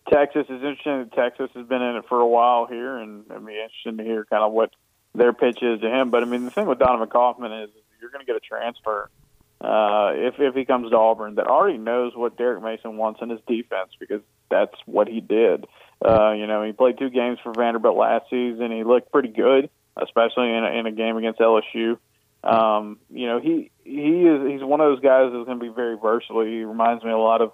Texas 0.10 0.46
is 0.50 0.62
interesting. 0.62 1.10
Texas 1.16 1.50
has 1.56 1.66
been 1.68 1.82
in 1.82 1.96
it 1.96 2.06
for 2.10 2.20
a 2.20 2.28
while 2.28 2.66
here, 2.66 2.98
and 2.98 3.26
it'd 3.30 3.46
be 3.46 3.54
interesting 3.54 3.98
to 3.98 4.04
hear 4.04 4.26
kind 4.26 4.44
of 4.44 4.52
what 4.52 4.72
their 5.16 5.32
pitch 5.32 5.60
is 5.62 5.80
to 5.82 5.90
him. 5.90 6.10
But 6.10 6.24
I 6.24 6.26
mean, 6.26 6.44
the 6.44 6.52
thing 6.52 6.66
with 6.66 6.80
Donovan 6.80 7.08
Kaufman 7.08 7.52
is 7.52 7.70
you're 8.02 8.12
going 8.12 8.26
to 8.26 8.28
get 8.28 8.36
a 8.36 8.42
transfer 8.42 9.10
uh, 9.62 10.12
if 10.16 10.36
if 10.40 10.54
he 10.54 10.66
comes 10.66 10.90
to 10.90 10.98
Auburn 10.98 11.36
that 11.36 11.48
already 11.48 11.78
knows 11.78 12.14
what 12.16 12.38
Derek 12.38 12.62
Mason 12.62 12.98
wants 12.98 13.22
in 13.22 13.30
his 13.30 13.40
defense 13.48 13.92
because 14.00 14.22
that's 14.50 14.76
what 14.86 15.08
he 15.08 15.22
did. 15.22 15.66
Uh, 16.04 16.32
you 16.32 16.48
know, 16.48 16.64
he 16.64 16.74
played 16.74 16.98
two 16.98 17.10
games 17.10 17.38
for 17.44 17.54
Vanderbilt 17.54 17.96
last 17.96 18.26
season. 18.30 18.72
He 18.72 18.84
looked 18.84 19.12
pretty 19.12 19.30
good 19.30 19.70
especially 19.98 20.50
in 20.50 20.64
a, 20.64 20.80
in 20.80 20.86
a 20.86 20.92
game 20.92 21.18
against 21.18 21.40
LSU. 21.40 21.98
Um, 22.44 22.98
you 23.10 23.28
know, 23.28 23.40
he 23.40 23.72
he 23.84 24.24
is 24.24 24.52
he's 24.52 24.64
one 24.64 24.82
of 24.82 24.90
those 24.90 25.00
guys 25.00 25.32
that's 25.32 25.46
going 25.46 25.60
to 25.60 25.64
be 25.64 25.74
very 25.74 25.98
versatile. 25.98 26.44
He 26.44 26.64
reminds 26.64 27.04
me 27.04 27.12
a 27.12 27.18
lot 27.18 27.42
of 27.42 27.54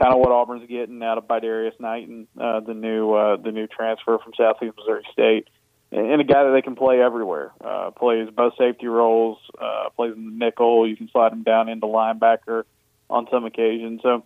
kind 0.00 0.12
of 0.14 0.20
what 0.20 0.30
Auburn's 0.30 0.68
getting 0.68 1.02
out 1.02 1.18
of 1.18 1.26
Bydarrius 1.26 1.78
Knighton, 1.80 2.28
uh, 2.40 2.60
the 2.60 2.74
new 2.74 3.12
uh, 3.12 3.36
the 3.36 3.50
new 3.50 3.66
transfer 3.66 4.18
from 4.18 4.32
Southeast 4.36 4.74
Missouri 4.76 5.02
State, 5.12 5.48
and 5.90 6.20
a 6.20 6.24
guy 6.24 6.44
that 6.44 6.52
they 6.52 6.62
can 6.62 6.76
play 6.76 7.00
everywhere. 7.00 7.52
Uh, 7.60 7.90
plays 7.90 8.28
both 8.30 8.54
safety 8.56 8.86
roles, 8.86 9.38
uh, 9.60 9.90
plays 9.96 10.14
in 10.14 10.24
the 10.26 10.44
nickel. 10.44 10.88
You 10.88 10.96
can 10.96 11.08
slide 11.10 11.32
him 11.32 11.42
down 11.42 11.68
into 11.68 11.86
linebacker 11.86 12.64
on 13.10 13.26
some 13.30 13.44
occasions. 13.44 14.02
So, 14.02 14.24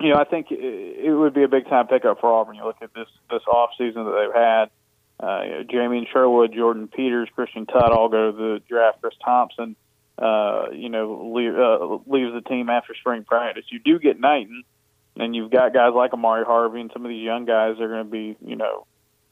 you 0.00 0.10
know, 0.10 0.20
I 0.20 0.24
think 0.24 0.50
it, 0.50 0.60
it 0.60 1.12
would 1.12 1.34
be 1.34 1.42
a 1.42 1.48
big 1.48 1.68
time 1.68 1.86
pickup 1.88 2.20
for 2.20 2.32
Auburn. 2.32 2.56
You 2.56 2.64
look 2.64 2.76
at 2.82 2.94
this 2.94 3.08
this 3.30 3.42
off 3.50 3.70
season 3.76 4.04
that 4.04 4.12
they've 4.12 4.34
had 4.34 4.66
uh, 5.18 5.42
you 5.44 5.64
know, 5.78 6.04
Sherwood, 6.12 6.52
Jordyn 6.52 6.92
Peters, 6.92 7.28
Christian 7.34 7.66
Tutt 7.66 7.92
all 7.92 8.08
go 8.08 8.30
to 8.30 8.36
the 8.36 8.62
draft. 8.68 9.00
Chris 9.00 9.14
Thompson, 9.24 9.76
uh, 10.18 10.66
you 10.72 10.88
know, 10.88 11.32
leave, 11.34 11.54
uh, 11.54 11.98
leaves 12.06 12.32
the 12.34 12.42
team 12.46 12.68
after 12.68 12.94
spring 12.94 13.24
practice. 13.24 13.64
You 13.68 13.78
do 13.78 13.98
get 13.98 14.20
Knighton, 14.20 14.64
and 15.16 15.34
you've 15.34 15.50
got 15.50 15.72
guys 15.72 15.92
like 15.94 16.10
Ahmari 16.10 16.44
Harvey 16.44 16.80
and 16.80 16.90
some 16.92 17.04
of 17.04 17.08
these 17.08 17.24
young 17.24 17.46
guys 17.46 17.80
are 17.80 17.88
going 17.88 18.04
to 18.04 18.10
be, 18.10 18.36
you 18.44 18.56
know, 18.56 18.86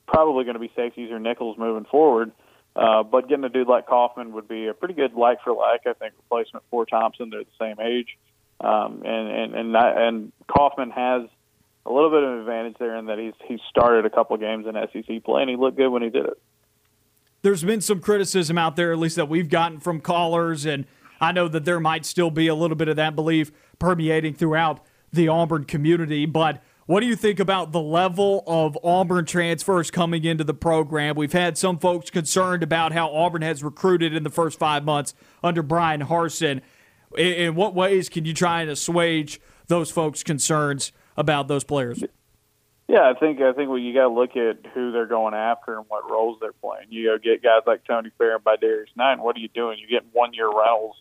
probably 0.06 0.44
going 0.44 0.54
to 0.54 0.60
be 0.60 0.72
safeties 0.74 1.10
or 1.10 1.18
nickels 1.18 1.58
moving 1.58 1.84
forward. 1.84 2.32
Uh, 2.76 3.02
but 3.02 3.28
getting 3.28 3.44
a 3.44 3.48
dude 3.48 3.68
like 3.68 3.86
Kaufman 3.86 4.32
would 4.32 4.48
be 4.48 4.66
a 4.66 4.74
pretty 4.74 4.94
good 4.94 5.14
like 5.14 5.42
for 5.44 5.52
like, 5.52 5.82
I 5.86 5.92
think, 5.92 6.14
replacement 6.16 6.64
for 6.70 6.84
Thompson. 6.86 7.30
They're 7.30 7.44
the 7.44 7.50
same 7.60 7.78
age, 7.78 8.18
um, 8.60 9.02
and 9.04 9.54
and 9.54 9.54
and 9.54 9.76
and 9.76 10.32
Kaufman 10.48 10.90
has 10.90 11.28
a 11.86 11.92
little 11.92 12.10
bit 12.10 12.22
of 12.22 12.32
an 12.32 12.38
advantage 12.40 12.76
there 12.78 12.96
in 12.96 13.06
that 13.06 13.18
he's 13.18 13.34
he 13.46 13.58
started 13.68 14.06
a 14.06 14.10
couple 14.10 14.36
games 14.36 14.66
in 14.66 14.74
SEC 14.74 15.22
play 15.24 15.42
and 15.42 15.50
he 15.50 15.56
looked 15.56 15.76
good 15.76 15.90
when 15.90 16.02
he 16.02 16.10
did 16.10 16.26
it. 16.26 16.40
There's 17.42 17.62
been 17.62 17.82
some 17.82 18.00
criticism 18.00 18.56
out 18.56 18.76
there, 18.76 18.92
at 18.92 18.98
least 18.98 19.16
that 19.16 19.28
we've 19.28 19.50
gotten 19.50 19.78
from 19.78 20.00
callers, 20.00 20.64
and 20.64 20.86
I 21.20 21.32
know 21.32 21.46
that 21.48 21.66
there 21.66 21.78
might 21.78 22.06
still 22.06 22.30
be 22.30 22.48
a 22.48 22.54
little 22.54 22.76
bit 22.76 22.88
of 22.88 22.96
that 22.96 23.14
belief 23.14 23.52
permeating 23.78 24.34
throughout 24.34 24.80
the 25.12 25.28
Auburn 25.28 25.64
community. 25.64 26.24
But 26.24 26.62
what 26.86 27.00
do 27.00 27.06
you 27.06 27.16
think 27.16 27.40
about 27.40 27.72
the 27.72 27.80
level 27.80 28.44
of 28.46 28.78
Auburn 28.82 29.26
transfers 29.26 29.90
coming 29.90 30.24
into 30.24 30.44
the 30.44 30.54
program? 30.54 31.16
We've 31.16 31.32
had 31.32 31.56
some 31.58 31.78
folks 31.78 32.10
concerned 32.10 32.62
about 32.62 32.92
how 32.92 33.10
Auburn 33.10 33.42
has 33.42 33.62
recruited 33.62 34.14
in 34.14 34.22
the 34.22 34.30
first 34.30 34.58
five 34.58 34.84
months 34.84 35.14
under 35.42 35.62
Bryan 35.62 36.02
Harsin. 36.02 36.62
In 37.16 37.54
what 37.54 37.74
ways 37.74 38.08
can 38.08 38.24
you 38.24 38.34
try 38.34 38.62
and 38.62 38.70
assuage 38.70 39.40
those 39.68 39.90
folks' 39.90 40.22
concerns 40.22 40.92
about 41.16 41.48
those 41.48 41.64
players? 41.64 42.02
Yeah, 42.86 43.10
I 43.10 43.18
think 43.18 43.40
I 43.40 43.52
think 43.52 43.70
well, 43.70 43.78
you 43.78 43.94
got 43.94 44.08
to 44.08 44.14
look 44.14 44.36
at 44.36 44.70
who 44.74 44.92
they're 44.92 45.06
going 45.06 45.34
after 45.34 45.76
and 45.78 45.86
what 45.88 46.10
roles 46.10 46.38
they're 46.40 46.52
playing. 46.52 46.88
You 46.90 47.06
go 47.06 47.18
get 47.18 47.42
guys 47.42 47.62
like 47.66 47.84
Tony 47.84 48.10
Fair 48.18 48.36
and 48.36 48.44
Bydarrius 48.44 48.94
Knight. 48.94 49.20
What 49.20 49.36
are 49.36 49.40
you 49.40 49.48
doing? 49.48 49.78
You 49.78 49.88
get 49.88 50.04
one 50.12 50.34
year 50.34 50.48
rentals, 50.48 50.96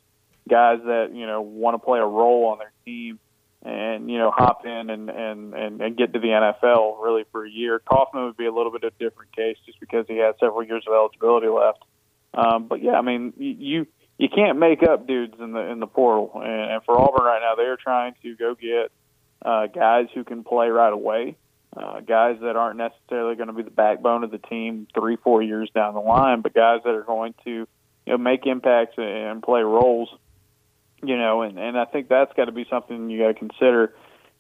guys 0.50 0.80
that 0.86 1.10
you 1.14 1.26
know 1.28 1.42
want 1.42 1.76
to 1.76 1.80
play 1.80 2.00
a 2.00 2.06
role 2.06 2.46
on 2.46 2.60
their 2.60 2.72
team. 2.86 3.20
and 3.64 4.10
you 4.10 4.18
know 4.18 4.32
hop 4.32 4.66
in 4.66 4.90
and 4.90 5.10
and 5.10 5.54
and, 5.54 5.82
and 5.82 5.98
get 5.98 6.14
to 6.14 6.20
the 6.20 6.28
NFL 6.28 7.02
really 7.04 7.26
for 7.32 7.46
a 7.46 7.50
year. 7.50 7.80
Kaufman 7.80 8.26
would 8.26 8.38
be 8.38 8.46
a 8.46 8.52
little 8.52 8.72
bit 8.72 8.84
of 8.84 8.94
a 8.94 9.04
different 9.04 9.36
case 9.36 9.58
just 9.66 9.80
because 9.80 10.06
he 10.08 10.18
had 10.18 10.36
several 10.40 10.64
years 10.64 10.84
of 10.88 10.94
eligibility 10.94 11.48
left. 11.48 11.84
Um, 12.34 12.68
but 12.68 12.82
yeah, 12.82 12.94
I 12.94 13.02
mean 13.02 13.34
you 13.38 13.88
you 14.18 14.30
can't 14.30 14.58
make 14.58 14.84
up 14.84 15.08
dudes 15.08 15.36
in 15.40 15.52
the 15.52 15.62
in 15.62 15.80
the 15.80 15.88
portal, 15.88 16.32
and, 16.36 16.72
and 16.72 16.84
for 16.84 17.00
Auburn 17.00 17.26
right 17.26 17.42
now, 17.42 17.56
they 17.56 17.68
are 17.68 17.78
trying 17.78 18.16
to 18.22 18.36
go 18.36 18.56
get 18.56 18.92
uh, 19.44 19.68
guys 19.68 20.08
who 20.14 20.24
can 20.24 20.44
play 20.44 20.70
right 20.70 20.94
away, 20.94 21.36
uh, 21.76 22.00
guys 22.02 22.38
that 22.42 22.56
aren't 22.56 22.78
necessarily 22.78 23.36
going 23.36 23.48
to 23.48 23.54
be 23.54 23.64
the 23.64 23.72
backbone 23.72 24.24
of 24.24 24.32
the 24.32 24.38
team 24.38 24.88
three 24.94 25.18
four 25.18 25.42
years 25.42 25.70
down 25.74 25.94
the 25.94 26.00
line, 26.00 26.42
but 26.42 26.54
guys 26.54 26.82
that 26.84 26.94
are 26.94 27.04
going 27.04 27.34
to 27.44 27.50
you 27.50 27.68
know 28.08 28.18
make 28.18 28.46
impacts 28.46 28.96
and 28.98 29.42
play 29.42 29.62
roles 29.62 30.10
you 31.04 31.18
know, 31.18 31.42
and 31.42 31.60
and 31.60 31.78
I 31.78 31.86
think 31.86 32.08
that's 32.08 32.32
got 32.34 32.46
to 32.46 32.52
be 32.52 32.66
something 32.70 33.10
you 33.10 33.20
got 33.20 33.28
to 33.28 33.34
consider 33.34 33.94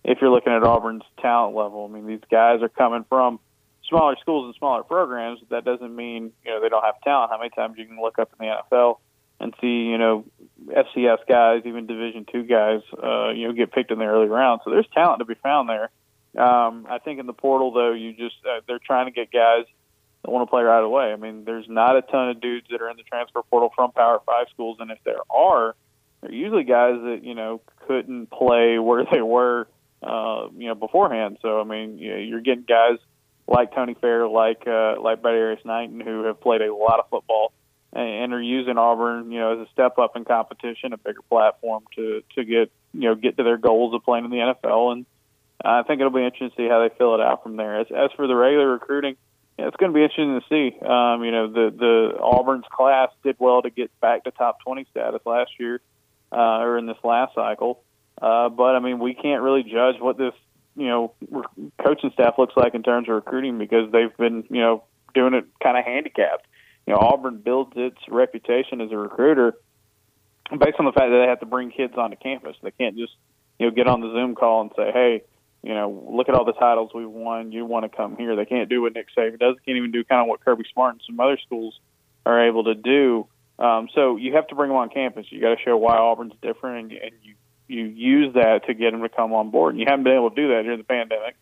if 0.03 0.19
you're 0.21 0.31
looking 0.31 0.53
at 0.53 0.63
Auburn's 0.63 1.03
talent 1.21 1.55
level. 1.55 1.87
I 1.89 1.93
mean, 1.93 2.07
these 2.07 2.21
guys 2.31 2.61
are 2.61 2.69
coming 2.69 3.05
from 3.09 3.39
smaller 3.87 4.15
schools 4.21 4.45
and 4.45 4.55
smaller 4.55 4.83
programs. 4.83 5.39
That 5.49 5.65
doesn't 5.65 5.95
mean 5.95 6.31
you 6.45 6.51
know 6.51 6.61
they 6.61 6.69
don't 6.69 6.83
have 6.83 6.99
talent. 7.03 7.31
How 7.31 7.37
many 7.37 7.49
times 7.49 7.75
you 7.77 7.85
can 7.85 8.01
look 8.01 8.17
up 8.17 8.31
in 8.39 8.47
the 8.47 8.53
NFL 8.53 8.99
and 9.43 9.53
see 9.59 9.67
you 9.67 9.97
know 9.97 10.25
FCS 10.65 11.19
guys, 11.27 11.63
even 11.65 11.85
Division 11.85 12.25
two 12.31 12.43
guys, 12.43 12.81
uh, 13.01 13.29
you 13.31 13.47
know, 13.47 13.53
get 13.53 13.71
picked 13.71 13.91
in 13.91 13.99
the 13.99 14.05
early 14.05 14.27
round. 14.27 14.61
So 14.63 14.71
there's 14.71 14.87
talent 14.93 15.19
to 15.19 15.25
be 15.25 15.35
found 15.35 15.69
there. 15.69 15.89
Um, 16.41 16.87
I 16.89 16.99
think 16.99 17.19
in 17.19 17.27
the 17.27 17.33
portal 17.33 17.71
though, 17.73 17.91
you 17.91 18.13
just 18.13 18.35
uh, 18.45 18.61
they're 18.67 18.79
trying 18.79 19.05
to 19.05 19.11
get 19.11 19.31
guys 19.31 19.65
that 20.23 20.31
want 20.31 20.47
to 20.47 20.49
play 20.49 20.63
right 20.63 20.83
away. 20.83 21.11
I 21.11 21.17
mean, 21.17 21.43
there's 21.43 21.67
not 21.67 21.97
a 21.97 22.01
ton 22.01 22.29
of 22.29 22.41
dudes 22.41 22.67
that 22.71 22.81
are 22.81 22.89
in 22.89 22.97
the 22.97 23.03
transfer 23.03 23.41
portal 23.43 23.71
from 23.75 23.91
Power 23.91 24.21
Five 24.25 24.47
schools, 24.51 24.77
and 24.79 24.89
if 24.89 24.99
there 25.03 25.19
are, 25.29 25.75
they're 26.21 26.33
usually 26.33 26.63
guys 26.63 26.95
that 27.03 27.19
you 27.23 27.35
know 27.35 27.61
couldn't 27.87 28.31
play 28.31 28.79
where 28.79 29.05
they 29.11 29.21
were, 29.21 29.67
uh, 30.01 30.47
you 30.57 30.67
know, 30.69 30.75
beforehand. 30.75 31.37
So 31.41 31.59
I 31.59 31.65
mean, 31.65 31.97
you 31.97 32.11
know, 32.11 32.17
you're 32.17 32.41
getting 32.41 32.63
guys 32.63 32.97
like 33.47 33.75
Tony 33.75 33.95
Fair, 33.99 34.27
like 34.27 34.65
uh, 34.65 34.95
like 35.01 35.21
Bydarrius 35.21 35.65
Knighton, 35.65 35.99
who 35.99 36.23
have 36.23 36.39
played 36.39 36.61
a 36.61 36.73
lot 36.73 36.99
of 36.99 37.09
football 37.09 37.51
and, 37.95 38.33
are 38.33 38.41
using 38.41 38.77
Auburn, 38.77 39.31
you 39.31 39.39
know, 39.39 39.61
as 39.61 39.67
a 39.67 39.71
step 39.71 39.97
up 39.99 40.15
in 40.15 40.25
competition, 40.25 40.93
a 40.93 40.97
bigger 40.97 41.21
platform 41.29 41.83
to 41.95 42.23
to 42.35 42.43
get 42.43 42.71
you 42.93 43.09
know 43.09 43.15
get 43.15 43.37
to 43.37 43.43
their 43.43 43.57
goals 43.57 43.93
of 43.93 44.03
playing 44.03 44.25
in 44.25 44.31
the 44.31 44.37
NFL. 44.37 44.93
And 44.93 45.05
I 45.63 45.83
think 45.83 45.99
it'll 45.99 46.11
be 46.11 46.23
interesting 46.23 46.49
to 46.49 46.55
see 46.55 46.67
how 46.67 46.81
they 46.81 46.93
fill 46.95 47.15
it 47.15 47.21
out 47.21 47.43
from 47.43 47.55
there. 47.55 47.79
As 47.79 47.87
as 47.95 48.11
for 48.15 48.27
the 48.27 48.35
regular 48.35 48.67
recruiting. 48.69 49.15
Yeah, 49.57 49.67
it's 49.67 49.77
going 49.77 49.91
to 49.91 49.95
be 49.95 50.01
interesting 50.01 50.39
to 50.39 50.45
see. 50.49 50.79
Um, 50.79 51.23
you 51.23 51.31
know, 51.31 51.47
the 51.47 51.69
the 51.69 52.19
Auburn's 52.19 52.65
class 52.71 53.09
did 53.23 53.35
well 53.37 53.61
to 53.61 53.69
get 53.69 53.91
back 54.01 54.23
to 54.23 54.31
top 54.31 54.61
20 54.63 54.87
status 54.89 55.21
last 55.25 55.51
year 55.59 55.79
uh, 56.31 56.57
or 56.59 56.79
in 56.79 56.87
this 56.87 56.97
last 57.03 57.35
cycle. 57.35 57.83
Uh, 58.19 58.49
but 58.49 58.75
I 58.75 58.79
mean, 58.79 58.99
we 58.99 59.13
can't 59.13 59.43
really 59.43 59.63
judge 59.63 59.99
what 59.99 60.17
this 60.17 60.33
you 60.75 60.87
know 60.87 61.13
coaching 61.83 62.11
staff 62.13 62.35
looks 62.39 62.57
like 62.57 62.73
in 62.73 62.81
terms 62.81 63.07
of 63.07 63.15
recruiting 63.15 63.59
because 63.59 63.91
they've 63.91 64.15
been 64.17 64.43
you 64.49 64.61
know 64.61 64.83
doing 65.13 65.35
it 65.35 65.45
kind 65.61 65.77
of 65.77 65.85
handicapped. 65.85 66.47
You 66.85 66.93
know, 66.93 66.99
Auburn 66.99 67.37
builds 67.37 67.73
its 67.75 67.97
reputation 68.09 68.81
as 68.81 68.91
a 68.91 68.97
recruiter 68.97 69.53
based 70.51 70.75
on 70.79 70.85
the 70.85 70.91
fact 70.91 71.09
that 71.11 71.21
they 71.23 71.29
have 71.29 71.39
to 71.39 71.45
bring 71.45 71.71
kids 71.71 71.93
onto 71.97 72.17
campus. 72.17 72.55
They 72.61 72.71
can't 72.71 72.97
just 72.97 73.13
you 73.59 73.67
know 73.67 73.71
get 73.71 73.87
on 73.87 74.01
the 74.01 74.11
Zoom 74.11 74.35
call 74.35 74.61
and 74.61 74.71
say, 74.75 74.91
hey. 74.91 75.23
You 75.65 75.73
know, 75.73 76.09
look 76.11 76.27
at 76.27 76.35
all 76.35 76.43
the 76.43 76.51
titles 76.51 76.91
we've 76.93 77.07
won. 77.07 77.53
You 77.53 77.63
want 77.63 77.89
to 77.89 77.97
come 77.97 78.17
here? 78.17 78.35
They 78.35 78.43
can't 78.43 78.67
do 78.67 78.81
what 78.81 78.93
Nick 78.93 79.07
Saban 79.17 79.39
does. 79.39 79.55
They 79.55 79.63
can't 79.65 79.77
even 79.77 79.91
do 79.91 80.03
kind 80.03 80.19
of 80.19 80.27
what 80.27 80.43
Kirby 80.43 80.65
Smart 80.73 80.95
and 80.95 81.01
some 81.07 81.17
other 81.21 81.37
schools 81.41 81.79
are 82.25 82.49
able 82.49 82.65
to 82.65 82.75
do 82.75 83.29
um, 83.59 83.87
so 83.93 84.17
you 84.17 84.33
have 84.35 84.47
to 84.47 84.55
bring 84.55 84.69
them 84.69 84.77
on 84.77 84.89
campus. 84.89 85.27
You 85.29 85.39
got 85.39 85.55
to 85.55 85.63
show 85.63 85.77
why 85.77 85.97
Auburn's 85.97 86.33
different, 86.41 86.91
and, 86.91 87.01
and 87.01 87.11
you 87.21 87.35
you 87.67 87.85
use 87.85 88.33
that 88.33 88.65
to 88.67 88.73
get 88.73 88.91
them 88.91 89.01
to 89.01 89.09
come 89.09 89.33
on 89.33 89.49
board. 89.49 89.73
And 89.73 89.79
you 89.79 89.85
haven't 89.87 90.03
been 90.03 90.13
able 90.13 90.29
to 90.29 90.35
do 90.35 90.49
that 90.49 90.63
during 90.63 90.79
the 90.79 90.83
pandemic. 90.83 91.35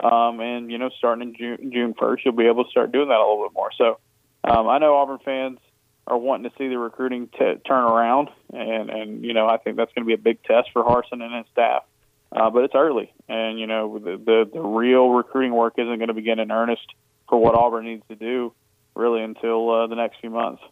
Um, 0.00 0.40
and 0.40 0.70
you 0.70 0.78
know, 0.78 0.90
starting 0.96 1.28
in 1.28 1.34
June 1.36 1.72
June 1.72 1.94
first, 1.98 2.24
you'll 2.24 2.34
be 2.34 2.46
able 2.46 2.64
to 2.64 2.70
start 2.70 2.92
doing 2.92 3.08
that 3.08 3.18
a 3.18 3.26
little 3.26 3.44
bit 3.44 3.54
more. 3.54 3.70
So 3.76 3.98
um, 4.44 4.68
I 4.68 4.78
know 4.78 4.96
Auburn 4.96 5.18
fans 5.24 5.58
are 6.06 6.16
wanting 6.16 6.50
to 6.50 6.56
see 6.56 6.68
the 6.68 6.78
recruiting 6.78 7.28
t- 7.28 7.54
turn 7.66 7.84
around, 7.84 8.28
and 8.52 8.90
and 8.90 9.24
you 9.24 9.34
know, 9.34 9.46
I 9.46 9.58
think 9.58 9.76
that's 9.76 9.92
going 9.94 10.04
to 10.04 10.06
be 10.06 10.14
a 10.14 10.18
big 10.18 10.42
test 10.42 10.68
for 10.72 10.82
Harsin 10.82 11.22
and 11.22 11.34
his 11.34 11.46
staff. 11.52 11.84
Uh, 12.30 12.50
but 12.50 12.64
it's 12.64 12.74
early, 12.74 13.12
and 13.28 13.58
you 13.58 13.66
know, 13.66 13.98
the, 13.98 14.16
the 14.16 14.50
the 14.52 14.60
real 14.60 15.08
recruiting 15.10 15.52
work 15.52 15.74
isn't 15.78 15.98
going 15.98 16.08
to 16.08 16.14
begin 16.14 16.38
in 16.38 16.50
earnest 16.50 16.86
for 17.28 17.38
what 17.38 17.54
Auburn 17.54 17.84
needs 17.84 18.02
to 18.08 18.16
do 18.16 18.52
really 18.94 19.22
until 19.22 19.70
uh, 19.70 19.86
the 19.86 19.94
next 19.94 20.20
few 20.20 20.30
months. 20.30 20.62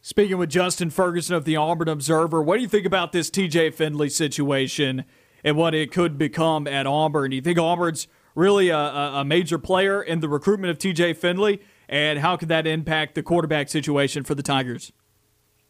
Speaking 0.00 0.38
with 0.38 0.48
Justin 0.48 0.90
Ferguson 0.90 1.34
of 1.34 1.44
the 1.44 1.56
Auburn 1.56 1.88
Observer, 1.88 2.40
what 2.40 2.56
do 2.56 2.62
you 2.62 2.68
think 2.68 2.86
about 2.86 3.12
this 3.12 3.30
TJ 3.30 3.74
Finley 3.74 4.08
situation 4.08 5.04
and 5.44 5.56
what 5.56 5.74
it 5.74 5.92
could 5.92 6.16
become 6.16 6.66
at 6.66 6.86
Auburn? 6.86 7.30
Do 7.30 7.36
you 7.36 7.42
think 7.42 7.58
Auburn's 7.58 8.08
really 8.34 8.68
a, 8.70 8.78
a 8.78 9.24
major 9.24 9.58
player 9.58 10.00
in 10.00 10.20
the 10.20 10.28
recruitment 10.28 10.70
of 10.70 10.78
TJ 10.78 11.16
Finley? 11.16 11.60
And 11.88 12.18
how 12.18 12.36
could 12.36 12.48
that 12.48 12.66
impact 12.66 13.14
the 13.14 13.22
quarterback 13.22 13.68
situation 13.68 14.22
for 14.24 14.34
the 14.34 14.42
Tigers? 14.42 14.92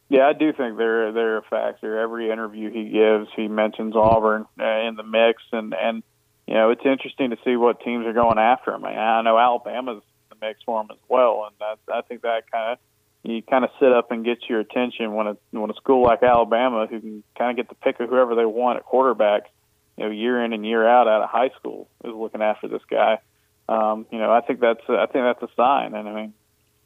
Yeah, 0.09 0.27
I 0.27 0.33
do 0.33 0.53
think 0.53 0.79
they're 0.79 1.13
they're 1.13 1.39
a 1.39 1.43
factor. 1.43 1.99
Every 1.99 2.31
interview 2.31 2.71
he 2.73 2.89
gives, 2.89 3.29
he 3.37 3.47
mentions 3.47 3.95
Auburn 3.95 4.47
uh, 4.59 4.65
in 4.89 4.97
the 4.97 5.03
mix, 5.03 5.43
and 5.53 5.75
and 5.75 6.03
you 6.47 6.55
know 6.55 6.71
it's 6.71 6.85
interesting 6.85 7.31
to 7.31 7.37
see 7.45 7.57
what 7.57 7.81
teams 7.81 8.07
are 8.07 8.15
going 8.15 8.39
after 8.39 8.73
him. 8.73 8.85
I 8.87 9.21
know 9.23 9.39
Alabama's 9.39 10.03
in 10.03 10.39
the 10.39 10.47
mix 10.47 10.61
for 10.65 10.81
him 10.81 10.89
as 10.91 10.99
well, 11.09 11.47
and 11.47 11.79
I 11.93 12.01
think 12.01 12.23
that 12.23 12.51
kind 12.51 12.73
of 12.73 12.79
you 13.23 13.43
kind 13.43 13.65
of 13.65 13.71
sit 13.79 13.93
up 13.93 14.11
and 14.11 14.25
get 14.25 14.39
your 14.49 14.61
attention 14.61 15.13
when 15.13 15.27
a 15.27 15.37
when 15.51 15.71
a 15.71 15.75
school 15.75 16.03
like 16.03 16.23
Alabama, 16.23 16.87
who 16.87 17.01
can 17.01 17.25
kind 17.37 17.51
of 17.51 17.57
get 17.57 17.69
the 17.69 17.75
pick 17.75 18.01
of 18.01 18.09
whoever 18.09 18.35
they 18.35 18.47
want 18.47 18.79
at 18.79 18.85
quarterback, 18.87 19.43
you 19.99 20.05
know, 20.05 20.11
year 20.11 20.43
in 20.43 20.55
and 20.55 20.65
year 20.65 20.89
out 20.89 21.07
out 21.07 21.23
of 21.23 21.29
high 21.29 21.51
school, 21.59 21.89
is 22.03 22.15
looking 22.15 22.41
after 22.41 22.69
this 22.69 22.83
guy. 22.91 23.19
Um, 23.69 24.07
you 24.11 24.19
know, 24.19 24.33
I 24.33 24.41
think 24.41 24.61
that's 24.61 24.81
I 24.89 25.07
think 25.07 25.25
that's 25.25 25.43
a 25.43 25.55
sign. 25.57 25.95
And 25.95 26.09
I 26.09 26.15
mean, 26.15 26.35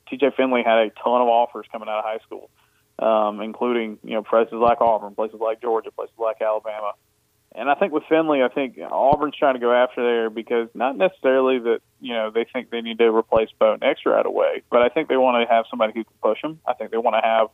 T.J. 0.08 0.32
Finley 0.36 0.62
had 0.64 0.78
a 0.78 0.90
ton 0.90 1.22
of 1.22 1.28
offers 1.28 1.66
coming 1.70 1.88
out 1.88 1.98
of 1.98 2.04
high 2.04 2.18
school, 2.26 2.50
um, 2.98 3.40
including 3.40 3.98
you 4.02 4.14
know 4.14 4.22
places 4.22 4.54
like 4.54 4.80
Auburn, 4.80 5.14
places 5.14 5.40
like 5.40 5.60
Georgia, 5.60 5.90
places 5.90 6.14
like 6.18 6.42
Alabama. 6.42 6.92
And 7.54 7.68
I 7.68 7.74
think 7.74 7.92
with 7.92 8.04
Finley, 8.08 8.42
I 8.42 8.48
think 8.48 8.78
Auburn's 8.78 9.36
trying 9.36 9.54
to 9.54 9.60
go 9.60 9.72
after 9.72 10.02
there 10.02 10.30
because 10.30 10.68
not 10.74 10.96
necessarily 10.96 11.58
that 11.60 11.80
you 12.00 12.14
know 12.14 12.30
they 12.30 12.44
think 12.44 12.70
they 12.70 12.80
need 12.80 12.98
to 12.98 13.14
replace 13.14 13.50
Bo 13.58 13.76
Nix 13.80 14.00
right 14.06 14.24
away, 14.24 14.62
but 14.70 14.82
I 14.82 14.88
think 14.88 15.08
they 15.08 15.16
want 15.16 15.46
to 15.46 15.52
have 15.54 15.66
somebody 15.70 15.92
who 15.94 16.04
can 16.04 16.14
push 16.22 16.40
them. 16.42 16.60
I 16.66 16.72
think 16.74 16.90
they 16.90 16.98
want 16.98 17.14
to 17.16 17.26
have 17.26 17.48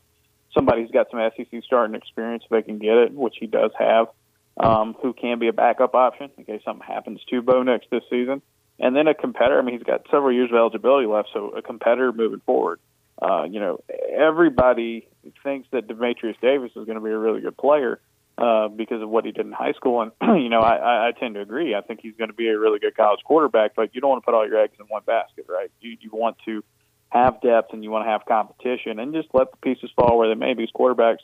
somebody 0.55 0.83
who's 0.83 0.91
got 0.91 1.11
some 1.11 1.21
SEC 1.37 1.63
starting 1.65 1.95
experience 1.95 2.45
if 2.45 2.51
they 2.51 2.63
can 2.63 2.79
get 2.79 2.97
it, 2.97 3.13
which 3.13 3.37
he 3.39 3.47
does 3.47 3.71
have, 3.79 4.09
um, 4.59 4.97
who 5.03 5.13
can 5.13 5.39
be 5.39 5.49
a 5.49 5.53
backup 5.53 5.95
option 5.95 6.31
in 6.39 6.45
case 6.45 6.63
something 6.65 6.87
happens 6.87 7.21
to 7.31 7.43
Bo 7.43 7.63
Nix 7.63 7.87
this 7.91 8.05
season. 8.09 8.41
And 8.81 8.95
then 8.95 9.09
a 9.09 9.15
competitor. 9.15 9.59
I 9.59 9.63
mean, 9.63 9.77
he's 9.77 9.85
got 9.85 10.07
several 10.11 10.33
years 10.33 10.51
of 10.51 10.57
eligibility 10.57 11.07
left, 11.07 11.31
so 11.33 11.51
a 11.51 11.63
competitor 11.63 12.13
moving 12.13 12.41
forward. 12.41 12.81
Uh, 13.21 13.45
you 13.45 13.59
know, 13.59 13.81
everybody 14.17 15.09
thinks 15.43 15.69
that 15.73 15.89
Dematrius 15.89 16.41
Davis 16.41 16.71
is 16.77 16.87
going 16.87 16.95
to 16.95 17.01
be 17.01 17.11
a 17.11 17.19
really 17.19 17.41
good 17.41 17.57
player 17.57 18.01
uh, 18.39 18.69
because 18.69 19.03
of 19.03 19.09
what 19.09 19.25
he 19.25 19.33
did 19.33 19.47
in 19.47 19.53
high 19.53 19.73
school. 19.73 20.01
And 20.01 20.13
you 20.43 20.49
know, 20.49 20.61
I, 20.61 21.09
I 21.09 21.13
tend 21.19 21.35
to 21.35 21.41
agree. 21.41 21.75
I 21.75 21.81
think 21.81 22.01
he's 22.01 22.15
going 22.17 22.31
to 22.31 22.37
be 22.37 22.49
a 22.49 22.59
really 22.59 22.79
good 22.79 22.97
college 22.97 23.21
quarterback, 23.25 23.75
but 23.75 23.95
you 23.95 24.01
don't 24.01 24.11
want 24.11 24.23
to 24.23 24.25
put 24.25 24.35
all 24.35 24.47
your 24.47 24.61
eggs 24.61 24.75
in 24.79 24.87
one 24.87 25.03
basket, 25.05 25.47
right? 25.49 25.71
You 25.81 25.97
you 26.01 26.11
want 26.13 26.37
to 26.45 26.63
have 27.09 27.41
depth 27.41 27.73
and 27.73 27.83
you 27.83 27.91
want 27.91 28.07
to 28.07 28.11
have 28.11 28.25
competition, 28.27 29.01
and 29.01 29.13
just 29.13 29.29
let 29.33 29.51
the 29.51 29.57
pieces 29.57 29.91
fall 29.97 30.17
where 30.17 30.29
they 30.29 30.35
may. 30.35 30.55
Because 30.55 30.71
quarterbacks, 30.71 31.19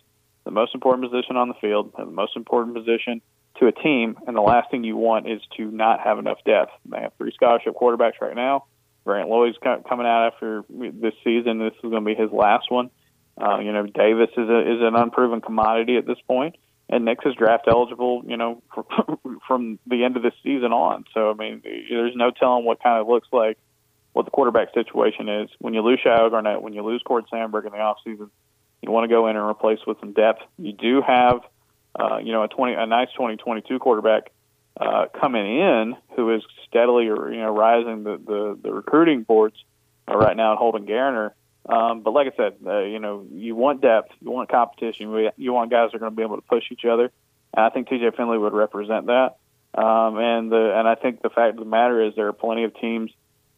the 0.44 0.50
most 0.50 0.74
important 0.74 1.08
position 1.08 1.36
on 1.36 1.48
the 1.48 1.54
field, 1.60 1.92
the 1.96 2.04
most 2.04 2.34
important 2.36 2.74
position 2.74 3.20
to 3.60 3.66
a 3.66 3.72
team, 3.72 4.16
and 4.26 4.36
the 4.36 4.40
last 4.40 4.70
thing 4.70 4.84
you 4.84 4.96
want 4.96 5.28
is 5.28 5.40
to 5.56 5.70
not 5.70 6.00
have 6.00 6.18
enough 6.18 6.38
depth. 6.44 6.72
They 6.86 7.00
have 7.00 7.12
three 7.18 7.32
scholarship 7.34 7.74
quarterbacks 7.74 8.20
right 8.20 8.34
now. 8.34 8.64
Grant 9.04 9.28
Loy's 9.28 9.54
coming 9.62 10.06
out 10.06 10.32
after 10.32 10.64
this 10.68 11.14
season. 11.22 11.58
This 11.58 11.74
is 11.74 11.90
going 11.90 12.04
to 12.04 12.14
be 12.14 12.14
his 12.14 12.30
last 12.32 12.70
one. 12.70 12.90
Uh, 13.40 13.58
you 13.58 13.72
know, 13.72 13.86
Davis 13.86 14.30
is 14.36 14.48
a, 14.48 14.60
is 14.60 14.80
an 14.80 14.94
unproven 14.94 15.40
commodity 15.40 15.96
at 15.96 16.06
this 16.06 16.18
point 16.26 16.56
and 16.88 17.04
Nix 17.04 17.24
is 17.24 17.34
draft 17.34 17.64
eligible, 17.66 18.22
you 18.26 18.36
know, 18.36 18.62
for, 18.74 18.84
from 19.48 19.78
the 19.86 20.04
end 20.04 20.16
of 20.16 20.22
this 20.22 20.34
season 20.42 20.72
on. 20.72 21.04
So 21.14 21.30
I 21.30 21.34
mean, 21.34 21.62
there's 21.62 22.14
no 22.14 22.30
telling 22.30 22.64
what 22.64 22.82
kind 22.82 23.00
of 23.00 23.08
looks 23.08 23.28
like 23.32 23.58
what 24.12 24.24
the 24.26 24.30
quarterback 24.30 24.72
situation 24.74 25.28
is 25.28 25.50
when 25.58 25.74
you 25.74 25.82
lose 25.82 26.00
Shia 26.04 26.30
Garnett, 26.30 26.62
when 26.62 26.72
you 26.72 26.82
lose 26.82 27.02
Cord 27.04 27.24
Sandberg 27.30 27.66
in 27.66 27.72
the 27.72 27.78
off 27.78 27.98
season. 28.04 28.30
You 28.80 28.92
want 28.92 29.04
to 29.04 29.08
go 29.08 29.26
in 29.28 29.36
and 29.36 29.44
replace 29.44 29.80
with 29.86 29.98
some 29.98 30.12
depth. 30.12 30.42
You 30.58 30.72
do 30.72 31.02
have, 31.02 31.40
uh, 31.98 32.18
you 32.18 32.32
know, 32.32 32.42
a 32.42 32.48
twenty 32.48 32.74
a 32.74 32.86
nice 32.86 33.08
2022 33.12 33.78
quarterback 33.78 34.30
uh, 34.78 35.06
coming 35.20 35.58
in 35.58 35.96
who 36.16 36.34
is 36.34 36.42
steadily, 36.68 37.04
you 37.04 37.14
know, 37.14 37.54
rising 37.54 38.04
the 38.04 38.16
the, 38.16 38.58
the 38.62 38.72
recruiting 38.72 39.22
boards 39.22 39.56
uh, 40.08 40.16
right 40.16 40.36
now. 40.36 40.52
At 40.52 40.58
Holden 40.58 40.86
Geriner 40.86 41.32
um, 41.66 42.02
but 42.02 42.12
like 42.12 42.26
I 42.32 42.36
said, 42.36 42.54
uh, 42.66 42.80
you 42.80 42.98
know, 42.98 43.26
you 43.32 43.54
want 43.54 43.80
depth, 43.80 44.12
you 44.20 44.30
want 44.30 44.50
competition, 44.50 45.30
you 45.36 45.52
want 45.52 45.70
guys 45.70 45.90
that 45.90 45.96
are 45.96 46.00
going 46.00 46.12
to 46.12 46.16
be 46.16 46.22
able 46.22 46.36
to 46.36 46.42
push 46.42 46.64
each 46.70 46.84
other. 46.84 47.10
And 47.54 47.64
I 47.64 47.70
think 47.70 47.88
TJ 47.88 48.16
Finley 48.16 48.36
would 48.36 48.52
represent 48.52 49.06
that. 49.06 49.36
Um, 49.74 50.18
and 50.18 50.52
the 50.52 50.72
and 50.76 50.86
I 50.86 50.94
think 50.94 51.22
the 51.22 51.30
fact 51.30 51.54
of 51.54 51.56
the 51.56 51.64
matter 51.64 52.00
is 52.02 52.14
there 52.14 52.28
are 52.28 52.32
plenty 52.32 52.64
of 52.64 52.78
teams 52.78 53.10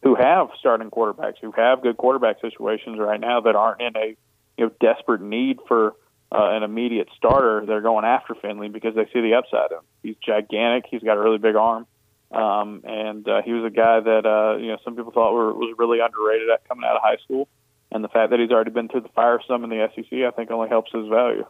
who 0.03 0.15
have 0.15 0.49
starting 0.57 0.89
quarterbacks, 0.89 1.35
who 1.41 1.51
have 1.51 1.83
good 1.83 1.97
quarterback 1.97 2.39
situations 2.41 2.97
right 2.97 3.19
now 3.19 3.41
that 3.41 3.55
aren't 3.55 3.81
in 3.81 3.95
a 3.97 4.15
you 4.57 4.65
know 4.65 4.71
desperate 4.79 5.21
need 5.21 5.59
for 5.67 5.93
uh, 6.31 6.49
an 6.51 6.63
immediate 6.63 7.07
starter, 7.15 7.65
they're 7.65 7.81
going 7.81 8.05
after 8.05 8.35
Finley 8.35 8.69
because 8.69 8.95
they 8.95 9.05
see 9.13 9.21
the 9.21 9.35
upside 9.35 9.71
of 9.71 9.79
him. 9.79 9.85
He's 10.03 10.15
gigantic. 10.17 10.85
He's 10.89 11.03
got 11.03 11.17
a 11.17 11.21
really 11.21 11.37
big 11.37 11.55
arm. 11.55 11.87
Um, 12.31 12.81
and 12.83 13.27
uh, 13.27 13.41
he 13.43 13.53
was 13.53 13.63
a 13.63 13.73
guy 13.73 14.01
that 14.01 14.25
uh, 14.25 14.57
you 14.57 14.67
know 14.67 14.77
some 14.83 14.95
people 14.97 15.11
thought 15.13 15.33
were, 15.33 15.53
was 15.53 15.73
really 15.77 15.99
underrated 15.99 16.49
at 16.49 16.67
coming 16.67 16.83
out 16.83 16.97
of 16.97 17.01
high 17.01 17.17
school, 17.23 17.47
and 17.91 18.03
the 18.03 18.09
fact 18.09 18.31
that 18.31 18.39
he's 18.39 18.51
already 18.51 18.71
been 18.71 18.89
through 18.89 19.01
the 19.01 19.09
fire 19.09 19.39
some 19.47 19.63
in 19.63 19.69
the 19.69 19.89
SEC, 19.95 20.11
I 20.11 20.31
think, 20.31 20.51
only 20.51 20.67
helps 20.67 20.91
his 20.91 21.07
value. 21.07 21.45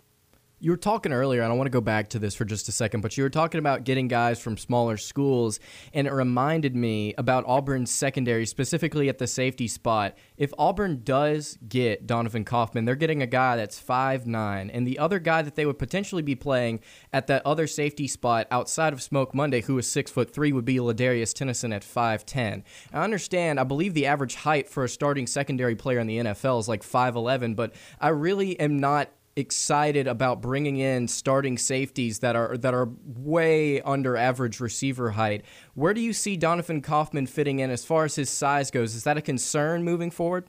You 0.59 0.71
were 0.71 0.77
talking 0.77 1.13
earlier, 1.13 1.43
and 1.43 1.53
I 1.53 1.55
want 1.55 1.67
to 1.67 1.71
go 1.71 1.81
back 1.81 2.09
to 2.09 2.19
this 2.19 2.33
for 2.33 2.43
just 2.43 2.67
a 2.67 2.71
second, 2.71 3.01
but 3.01 3.15
you 3.15 3.21
were 3.21 3.29
talking 3.29 3.59
about 3.59 3.83
getting 3.83 4.07
guys 4.07 4.39
from 4.39 4.57
smaller 4.57 4.97
schools, 4.97 5.59
and 5.93 6.07
it 6.07 6.13
reminded 6.13 6.75
me 6.75 7.13
about 7.19 7.43
Auburn's 7.45 7.91
secondary, 7.91 8.47
specifically 8.47 9.07
at 9.07 9.19
the 9.19 9.27
safety 9.27 9.67
spot. 9.67 10.17
If 10.35 10.51
Auburn 10.57 11.01
does 11.03 11.59
get 11.69 12.07
Donovan 12.07 12.43
Kaufman, 12.43 12.85
they're 12.85 12.95
getting 12.95 13.21
a 13.21 13.27
guy 13.27 13.55
that's 13.55 13.77
five 13.79 14.25
nine, 14.25 14.71
and 14.71 14.87
the 14.87 14.97
other 14.97 15.19
guy 15.19 15.43
that 15.43 15.53
they 15.53 15.67
would 15.67 15.77
potentially 15.77 16.23
be 16.23 16.33
playing 16.33 16.79
at 17.13 17.27
that 17.27 17.45
other 17.45 17.67
safety 17.67 18.07
spot 18.07 18.47
outside 18.49 18.93
of 18.93 19.01
Smoke 19.03 19.35
Monday, 19.35 19.61
who 19.61 19.77
is 19.77 19.87
six 19.87 20.09
foot 20.09 20.33
three, 20.33 20.51
would 20.51 20.65
be 20.65 20.77
Ladarius 20.77 21.35
Tennison 21.35 21.71
at 21.71 21.83
five 21.83 22.25
ten. 22.25 22.63
I 22.91 23.03
understand. 23.03 23.59
I 23.59 23.63
believe 23.63 23.93
the 23.93 24.07
average 24.07 24.33
height 24.33 24.67
for 24.67 24.83
a 24.83 24.89
starting 24.89 25.27
secondary 25.27 25.75
player 25.75 25.99
in 25.99 26.07
the 26.07 26.17
NFL 26.17 26.59
is 26.61 26.67
like 26.67 26.81
five 26.81 27.15
eleven, 27.15 27.53
but 27.53 27.75
I 28.01 28.07
really 28.07 28.59
am 28.59 28.79
not 28.79 29.11
excited 29.37 30.07
about 30.07 30.41
bringing 30.41 30.77
in 30.77 31.07
starting 31.07 31.57
safeties 31.57 32.19
that 32.19 32.35
are 32.35 32.57
that 32.57 32.73
are 32.73 32.89
way 33.05 33.81
under 33.81 34.17
average 34.17 34.59
receiver 34.59 35.11
height. 35.11 35.45
Where 35.75 35.93
do 35.93 36.01
you 36.01 36.11
see 36.11 36.35
Donovan 36.35 36.81
Kaufman 36.81 37.27
fitting 37.27 37.59
in 37.59 37.69
as 37.69 37.85
far 37.85 38.05
as 38.05 38.15
his 38.15 38.29
size 38.29 38.71
goes? 38.71 38.95
Is 38.95 39.03
that 39.03 39.17
a 39.17 39.21
concern 39.21 39.83
moving 39.83 40.11
forward? 40.11 40.45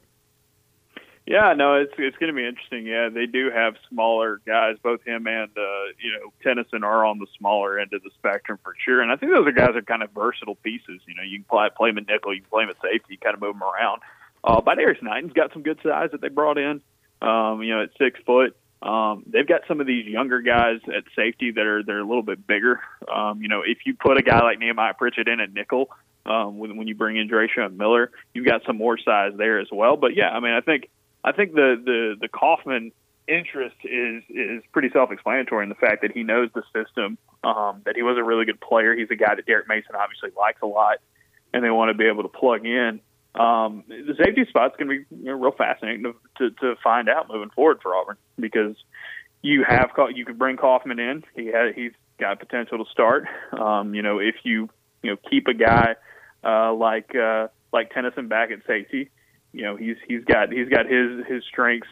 Yeah, 1.26 1.52
no, 1.52 1.74
it's 1.74 1.92
it's 1.98 2.16
going 2.16 2.32
to 2.32 2.36
be 2.36 2.46
interesting. 2.46 2.86
Yeah, 2.86 3.10
they 3.10 3.26
do 3.26 3.50
have 3.50 3.74
smaller 3.90 4.40
guys. 4.46 4.76
Both 4.82 5.04
him 5.04 5.26
and 5.26 5.50
uh, 5.58 5.92
you 6.00 6.10
know 6.12 6.32
Tennison 6.42 6.82
are 6.82 7.04
on 7.04 7.18
the 7.18 7.26
smaller 7.38 7.78
end 7.78 7.92
of 7.92 8.02
the 8.02 8.10
spectrum 8.16 8.58
for 8.64 8.74
sure. 8.82 9.02
And 9.02 9.12
I 9.12 9.16
think 9.16 9.32
those 9.32 9.46
are 9.46 9.52
guys 9.52 9.76
are 9.76 9.82
kind 9.82 10.02
of 10.02 10.10
versatile 10.12 10.54
pieces. 10.54 11.02
You 11.06 11.14
know, 11.14 11.22
you 11.22 11.36
can 11.36 11.44
play 11.44 11.68
play 11.76 11.90
him 11.90 11.98
at 11.98 12.06
nickel, 12.08 12.34
you 12.34 12.40
can 12.40 12.48
play 12.48 12.62
him 12.64 12.70
at 12.70 12.76
safety, 12.76 13.08
you 13.10 13.18
kind 13.18 13.34
of 13.34 13.42
move 13.42 13.52
them 13.52 13.62
around. 13.62 14.00
Uh, 14.42 14.62
but 14.62 14.76
Darius 14.76 15.02
Knighton's 15.02 15.34
got 15.34 15.52
some 15.52 15.62
good 15.62 15.78
size 15.82 16.08
that 16.12 16.22
they 16.22 16.28
brought 16.28 16.56
in. 16.56 16.80
Um, 17.20 17.62
you 17.62 17.74
know, 17.74 17.82
at 17.82 17.90
six 17.98 18.18
foot, 18.24 18.56
um, 18.82 19.24
they've 19.26 19.46
got 19.46 19.62
some 19.66 19.80
of 19.80 19.86
these 19.86 20.06
younger 20.06 20.40
guys 20.40 20.80
at 20.86 21.04
safety 21.16 21.50
that 21.52 21.66
are 21.66 21.82
they're 21.82 21.98
a 21.98 22.06
little 22.06 22.22
bit 22.22 22.46
bigger. 22.46 22.80
Um, 23.12 23.42
you 23.42 23.48
know, 23.48 23.62
if 23.66 23.78
you 23.84 23.94
put 23.94 24.18
a 24.18 24.22
guy 24.22 24.40
like 24.40 24.58
Nehemiah 24.58 24.94
Pritchett 24.94 25.28
in 25.28 25.40
at 25.40 25.52
nickel, 25.52 25.90
um, 26.26 26.58
when, 26.58 26.76
when 26.76 26.86
you 26.86 26.94
bring 26.94 27.16
in 27.16 27.28
Dreshun 27.28 27.76
Miller, 27.76 28.12
you've 28.34 28.46
got 28.46 28.62
some 28.66 28.76
more 28.76 28.98
size 28.98 29.32
there 29.36 29.58
as 29.58 29.68
well. 29.72 29.96
But 29.96 30.14
yeah, 30.14 30.30
I 30.30 30.40
mean, 30.40 30.52
I 30.52 30.60
think 30.60 30.88
I 31.24 31.32
think 31.32 31.54
the 31.54 31.80
the 31.84 32.16
the 32.20 32.28
Kaufman 32.28 32.92
interest 33.26 33.76
is 33.84 34.22
is 34.28 34.62
pretty 34.72 34.90
self-explanatory 34.90 35.64
in 35.64 35.68
the 35.68 35.74
fact 35.74 36.02
that 36.02 36.12
he 36.12 36.22
knows 36.22 36.50
the 36.54 36.62
system, 36.72 37.18
um, 37.42 37.82
that 37.84 37.96
he 37.96 38.02
was 38.02 38.16
a 38.16 38.22
really 38.22 38.44
good 38.44 38.60
player. 38.60 38.94
He's 38.94 39.10
a 39.10 39.16
guy 39.16 39.34
that 39.34 39.46
Derek 39.46 39.68
Mason 39.68 39.96
obviously 39.96 40.30
likes 40.36 40.62
a 40.62 40.66
lot, 40.66 40.98
and 41.52 41.64
they 41.64 41.70
want 41.70 41.90
to 41.90 41.94
be 41.94 42.06
able 42.06 42.22
to 42.22 42.28
plug 42.28 42.64
in. 42.64 43.00
Um, 43.34 43.84
the 43.88 44.14
safety 44.16 44.46
spot's 44.48 44.76
going 44.76 44.88
to 44.88 45.04
be 45.04 45.16
you 45.16 45.24
know, 45.26 45.34
real 45.34 45.52
fascinating 45.52 46.02
to, 46.04 46.14
to, 46.38 46.50
to 46.60 46.74
find 46.82 47.08
out 47.08 47.28
moving 47.28 47.50
forward 47.50 47.78
for 47.82 47.94
Auburn 47.94 48.16
because 48.38 48.74
you 49.42 49.64
have 49.68 49.90
you 50.14 50.24
could 50.24 50.38
bring 50.38 50.56
Kaufman 50.56 50.98
in. 50.98 51.24
He 51.36 51.46
had 51.46 51.74
he's 51.74 51.92
got 52.18 52.40
potential 52.40 52.84
to 52.84 52.90
start. 52.90 53.26
Um, 53.52 53.94
you 53.94 54.02
know, 54.02 54.18
if 54.18 54.34
you 54.42 54.68
you 55.02 55.10
know 55.10 55.16
keep 55.30 55.46
a 55.46 55.54
guy 55.54 55.94
uh, 56.42 56.72
like 56.74 57.14
uh, 57.14 57.48
like 57.72 57.92
Tennison 57.92 58.28
back 58.28 58.50
at 58.50 58.66
safety, 58.66 59.10
you 59.52 59.62
know 59.62 59.76
he's 59.76 59.96
he's 60.06 60.24
got 60.24 60.52
he's 60.52 60.68
got 60.68 60.86
his 60.86 61.24
his 61.26 61.44
strengths 61.44 61.88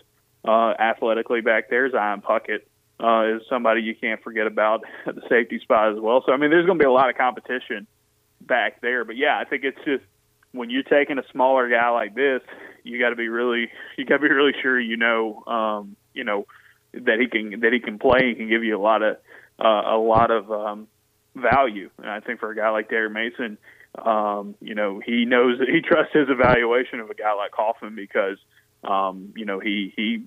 uh, 0.47 0.75
athletically 0.79 1.41
back 1.41 1.71
there. 1.71 1.91
Zion 1.91 2.23
Puckett 2.23 2.63
uh, 2.99 3.37
is 3.37 3.43
somebody 3.49 3.83
you 3.83 3.95
can't 3.95 4.23
forget 4.23 4.47
about 4.47 4.83
at 5.07 5.15
the 5.15 5.23
safety 5.29 5.61
spot 5.61 5.93
as 5.93 6.01
well. 6.01 6.23
So 6.27 6.33
I 6.33 6.37
mean, 6.37 6.51
there's 6.51 6.67
going 6.67 6.79
to 6.79 6.83
be 6.83 6.89
a 6.89 6.93
lot 6.93 7.11
of 7.11 7.17
competition 7.17 7.87
back 8.41 8.81
there. 8.81 9.05
But 9.05 9.17
yeah, 9.17 9.39
I 9.39 9.45
think 9.45 9.65
it's 9.65 9.79
just 9.85 10.05
when 10.57 10.71
you're 10.71 10.83
taking 10.83 11.19
a 11.19 11.23
smaller 11.33 11.69
guy 11.69 11.91
like 11.91 12.15
this, 12.15 12.43
you 12.83 12.99
got 12.99 13.11
to 13.11 13.17
be 13.17 13.29
really 13.29 13.71
you 13.97 14.05
got 14.05 14.17
to 14.17 14.23
be 14.23 14.29
really 14.29 14.53
sure 14.63 14.79
you 14.79 14.97
know 14.97 15.45
um, 15.47 15.97
you 16.15 16.25
know 16.25 16.47
that 16.93 17.19
he 17.21 17.29
can 17.29 17.61
that 17.61 17.73
he 17.73 17.81
can 17.81 17.99
play 17.99 18.21
and 18.21 18.37
can 18.37 18.49
give 18.49 18.65
you 18.65 18.77
a 18.77 18.81
lot 18.81 19.03
of 19.03 19.17
uh, 19.63 19.95
a 19.95 19.99
lot 19.99 20.31
of 20.31 20.51
um, 20.51 20.89
value. 21.35 21.91
And 21.99 22.09
I 22.09 22.21
think 22.21 22.41
for 22.41 22.51
a 22.51 22.57
guy 22.57 22.71
like 22.71 22.89
Derek 22.89 23.13
Mason, 23.13 23.59
um, 23.97 24.55
you 24.61 24.75
know 24.75 25.01
he 25.05 25.25
knows 25.25 25.59
that 25.59 25.69
he 25.69 25.81
trusts 25.81 26.15
his 26.15 26.29
evaluation 26.29 27.01
of 27.01 27.11
a 27.11 27.15
guy 27.15 27.35
like 27.35 27.53
Kaufman 27.53 27.95
because 27.95 28.39
um, 28.85 29.33
you 29.37 29.45
know 29.45 29.59
he 29.59 29.93
he 29.97 30.25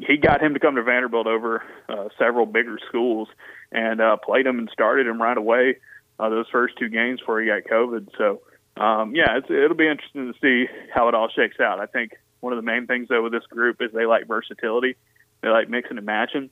he 0.00 0.16
got 0.16 0.42
him 0.42 0.54
to 0.54 0.60
come 0.60 0.76
to 0.76 0.82
Vanderbilt 0.82 1.26
over 1.26 1.62
uh, 1.88 2.08
several 2.18 2.46
bigger 2.46 2.78
schools 2.88 3.28
and 3.70 4.00
uh, 4.00 4.16
played 4.16 4.46
him 4.46 4.58
and 4.58 4.68
started 4.72 5.06
him 5.06 5.20
right 5.20 5.36
away 5.36 5.76
uh, 6.18 6.28
those 6.28 6.46
first 6.50 6.74
two 6.78 6.88
games 6.88 7.20
before 7.20 7.40
he 7.40 7.46
got 7.46 7.64
COVID. 7.64 8.08
So 8.16 8.42
um, 8.82 9.14
yeah, 9.14 9.36
it's, 9.36 9.48
it'll 9.48 9.76
be 9.76 9.88
interesting 9.88 10.32
to 10.32 10.38
see 10.40 10.70
how 10.92 11.08
it 11.08 11.14
all 11.14 11.28
shakes 11.28 11.60
out. 11.60 11.78
I 11.78 11.86
think 11.86 12.12
one 12.40 12.52
of 12.52 12.56
the 12.56 12.62
main 12.62 12.86
things 12.86 13.08
though 13.08 13.22
with 13.22 13.32
this 13.32 13.46
group 13.48 13.80
is 13.80 13.92
they 13.92 14.06
like 14.06 14.26
versatility. 14.26 14.96
They 15.40 15.48
like 15.48 15.68
mixing 15.68 15.96
and 15.96 16.06
matching, 16.06 16.50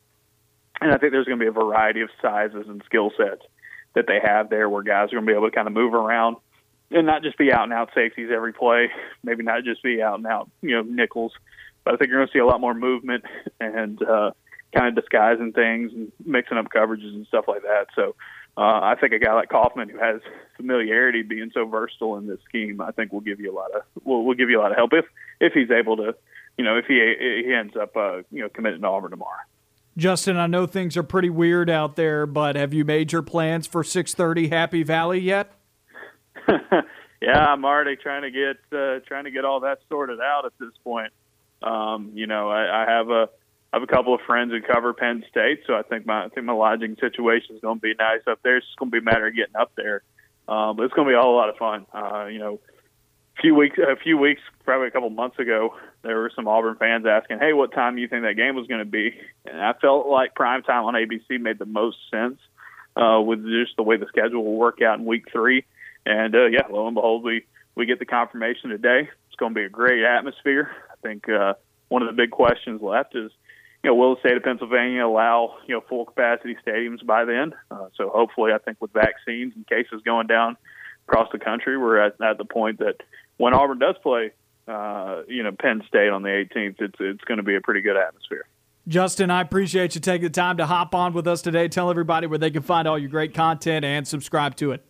and 0.80 0.92
I 0.92 0.98
think 0.98 1.12
there's 1.12 1.26
going 1.26 1.38
to 1.38 1.44
be 1.44 1.48
a 1.48 1.52
variety 1.52 2.00
of 2.00 2.10
sizes 2.22 2.66
and 2.68 2.82
skill 2.86 3.12
sets 3.16 3.42
that 3.94 4.06
they 4.06 4.20
have 4.22 4.50
there, 4.50 4.68
where 4.68 4.82
guys 4.82 5.08
are 5.08 5.16
going 5.16 5.26
to 5.26 5.32
be 5.32 5.36
able 5.36 5.50
to 5.50 5.54
kind 5.54 5.66
of 5.66 5.74
move 5.74 5.94
around 5.94 6.36
and 6.90 7.06
not 7.06 7.22
just 7.22 7.38
be 7.38 7.52
out 7.52 7.64
and 7.64 7.72
out 7.72 7.90
safeties 7.94 8.30
every 8.32 8.52
play. 8.52 8.90
Maybe 9.22 9.42
not 9.42 9.64
just 9.64 9.82
be 9.82 10.02
out 10.02 10.18
and 10.18 10.26
out, 10.26 10.50
you 10.62 10.70
know, 10.70 10.82
nickels. 10.82 11.32
But 11.84 11.94
I 11.94 11.96
think 11.96 12.10
you're 12.10 12.18
going 12.18 12.28
to 12.28 12.32
see 12.32 12.40
a 12.40 12.46
lot 12.46 12.60
more 12.60 12.74
movement 12.74 13.24
and 13.60 14.02
uh, 14.02 14.32
kind 14.74 14.88
of 14.88 14.94
disguising 14.94 15.52
things 15.52 15.92
and 15.92 16.12
mixing 16.24 16.58
up 16.58 16.66
coverages 16.74 17.14
and 17.14 17.26
stuff 17.26 17.46
like 17.48 17.62
that. 17.62 17.86
So 17.94 18.14
uh, 18.60 18.80
I 18.82 18.94
think 19.00 19.14
a 19.14 19.18
guy 19.18 19.32
like 19.32 19.48
Kaufman, 19.48 19.88
who 19.88 19.98
has 19.98 20.20
familiarity 20.58 21.22
being 21.22 21.50
so 21.54 21.64
versatile 21.64 22.18
in 22.18 22.26
this 22.26 22.40
scheme, 22.46 22.82
I 22.82 22.90
think 22.90 23.10
will 23.10 23.22
give 23.22 23.40
you 23.40 23.50
a 23.50 23.56
lot 23.56 23.70
of 23.74 23.82
will 24.04 24.22
will 24.22 24.34
give 24.34 24.50
you 24.50 24.60
a 24.60 24.62
lot 24.62 24.70
of 24.70 24.76
help 24.76 24.92
if 24.92 25.06
if 25.40 25.54
he's 25.54 25.70
able 25.70 25.96
to, 25.96 26.14
you 26.58 26.64
know, 26.64 26.76
if 26.76 26.84
he 26.84 26.96
he 27.46 27.54
ends 27.54 27.74
up 27.74 27.96
uh, 27.96 28.18
you 28.30 28.42
know 28.42 28.50
committing 28.50 28.82
to 28.82 28.86
Auburn 28.86 29.12
tomorrow. 29.12 29.40
Justin, 29.96 30.36
I 30.36 30.46
know 30.46 30.66
things 30.66 30.98
are 30.98 31.02
pretty 31.02 31.30
weird 31.30 31.70
out 31.70 31.96
there, 31.96 32.26
but 32.26 32.54
have 32.54 32.74
you 32.74 32.84
made 32.84 33.12
your 33.12 33.22
plans 33.22 33.66
for 33.66 33.82
6:30 33.82 34.50
Happy 34.50 34.82
Valley 34.82 35.20
yet? 35.20 35.52
yeah, 37.22 37.38
I'm 37.38 37.64
already 37.64 37.96
trying 37.96 38.22
to 38.22 38.30
get 38.30 38.78
uh, 38.78 39.00
trying 39.06 39.24
to 39.24 39.30
get 39.30 39.46
all 39.46 39.60
that 39.60 39.78
sorted 39.88 40.20
out 40.20 40.44
at 40.44 40.52
this 40.60 40.76
point. 40.84 41.14
Um, 41.62 42.10
you 42.12 42.26
know, 42.26 42.50
I, 42.50 42.82
I 42.82 42.90
have 42.90 43.08
a 43.08 43.30
I 43.72 43.76
have 43.76 43.82
a 43.82 43.86
couple 43.86 44.14
of 44.14 44.20
friends 44.22 44.52
who 44.52 44.60
cover 44.60 44.92
Penn 44.92 45.24
State, 45.30 45.60
so 45.66 45.74
I 45.74 45.82
think 45.82 46.04
my 46.04 46.24
I 46.24 46.28
think 46.28 46.46
my 46.46 46.52
lodging 46.52 46.96
situation 46.96 47.54
is 47.54 47.62
going 47.62 47.76
to 47.76 47.80
be 47.80 47.94
nice 47.98 48.22
up 48.26 48.40
there. 48.42 48.56
It's 48.56 48.66
just 48.66 48.78
going 48.78 48.90
to 48.90 48.92
be 48.92 48.98
a 48.98 49.02
matter 49.02 49.28
of 49.28 49.36
getting 49.36 49.56
up 49.56 49.72
there, 49.76 50.02
um, 50.48 50.76
but 50.76 50.84
it's 50.84 50.94
going 50.94 51.06
to 51.06 51.12
be 51.12 51.16
a 51.16 51.20
whole 51.20 51.36
lot 51.36 51.48
of 51.48 51.56
fun. 51.56 51.86
Uh, 51.94 52.26
you 52.26 52.40
know, 52.40 52.58
a 53.38 53.40
few 53.40 53.54
weeks 53.54 53.78
a 53.78 53.94
few 53.96 54.18
weeks, 54.18 54.40
probably 54.64 54.88
a 54.88 54.90
couple 54.90 55.08
months 55.10 55.38
ago, 55.38 55.74
there 56.02 56.16
were 56.16 56.32
some 56.34 56.48
Auburn 56.48 56.76
fans 56.76 57.06
asking, 57.06 57.38
"Hey, 57.38 57.52
what 57.52 57.72
time 57.72 57.94
do 57.94 58.02
you 58.02 58.08
think 58.08 58.22
that 58.22 58.34
game 58.34 58.56
was 58.56 58.66
going 58.66 58.80
to 58.80 58.90
be?" 58.90 59.14
And 59.46 59.60
I 59.60 59.72
felt 59.74 60.08
like 60.08 60.34
prime 60.34 60.62
time 60.62 60.84
on 60.84 60.94
ABC 60.94 61.40
made 61.40 61.60
the 61.60 61.66
most 61.66 61.98
sense 62.10 62.40
uh, 62.96 63.20
with 63.20 63.44
just 63.44 63.76
the 63.76 63.84
way 63.84 63.96
the 63.96 64.06
schedule 64.06 64.44
will 64.44 64.56
work 64.56 64.82
out 64.82 64.98
in 64.98 65.04
week 65.04 65.30
three. 65.30 65.64
And 66.04 66.34
uh, 66.34 66.46
yeah, 66.46 66.66
lo 66.68 66.86
and 66.86 66.94
behold, 66.94 67.22
we 67.22 67.44
we 67.76 67.86
get 67.86 68.00
the 68.00 68.04
confirmation 68.04 68.70
today. 68.70 69.08
It's 69.28 69.36
going 69.36 69.54
to 69.54 69.60
be 69.60 69.64
a 69.64 69.68
great 69.68 70.02
atmosphere. 70.02 70.70
I 70.90 70.96
think 71.02 71.28
uh, 71.28 71.54
one 71.88 72.02
of 72.02 72.08
the 72.08 72.14
big 72.14 72.32
questions 72.32 72.82
left 72.82 73.14
is 73.14 73.30
you 73.82 73.90
know, 73.90 73.94
will 73.94 74.14
the 74.14 74.20
state 74.20 74.36
of 74.36 74.42
Pennsylvania 74.42 75.06
allow 75.06 75.56
you 75.66 75.74
know 75.74 75.82
full 75.88 76.04
capacity 76.04 76.56
stadiums 76.66 77.04
by 77.04 77.24
then? 77.24 77.52
Uh, 77.70 77.86
so 77.96 78.10
hopefully, 78.10 78.52
I 78.52 78.58
think 78.58 78.78
with 78.80 78.92
vaccines 78.92 79.54
and 79.56 79.66
cases 79.66 80.02
going 80.04 80.26
down 80.26 80.56
across 81.08 81.28
the 81.32 81.38
country, 81.38 81.78
we're 81.78 81.98
at, 81.98 82.20
at 82.20 82.38
the 82.38 82.44
point 82.44 82.78
that 82.80 82.96
when 83.38 83.54
Auburn 83.54 83.78
does 83.78 83.96
play, 84.02 84.32
uh, 84.68 85.22
you 85.28 85.42
know, 85.42 85.52
Penn 85.52 85.82
State 85.88 86.10
on 86.10 86.22
the 86.22 86.28
18th, 86.28 86.76
it's 86.80 86.96
it's 87.00 87.24
going 87.24 87.38
to 87.38 87.42
be 87.42 87.56
a 87.56 87.60
pretty 87.60 87.80
good 87.80 87.96
atmosphere. 87.96 88.46
Justin, 88.86 89.30
I 89.30 89.40
appreciate 89.40 89.94
you 89.94 90.00
taking 90.00 90.24
the 90.24 90.30
time 90.30 90.56
to 90.56 90.66
hop 90.66 90.94
on 90.94 91.12
with 91.12 91.26
us 91.26 91.42
today. 91.42 91.68
Tell 91.68 91.90
everybody 91.90 92.26
where 92.26 92.38
they 92.38 92.50
can 92.50 92.62
find 92.62 92.88
all 92.88 92.98
your 92.98 93.10
great 93.10 93.34
content 93.34 93.84
and 93.84 94.06
subscribe 94.06 94.56
to 94.56 94.72
it. 94.72 94.84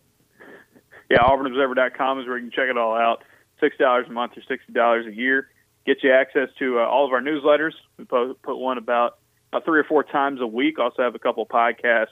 Yeah, 1.09 1.19
AuburnObserver.com 1.19 2.19
is 2.19 2.27
where 2.27 2.37
you 2.37 2.49
can 2.49 2.51
check 2.51 2.69
it 2.69 2.77
all 2.77 2.95
out. 2.95 3.23
Six 3.59 3.77
dollars 3.77 4.07
a 4.09 4.11
month 4.11 4.33
or 4.35 4.41
sixty 4.49 4.73
dollars 4.73 5.05
a 5.07 5.13
year 5.13 5.47
get 5.85 6.03
you 6.03 6.11
access 6.11 6.49
to 6.59 6.79
uh, 6.79 6.85
all 6.85 7.05
of 7.05 7.13
our 7.13 7.21
newsletters. 7.21 7.73
We 7.97 8.05
put, 8.05 8.41
put 8.41 8.57
one 8.57 8.77
about 8.77 9.17
uh, 9.53 9.59
three 9.63 9.79
or 9.79 9.83
four 9.83 10.03
times 10.03 10.41
a 10.41 10.47
week. 10.47 10.79
Also 10.79 11.01
have 11.01 11.15
a 11.15 11.19
couple 11.19 11.45
podcasts 11.45 12.07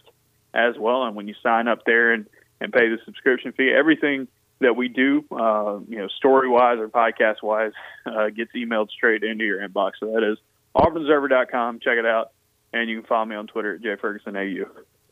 as 0.54 0.76
well. 0.78 1.04
And 1.04 1.16
when 1.16 1.28
you 1.28 1.36
sign 1.42 1.68
up 1.68 1.80
there 1.86 2.14
and, 2.14 2.28
and 2.60 2.74
pay 2.74 2.90
the 2.90 2.98
subscription 3.06 3.52
fee, 3.52 3.72
everything 3.72 4.28
that 4.60 4.76
we 4.76 4.88
do, 4.88 5.24
uh, 5.32 5.80
you 5.88 5.98
know, 5.98 6.08
story 6.18 6.50
wise 6.50 6.80
or 6.80 6.90
podcast 6.90 7.42
wise, 7.44 7.72
uh, 8.06 8.30
gets 8.30 8.52
emailed 8.56 8.90
straight 8.90 9.24
into 9.24 9.46
your 9.46 9.66
inbox. 9.68 9.94
So 10.00 10.08
that 10.08 10.24
is 10.24 10.38
auburnobserver.com. 10.76 11.80
Check 11.80 11.98
it 11.98 12.06
out. 12.06 12.32
And 12.74 12.90
you 12.90 13.00
can 13.00 13.08
follow 13.08 13.26
me 13.26 13.36
on 13.36 13.48
Twitter 13.48 13.76
at 13.76 13.82
jfergusonau. 13.82 14.66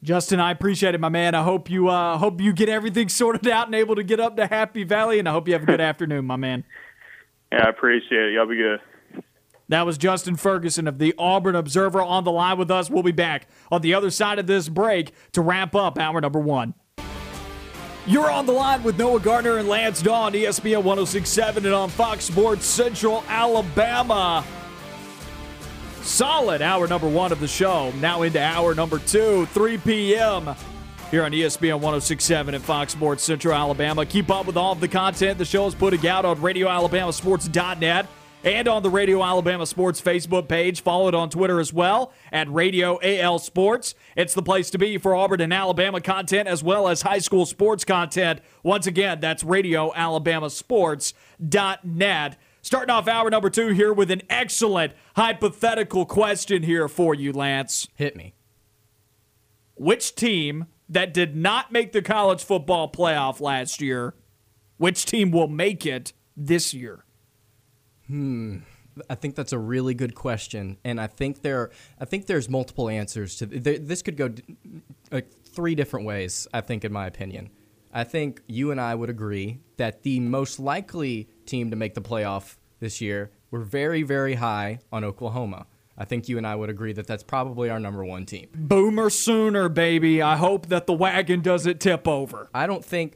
Justin, 0.04 0.40
I 0.40 0.52
appreciate 0.52 0.94
it, 0.94 1.02
my 1.02 1.10
man. 1.10 1.34
I 1.34 1.42
hope 1.42 1.72
you 1.72 1.88
uh, 1.88 2.18
hope 2.18 2.40
you 2.40 2.54
get 2.54 2.70
everything 2.70 3.10
sorted 3.10 3.48
out 3.48 3.68
and 3.68 3.76
able 3.76 3.96
to 3.96 4.04
get 4.04 4.20
up 4.20 4.38
to 4.38 4.46
Happy 4.46 4.84
Valley, 4.84 5.18
and 5.18 5.28
I 5.28 5.32
hope 5.32 5.48
you 5.48 5.54
have 5.54 5.64
a 5.64 5.68
good 5.68 5.82
afternoon, 5.92 6.26
my 6.26 6.36
man. 6.36 6.64
Yeah, 7.52 7.66
I 7.66 7.70
appreciate 7.70 8.30
it. 8.30 8.34
Y'all 8.34 8.48
be 8.48 8.58
good. 8.58 8.80
That 9.70 9.86
was 9.86 9.98
Justin 9.98 10.38
Ferguson 10.38 10.88
of 10.88 10.98
the 10.98 11.14
Auburn 11.18 11.56
Observer 11.56 12.02
on 12.02 12.24
the 12.24 12.32
line 12.32 12.58
with 12.58 12.72
us. 12.72 12.90
We'll 12.90 13.04
be 13.04 13.12
back 13.12 13.48
on 13.70 13.82
the 13.82 13.94
other 13.94 14.10
side 14.10 14.40
of 14.40 14.48
this 14.48 14.70
break 14.70 15.12
to 15.34 15.42
wrap 15.42 15.76
up 15.76 16.00
hour 16.00 16.22
number 16.22 16.40
one. 16.40 16.74
You're 18.06 18.32
on 18.32 18.46
the 18.46 18.54
line 18.54 18.84
with 18.84 18.98
Noah 18.98 19.20
Gardner 19.20 19.58
and 19.58 19.68
Lance 19.68 20.02
Dawe, 20.02 20.30
ESPN 20.30 20.84
1067 20.84 21.66
and 21.66 21.76
on 21.76 21.90
Fox 21.90 22.24
Sports 22.24 22.66
Central 22.66 23.22
Alabama. 23.28 24.46
Solid 26.02 26.62
hour 26.62 26.88
number 26.88 27.10
one 27.10 27.34
of 27.34 27.42
the 27.42 27.50
show. 27.50 27.92
Now 28.00 28.22
into 28.22 28.42
hour 28.42 28.74
number 28.74 29.00
two, 29.00 29.46
3 29.48 29.78
p.m. 29.80 30.56
here 31.12 31.24
on 31.24 31.32
ESPN 31.32 31.76
1067 31.76 32.56
and 32.56 32.64
Fox 32.64 32.92
Sports 32.92 33.24
Central 33.24 33.54
Alabama. 33.54 34.06
Keep 34.06 34.30
up 34.30 34.46
with 34.46 34.58
all 34.58 34.74
of 34.74 34.80
the 34.80 34.88
content 34.88 35.38
the 35.38 35.46
show 35.46 35.68
is 35.68 35.76
putting 35.76 36.06
out 36.08 36.26
on 36.26 36.38
RadioAlabamaSports.net 36.38 38.08
and 38.44 38.68
on 38.68 38.84
the 38.84 38.90
Radio 38.90 39.24
Alabama 39.24 39.66
Sports 39.66 40.02
Facebook 40.02 40.48
page. 40.48 40.82
Follow 40.82 41.08
it 41.08 41.16
on 41.16 41.30
Twitter 41.30 41.60
as 41.60 41.72
well 41.72 42.12
at 42.32 42.52
Radio 42.52 43.00
AL 43.02 43.40
Sports. 43.40 43.96
It's 44.16 44.34
the 44.34 44.42
place 44.42 44.70
to 44.72 44.78
be 44.78 44.98
for 44.98 45.16
Auburn 45.16 45.42
and 45.42 45.54
Alabama 45.54 46.02
content 46.02 46.48
as 46.48 46.64
well 46.64 46.88
as 46.88 47.02
high 47.02 47.20
school 47.20 47.46
sports 47.46 47.84
content. 47.84 48.42
Once 48.64 48.86
again, 48.86 49.20
that's 49.20 49.44
Radio 49.44 49.94
Alabama 49.96 50.50
Sports.net. 50.50 52.38
Starting 52.62 52.90
off 52.94 53.08
hour 53.08 53.30
number 53.30 53.50
two 53.50 53.70
here 53.70 53.94
with 53.94 54.12
an 54.12 54.22
excellent 54.30 54.92
hypothetical 55.16 56.06
question 56.06 56.64
here 56.64 56.90
for 56.90 57.16
you, 57.16 57.32
Lance. 57.32 57.88
Hit 57.96 58.16
me. 58.18 58.34
Which 59.76 60.16
team 60.16 60.66
that 60.90 61.14
did 61.14 61.36
not 61.36 61.72
make 61.72 61.92
the 61.92 62.02
college 62.02 62.44
football 62.44 62.92
playoff 62.92 63.40
last 63.40 63.82
year, 63.82 64.14
which 64.78 65.06
team 65.06 65.32
will 65.32 65.48
make 65.48 65.86
it 65.86 66.14
this 66.36 66.74
year? 66.74 67.04
Hmm. 68.08 68.60
I 69.10 69.16
think 69.16 69.36
that's 69.36 69.54
a 69.54 69.60
really 69.60 69.94
good 69.94 70.16
question, 70.16 70.78
and 70.84 71.00
I 71.00 71.06
think 71.06 71.44
there, 71.44 71.70
I 72.00 72.06
think 72.06 72.26
there's 72.26 72.50
multiple 72.50 72.90
answers 72.90 73.36
to 73.38 73.46
there, 73.46 73.78
this. 73.78 74.02
Could 74.02 74.18
go 74.18 74.30
d- 74.30 74.44
like 75.12 75.32
three 75.46 75.76
different 75.76 76.08
ways. 76.08 76.48
I 76.52 76.62
think, 76.62 76.84
in 76.84 76.92
my 76.92 77.06
opinion, 77.06 77.52
I 77.94 78.04
think 78.04 78.42
you 78.48 78.72
and 78.72 78.82
I 78.82 78.96
would 78.96 79.10
agree 79.10 79.60
that 79.78 80.02
the 80.02 80.20
most 80.20 80.60
likely 80.60 81.30
team 81.46 81.70
to 81.70 81.76
make 81.76 81.94
the 81.94 82.02
playoff 82.02 82.56
this 82.80 83.00
year 83.00 83.32
were 83.52 83.62
very, 83.62 84.02
very 84.04 84.36
high 84.36 84.80
on 84.92 85.04
Oklahoma. 85.04 85.68
I 85.98 86.06
think 86.06 86.30
you 86.30 86.38
and 86.38 86.46
I 86.46 86.56
would 86.56 86.70
agree 86.70 86.94
that 86.94 87.08
that's 87.08 87.24
probably 87.24 87.70
our 87.70 87.80
number 87.80 88.06
one 88.06 88.26
team. 88.26 88.50
Boomer 88.54 89.10
sooner, 89.10 89.68
baby. 89.68 90.22
I 90.22 90.36
hope 90.38 90.68
that 90.68 90.86
the 90.86 90.94
wagon 90.94 91.42
doesn't 91.42 91.80
tip 91.80 92.08
over. 92.08 92.50
I 92.54 92.68
don't 92.68 92.86
think 92.86 93.16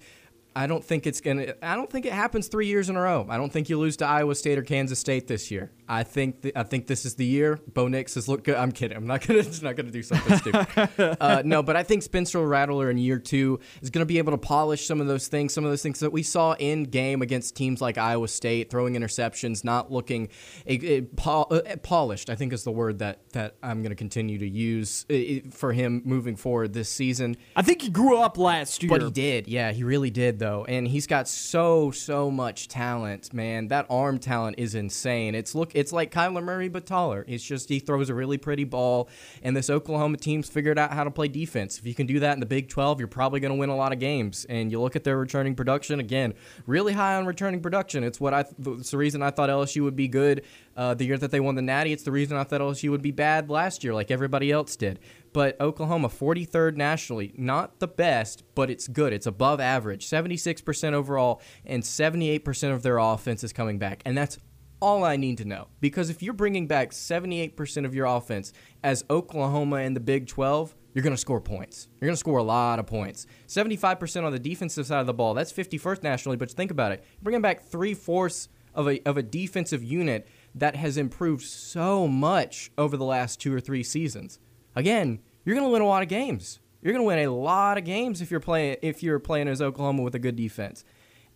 I 0.55 0.67
don't 0.67 0.83
think 0.83 1.07
it's 1.07 1.21
gonna. 1.21 1.53
I 1.61 1.75
don't 1.75 1.89
think 1.89 2.05
it 2.05 2.11
happens 2.13 2.47
three 2.47 2.67
years 2.67 2.89
in 2.89 2.95
a 2.97 3.01
row. 3.01 3.25
I 3.29 3.37
don't 3.37 3.51
think 3.51 3.69
you 3.69 3.79
lose 3.79 3.95
to 3.97 4.05
Iowa 4.05 4.35
State 4.35 4.57
or 4.57 4.63
Kansas 4.63 4.99
State 4.99 5.27
this 5.27 5.49
year. 5.49 5.71
I 5.87 6.03
think 6.03 6.41
th- 6.41 6.53
I 6.57 6.63
think 6.63 6.87
this 6.87 7.05
is 7.05 7.15
the 7.15 7.25
year. 7.25 7.59
Bo 7.73 7.87
Nix 7.87 8.15
has 8.15 8.27
looked 8.27 8.43
good. 8.43 8.55
I'm 8.55 8.71
kidding. 8.71 8.97
I'm 8.97 9.07
not 9.07 9.25
gonna. 9.25 9.43
Not 9.61 9.75
gonna 9.75 9.91
do 9.91 10.03
something 10.03 10.37
stupid. 10.37 10.67
Uh, 11.21 11.41
no, 11.45 11.61
but 11.61 11.75
I 11.75 11.83
think 11.83 12.03
Spencer 12.03 12.45
Rattler 12.45 12.89
in 12.89 12.97
year 12.97 13.19
two 13.19 13.59
is 13.81 13.89
gonna 13.89 14.05
be 14.05 14.17
able 14.17 14.31
to 14.31 14.37
polish 14.37 14.85
some 14.87 14.99
of 14.99 15.07
those 15.07 15.27
things. 15.27 15.53
Some 15.53 15.63
of 15.63 15.71
those 15.71 15.83
things 15.83 15.99
that 15.99 16.11
we 16.11 16.23
saw 16.23 16.53
in 16.53 16.83
game 16.83 17.21
against 17.21 17.55
teams 17.55 17.81
like 17.81 17.97
Iowa 17.97 18.27
State, 18.27 18.69
throwing 18.69 18.95
interceptions, 18.95 19.63
not 19.63 19.91
looking 19.91 20.29
a 20.65 21.01
pol- 21.01 21.47
uh, 21.51 21.75
polished. 21.83 22.29
I 22.29 22.35
think 22.35 22.53
is 22.53 22.63
the 22.63 22.71
word 22.71 22.99
that 22.99 23.29
that 23.33 23.55
I'm 23.63 23.83
gonna 23.83 23.95
continue 23.95 24.37
to 24.39 24.47
use 24.49 25.05
for 25.51 25.73
him 25.73 26.01
moving 26.05 26.35
forward 26.35 26.73
this 26.73 26.89
season. 26.89 27.37
I 27.55 27.61
think 27.61 27.83
he 27.83 27.89
grew 27.89 28.17
up 28.17 28.37
last 28.37 28.83
year. 28.83 28.89
But 28.89 29.01
he 29.03 29.11
did, 29.11 29.47
yeah, 29.47 29.71
he 29.71 29.83
really 29.83 30.09
did 30.09 30.39
though, 30.41 30.65
and 30.67 30.87
he's 30.87 31.05
got 31.05 31.27
so 31.27 31.91
so 31.91 32.31
much 32.31 32.67
talent, 32.67 33.31
man. 33.31 33.67
That 33.67 33.85
arm 33.91 34.17
talent 34.17 34.55
is 34.57 34.73
insane. 34.73 35.35
It's 35.35 35.53
look, 35.53 35.71
it's 35.75 35.93
like 35.93 36.11
Kyler 36.11 36.43
Murray 36.43 36.67
but 36.67 36.87
taller. 36.87 37.23
It's 37.27 37.43
just 37.43 37.69
he 37.69 37.77
throws 37.79 38.09
a 38.09 38.15
really 38.15 38.39
pretty 38.39 38.63
ball, 38.63 39.07
and 39.43 39.55
this 39.55 39.69
Oklahoma 39.69 40.17
team's 40.17 40.49
figured 40.49 40.79
out 40.79 40.91
how 40.91 41.03
to 41.03 41.11
play 41.11 41.27
defense. 41.27 41.77
If 41.77 41.85
you 41.85 41.93
can 41.93 42.07
do 42.07 42.19
that 42.21 42.33
in 42.33 42.39
the 42.39 42.47
Big 42.47 42.69
12, 42.69 42.99
you're 42.99 43.07
probably 43.07 43.39
going 43.39 43.53
to 43.53 43.57
win 43.57 43.69
a 43.69 43.75
lot 43.75 43.93
of 43.93 43.99
games. 43.99 44.45
And 44.49 44.71
you 44.71 44.81
look 44.81 44.95
at 44.95 45.03
their 45.03 45.17
returning 45.17 45.53
production 45.53 45.99
again, 45.99 46.33
really 46.65 46.93
high 46.93 47.15
on 47.15 47.27
returning 47.27 47.61
production. 47.61 48.03
It's 48.03 48.19
what 48.19 48.33
I, 48.33 48.45
it's 48.65 48.91
the 48.91 48.97
reason 48.97 49.21
I 49.21 49.29
thought 49.29 49.49
LSU 49.49 49.83
would 49.83 49.95
be 49.95 50.07
good 50.07 50.43
uh, 50.75 50.93
the 50.95 51.05
year 51.05 51.17
that 51.17 51.31
they 51.31 51.39
won 51.39 51.55
the 51.55 51.61
Natty. 51.61 51.93
It's 51.93 52.03
the 52.03 52.11
reason 52.11 52.35
I 52.37 52.43
thought 52.43 52.61
LSU 52.61 52.89
would 52.89 53.01
be 53.01 53.11
bad 53.11 53.49
last 53.49 53.83
year, 53.83 53.93
like 53.93 54.09
everybody 54.09 54.51
else 54.51 54.75
did. 54.75 54.99
But 55.33 55.59
Oklahoma, 55.61 56.09
43rd 56.09 56.75
nationally, 56.75 57.33
not 57.37 57.79
the 57.79 57.87
best, 57.87 58.43
but 58.53 58.69
it's 58.69 58.87
good. 58.87 59.13
It's 59.13 59.25
above 59.25 59.59
average. 59.59 60.07
76% 60.07 60.93
overall, 60.93 61.41
and 61.65 61.83
78% 61.83 62.73
of 62.73 62.83
their 62.83 62.97
offense 62.97 63.43
is 63.43 63.53
coming 63.53 63.79
back. 63.79 64.01
And 64.05 64.17
that's 64.17 64.37
all 64.81 65.03
I 65.03 65.15
need 65.15 65.37
to 65.37 65.45
know. 65.45 65.67
Because 65.79 66.09
if 66.09 66.21
you're 66.21 66.33
bringing 66.33 66.67
back 66.67 66.91
78% 66.91 67.85
of 67.85 67.95
your 67.95 68.07
offense 68.07 68.51
as 68.83 69.05
Oklahoma 69.09 69.77
and 69.77 69.95
the 69.95 70.01
Big 70.01 70.27
12, 70.27 70.75
you're 70.93 71.03
going 71.03 71.15
to 71.15 71.21
score 71.21 71.39
points. 71.39 71.87
You're 71.99 72.07
going 72.07 72.13
to 72.15 72.19
score 72.19 72.39
a 72.39 72.43
lot 72.43 72.79
of 72.79 72.85
points. 72.85 73.25
75% 73.47 74.25
on 74.25 74.31
the 74.31 74.39
defensive 74.39 74.85
side 74.85 74.99
of 74.99 75.07
the 75.07 75.13
ball. 75.13 75.33
That's 75.33 75.53
51st 75.53 76.03
nationally, 76.03 76.37
but 76.37 76.51
think 76.51 76.71
about 76.71 76.91
it. 76.91 77.03
Bringing 77.21 77.41
back 77.41 77.63
three 77.63 77.93
fourths 77.93 78.49
of 78.73 78.89
a, 78.89 79.01
of 79.07 79.17
a 79.17 79.23
defensive 79.23 79.83
unit 79.83 80.27
that 80.55 80.75
has 80.75 80.97
improved 80.97 81.43
so 81.43 82.07
much 82.07 82.71
over 82.77 82.97
the 82.97 83.05
last 83.05 83.39
two 83.39 83.53
or 83.53 83.59
three 83.59 83.83
seasons. 83.83 84.39
Again, 84.75 85.19
you're 85.45 85.55
going 85.55 85.67
to 85.67 85.71
win 85.71 85.81
a 85.81 85.87
lot 85.87 86.03
of 86.03 86.09
games. 86.09 86.59
You're 86.81 86.93
going 86.93 87.03
to 87.03 87.07
win 87.07 87.19
a 87.19 87.31
lot 87.31 87.77
of 87.77 87.85
games 87.85 88.21
if 88.21 88.31
you're 88.31 88.39
playing 88.39 88.77
if 88.81 89.03
you're 89.03 89.19
playing 89.19 89.47
as 89.47 89.61
Oklahoma 89.61 90.01
with 90.01 90.15
a 90.15 90.19
good 90.19 90.35
defense. 90.35 90.83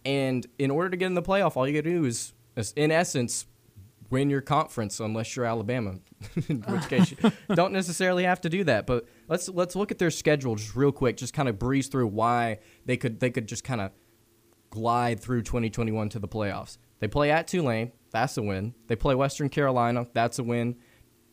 And 0.03 0.45
in 0.59 0.71
order 0.71 0.89
to 0.89 0.97
get 0.97 1.07
in 1.07 1.13
the 1.13 1.21
playoff, 1.21 1.55
all 1.55 1.67
you 1.67 1.73
got 1.73 1.87
to 1.87 1.89
do 1.89 2.05
is, 2.05 2.33
in 2.75 2.91
essence, 2.91 3.47
win 4.09 4.29
your 4.29 4.41
conference, 4.41 4.99
unless 4.99 5.35
you're 5.35 5.45
Alabama, 5.45 5.95
in 6.47 6.61
which 6.61 6.87
case 6.87 7.11
you 7.11 7.31
don't 7.55 7.73
necessarily 7.73 8.23
have 8.23 8.41
to 8.41 8.49
do 8.49 8.63
that. 8.63 8.87
But 8.87 9.05
let's 9.27 9.49
let's 9.49 9.75
look 9.75 9.91
at 9.91 9.99
their 9.99 10.11
schedule 10.11 10.55
just 10.55 10.75
real 10.75 10.91
quick, 10.91 11.17
just 11.17 11.33
kind 11.33 11.49
of 11.49 11.59
breeze 11.59 11.87
through 11.87 12.07
why 12.07 12.59
they 12.85 12.97
could 12.97 13.19
they 13.19 13.29
could 13.29 13.47
just 13.47 13.63
kind 13.63 13.81
of 13.81 13.91
glide 14.69 15.19
through 15.19 15.41
2021 15.41 16.09
to 16.09 16.19
the 16.19 16.27
playoffs. 16.27 16.77
They 16.99 17.07
play 17.07 17.31
at 17.31 17.47
Tulane, 17.47 17.91
that's 18.11 18.37
a 18.37 18.41
win. 18.41 18.73
They 18.87 18.95
play 18.95 19.15
Western 19.15 19.49
Carolina, 19.49 20.07
that's 20.13 20.39
a 20.39 20.43
win. 20.43 20.77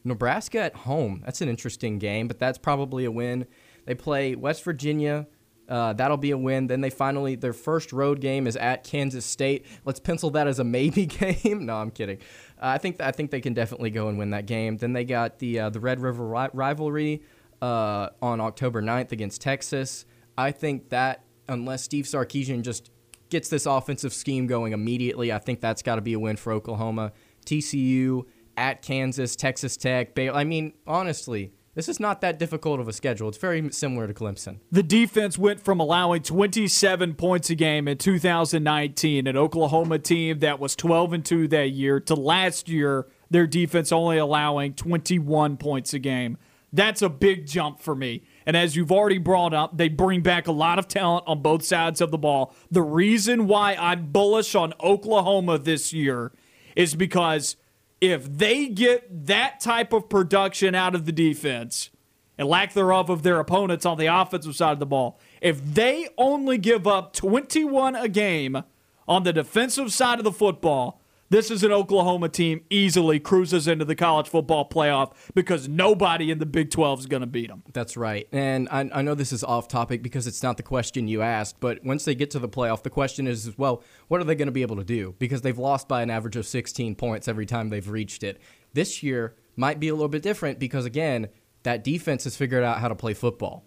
Nebraska 0.04 0.60
at 0.60 0.74
home, 0.74 1.22
that's 1.24 1.40
an 1.40 1.48
interesting 1.48 1.98
game, 1.98 2.28
but 2.28 2.38
that's 2.38 2.58
probably 2.58 3.04
a 3.04 3.10
win. 3.10 3.46
They 3.84 3.94
play 3.94 4.34
West 4.34 4.64
Virginia, 4.64 5.26
uh, 5.68 5.92
that'll 5.92 6.16
be 6.16 6.32
a 6.32 6.38
win. 6.38 6.66
Then 6.66 6.80
they 6.80 6.90
finally 6.90 7.34
their 7.34 7.52
first 7.52 7.92
road 7.92 8.20
game 8.20 8.46
is 8.46 8.56
at 8.56 8.84
Kansas 8.84 9.24
State. 9.24 9.64
Let's 9.84 10.00
pencil 10.00 10.30
that 10.30 10.46
as 10.46 10.58
a 10.58 10.64
maybe 10.64 11.06
game. 11.44 11.66
no, 11.66 11.76
I'm 11.76 11.90
kidding. 11.90 12.18
Uh, 12.60 12.66
I 12.66 12.78
think 12.78 13.00
I 13.00 13.12
think 13.12 13.30
they 13.30 13.40
can 13.40 13.54
definitely 13.54 13.90
go 13.90 14.08
and 14.08 14.18
win 14.18 14.30
that 14.30 14.46
game. 14.46 14.76
Then 14.76 14.92
they 14.92 15.04
got 15.04 15.38
the 15.38 15.60
uh, 15.60 15.70
the 15.70 15.80
Red 15.80 16.00
River 16.00 16.26
ri- 16.26 16.50
rivalry 16.52 17.22
uh, 17.60 18.10
on 18.20 18.40
October 18.40 18.82
9th 18.82 19.12
against 19.12 19.40
Texas. 19.40 20.04
I 20.36 20.50
think 20.50 20.90
that 20.90 21.24
unless 21.48 21.84
Steve 21.84 22.04
Sarkisian 22.04 22.62
just 22.62 22.90
gets 23.30 23.48
this 23.48 23.64
offensive 23.64 24.12
scheme 24.12 24.46
going 24.46 24.72
immediately, 24.72 25.32
I 25.32 25.38
think 25.38 25.60
that's 25.60 25.82
got 25.82 25.94
to 25.94 26.02
be 26.02 26.12
a 26.12 26.18
win 26.18 26.36
for 26.36 26.52
Oklahoma. 26.52 27.12
TCU 27.46 28.24
at 28.56 28.82
Kansas, 28.82 29.36
Texas 29.36 29.76
Tech, 29.76 30.14
Baylor. 30.14 30.36
I 30.36 30.44
mean, 30.44 30.72
honestly. 30.86 31.52
This 31.74 31.88
is 31.88 31.98
not 31.98 32.20
that 32.20 32.38
difficult 32.38 32.80
of 32.80 32.88
a 32.88 32.92
schedule. 32.92 33.30
It's 33.30 33.38
very 33.38 33.72
similar 33.72 34.06
to 34.06 34.12
Clemson. 34.12 34.58
The 34.70 34.82
defense 34.82 35.38
went 35.38 35.58
from 35.58 35.80
allowing 35.80 36.20
27 36.20 37.14
points 37.14 37.48
a 37.48 37.54
game 37.54 37.88
in 37.88 37.96
2019, 37.96 39.26
an 39.26 39.36
Oklahoma 39.38 39.98
team 39.98 40.40
that 40.40 40.60
was 40.60 40.76
12 40.76 41.14
and 41.14 41.24
2 41.24 41.48
that 41.48 41.70
year, 41.70 41.98
to 42.00 42.14
last 42.14 42.68
year, 42.68 43.06
their 43.30 43.46
defense 43.46 43.90
only 43.90 44.18
allowing 44.18 44.74
21 44.74 45.56
points 45.56 45.94
a 45.94 45.98
game. 45.98 46.36
That's 46.74 47.00
a 47.00 47.08
big 47.08 47.46
jump 47.46 47.80
for 47.80 47.94
me. 47.94 48.22
And 48.44 48.56
as 48.56 48.76
you've 48.76 48.92
already 48.92 49.18
brought 49.18 49.54
up, 49.54 49.76
they 49.76 49.88
bring 49.88 50.20
back 50.22 50.48
a 50.48 50.52
lot 50.52 50.78
of 50.78 50.88
talent 50.88 51.24
on 51.26 51.40
both 51.40 51.64
sides 51.64 52.02
of 52.02 52.10
the 52.10 52.18
ball. 52.18 52.54
The 52.70 52.82
reason 52.82 53.46
why 53.46 53.76
I'm 53.78 54.12
bullish 54.12 54.54
on 54.54 54.74
Oklahoma 54.82 55.58
this 55.58 55.92
year 55.92 56.32
is 56.74 56.94
because 56.94 57.56
if 58.02 58.36
they 58.36 58.66
get 58.66 59.26
that 59.26 59.60
type 59.60 59.92
of 59.92 60.08
production 60.08 60.74
out 60.74 60.96
of 60.96 61.06
the 61.06 61.12
defense 61.12 61.88
and 62.36 62.48
lack 62.48 62.72
thereof 62.72 63.08
of 63.08 63.22
their 63.22 63.38
opponents 63.38 63.86
on 63.86 63.96
the 63.96 64.06
offensive 64.06 64.56
side 64.56 64.72
of 64.72 64.80
the 64.80 64.86
ball, 64.86 65.20
if 65.40 65.64
they 65.64 66.08
only 66.18 66.58
give 66.58 66.84
up 66.84 67.12
21 67.12 67.94
a 67.94 68.08
game 68.08 68.64
on 69.06 69.22
the 69.22 69.32
defensive 69.32 69.92
side 69.92 70.18
of 70.18 70.24
the 70.24 70.32
football, 70.32 71.00
this 71.32 71.50
is 71.50 71.64
an 71.64 71.72
Oklahoma 71.72 72.28
team 72.28 72.62
easily 72.68 73.18
cruises 73.18 73.66
into 73.66 73.86
the 73.86 73.94
college 73.94 74.28
football 74.28 74.68
playoff 74.68 75.14
because 75.34 75.66
nobody 75.66 76.30
in 76.30 76.38
the 76.38 76.46
Big 76.46 76.70
12 76.70 77.00
is 77.00 77.06
going 77.06 77.22
to 77.22 77.26
beat 77.26 77.48
them. 77.48 77.62
That's 77.72 77.96
right. 77.96 78.28
And 78.32 78.68
I, 78.70 78.90
I, 78.92 79.00
know 79.00 79.14
this 79.14 79.32
is 79.32 79.42
off 79.42 79.66
topic 79.66 80.02
because 80.02 80.26
it's 80.26 80.42
not 80.42 80.58
the 80.58 80.62
question 80.62 81.08
you 81.08 81.22
asked, 81.22 81.58
but 81.58 81.82
once 81.84 82.04
they 82.04 82.14
get 82.14 82.30
to 82.32 82.38
the 82.38 82.50
playoff, 82.50 82.82
the 82.82 82.90
question 82.90 83.26
is, 83.26 83.56
well, 83.56 83.82
what 84.08 84.20
are 84.20 84.24
they 84.24 84.34
going 84.34 84.46
to 84.46 84.52
be 84.52 84.60
able 84.60 84.76
to 84.76 84.84
do? 84.84 85.14
Because 85.18 85.40
they've 85.40 85.58
lost 85.58 85.88
by 85.88 86.02
an 86.02 86.10
average 86.10 86.36
of 86.36 86.46
16 86.46 86.96
points 86.96 87.26
every 87.28 87.46
time 87.46 87.70
they've 87.70 87.88
reached 87.88 88.22
it. 88.22 88.38
This 88.74 89.02
year 89.02 89.34
might 89.56 89.80
be 89.80 89.88
a 89.88 89.94
little 89.94 90.08
bit 90.08 90.22
different 90.22 90.58
because, 90.58 90.84
again, 90.84 91.30
that 91.62 91.82
defense 91.82 92.24
has 92.24 92.36
figured 92.36 92.62
out 92.62 92.80
how 92.80 92.88
to 92.88 92.94
play 92.94 93.14
football. 93.14 93.64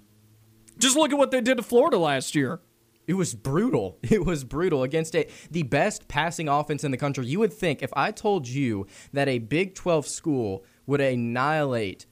Just 0.78 0.96
look 0.96 1.12
at 1.12 1.18
what 1.18 1.32
they 1.32 1.42
did 1.42 1.58
to 1.58 1.64
Florida 1.64 1.98
last 1.98 2.36
year. 2.36 2.60
It 3.08 3.14
was 3.14 3.34
brutal. 3.34 4.00
It 4.04 4.26
was 4.26 4.44
brutal 4.44 4.84
against 4.84 5.16
a, 5.16 5.28
the 5.52 5.64
best 5.64 6.08
passing 6.08 6.48
offense 6.48 6.84
in 6.84 6.92
the 6.92 6.98
country. 6.98 7.26
You 7.26 7.40
would 7.40 7.54
think 7.54 7.82
if 7.82 7.92
I 7.94 8.12
told 8.12 8.48
you 8.48 8.88
that 9.14 9.28
a 9.28 9.40
Big 9.40 9.76
12 9.76 10.08
school 10.08 10.64
would 10.86 11.02
annihilate 11.02 12.06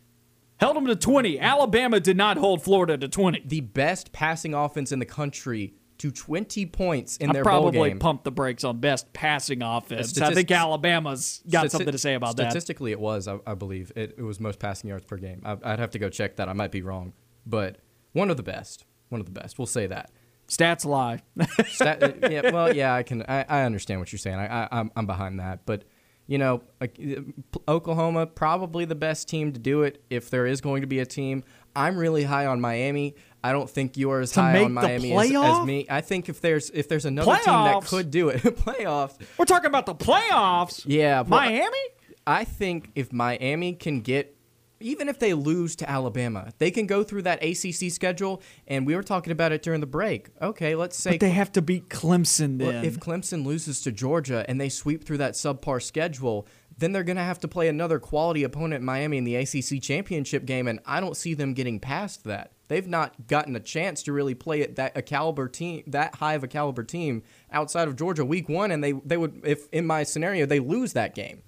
Held 0.64 0.78
them 0.78 0.86
to 0.86 0.96
20. 0.96 1.40
Alabama 1.40 2.00
did 2.00 2.16
not 2.16 2.38
hold 2.38 2.64
Florida 2.64 2.98
to 2.98 3.08
20. 3.10 3.44
the 3.46 3.60
best 3.60 4.14
passing 4.14 4.54
offense 4.54 4.94
in 4.94 5.00
the 5.00 5.06
country 5.06 5.74
to 5.98 6.12
20 6.12 6.66
points 6.68 7.18
in 7.18 7.30
I 7.30 7.34
their 7.34 7.44
bowl 7.44 7.64
probably 7.64 7.90
game. 7.90 8.00
pumped 8.00 8.24
the 8.24 8.32
brakes 8.32 8.64
on 8.64 8.80
best 8.80 9.12
passing 9.14 9.62
offense. 9.62 10.18
I 10.22 10.34
think 10.34 10.50
Alabama's 10.52 11.42
got 11.50 11.72
something 11.72 11.92
to 11.92 11.98
say 11.98 12.14
about 12.14 12.38
that. 12.38 12.52
Statistically, 12.52 12.92
it 12.92 13.00
was, 13.00 13.28
I, 13.28 13.40
I 13.46 13.56
believe. 13.56 13.92
It, 13.96 14.16
it 14.18 14.24
was 14.24 14.40
most 14.40 14.60
passing 14.60 14.90
yards 14.90 15.06
per 15.06 15.18
game. 15.18 15.42
I, 15.44 15.58
I'd 15.64 15.80
have 15.80 15.92
to 15.92 16.00
go 16.00 16.10
check 16.10 16.38
that. 16.38 16.48
I 16.48 16.54
might 16.54 16.72
be 16.72 16.82
wrong. 16.82 17.14
But 17.46 17.80
one 18.14 18.30
of 18.30 18.38
the 18.38 18.44
best. 18.44 18.86
One 19.10 19.20
of 19.20 19.26
the 19.26 19.32
best. 19.32 19.60
We'll 19.60 19.66
say 19.66 19.88
that. 19.88 20.12
Stats 20.56 20.86
lie. 20.86 21.22
Stat, 21.68 22.04
uh, 22.04 22.30
yeah, 22.30 22.52
well, 22.52 22.76
yeah, 22.76 22.94
I 22.94 23.04
can. 23.04 23.24
I, 23.24 23.46
I 23.48 23.62
understand 23.64 24.00
what 24.00 24.12
you're 24.12 24.20
saying. 24.20 24.38
I, 24.38 24.64
I, 24.64 24.68
I'm, 24.72 24.92
I'm 24.96 25.06
behind 25.06 25.40
that. 25.40 25.66
But, 25.66 25.84
you 26.28 26.38
know, 26.38 26.62
like, 26.80 27.00
uh, 27.00 27.22
Oklahoma, 27.68 28.28
probably 28.28 28.86
the 28.86 28.96
best 28.96 29.28
team 29.28 29.54
to 29.54 29.60
do 29.60 29.84
it 29.84 30.04
if 30.10 30.30
there 30.30 30.46
is 30.46 30.62
going 30.62 30.82
to 30.82 30.88
be 30.88 31.00
a 31.00 31.06
team. 31.06 31.44
I'm 31.76 31.98
really 31.98 32.24
high 32.24 32.46
on 32.46 32.62
Miami. 32.62 33.16
I 33.44 33.52
don't 33.52 33.70
think 33.70 33.98
you're 33.98 34.22
as 34.22 34.32
To 34.34 34.42
high 34.42 34.64
on 34.64 34.74
Miami 34.74 35.14
as, 35.14 35.32
as 35.32 35.66
me. 35.66 35.86
I 35.90 36.02
think 36.02 36.30
if 36.30 36.40
there's 36.40 36.70
if 36.70 36.88
there's 36.88 37.06
another 37.06 37.36
team 37.36 37.44
that 37.46 37.86
could 37.86 38.10
do 38.10 38.30
it, 38.30 38.46
in 38.46 38.52
playoffs. 38.54 39.18
We're 39.38 39.46
talking 39.46 39.68
about 39.68 39.86
the 39.86 39.96
playoffs. 39.96 40.84
Yeah, 40.86 41.24
Miami? 41.28 41.78
I 42.26 42.46
think 42.46 42.92
if 42.96 43.12
Miami 43.12 43.74
can 43.74 44.00
get, 44.02 44.38
even 44.84 45.10
if 45.10 45.18
they 45.20 45.34
lose 45.34 45.76
to 45.78 45.90
Alabama, 45.90 46.52
they 46.58 46.70
can 46.70 46.86
go 46.86 47.04
through 47.04 47.24
that 47.24 47.44
ACC 47.44 47.92
schedule. 47.92 48.42
And 48.68 48.86
we 48.86 48.96
were 48.96 49.04
talking 49.04 49.32
about 49.32 49.52
it 49.52 49.64
during 49.64 49.80
the 49.80 49.88
break. 49.88 50.30
Okay, 50.42 50.76
let's 50.76 50.98
say 50.98 51.12
But 51.12 51.22
they 51.22 51.30
have 51.32 51.52
to 51.54 51.62
beat 51.62 51.90
Clemson 51.90 52.60
well, 52.60 52.72
then. 52.72 52.86
if 52.86 53.00
Clemson 53.00 53.46
loses 53.46 53.82
to 53.82 53.92
Georgia 53.92 54.46
and 54.48 54.60
they 54.60 54.70
sweep 54.70 55.06
through 55.06 55.18
that 55.20 55.34
subpar 55.34 55.82
schedule, 55.82 56.48
then 56.78 56.92
they're 56.92 57.04
going 57.04 57.18
to 57.18 57.24
have 57.24 57.40
to 57.40 57.48
play 57.48 57.68
another 57.68 58.00
quality 58.00 58.44
opponent 58.44 58.82
in 58.82 58.86
Miami 58.86 59.18
in 59.18 59.24
the 59.24 59.36
ACC 59.36 59.82
championship 59.82 60.46
game, 60.46 60.68
and 60.68 60.80
I 60.86 61.00
don't 61.00 61.16
see 61.16 61.34
them 61.34 61.54
getting 61.54 61.80
past 61.80 62.24
that. 62.26 62.52
They've 62.68 62.88
not 62.88 63.28
gotten 63.28 63.56
a 63.56 63.60
chance 63.60 64.02
to 64.04 64.14
really 64.14 64.34
play 64.34 64.62
at 64.64 64.76
that 64.78 64.98
a 64.98 65.02
caliber 65.02 65.48
team, 65.48 65.84
that 65.88 66.16
high 66.16 66.34
of 66.34 66.44
a 66.44 66.48
caliber 66.48 66.84
team 66.84 67.22
outside 67.52 67.88
of 67.88 67.96
Georgia 67.96 68.26
week 68.26 68.50
one, 68.50 68.72
and 68.72 68.84
they 68.84 68.94
they 68.94 69.18
would 69.18 69.42
if 69.44 69.68
in 69.72 69.86
my 69.86 70.04
scenario 70.04 70.46
they 70.46 70.60
lose 70.60 70.94
that 70.94 71.14
game. 71.14 71.44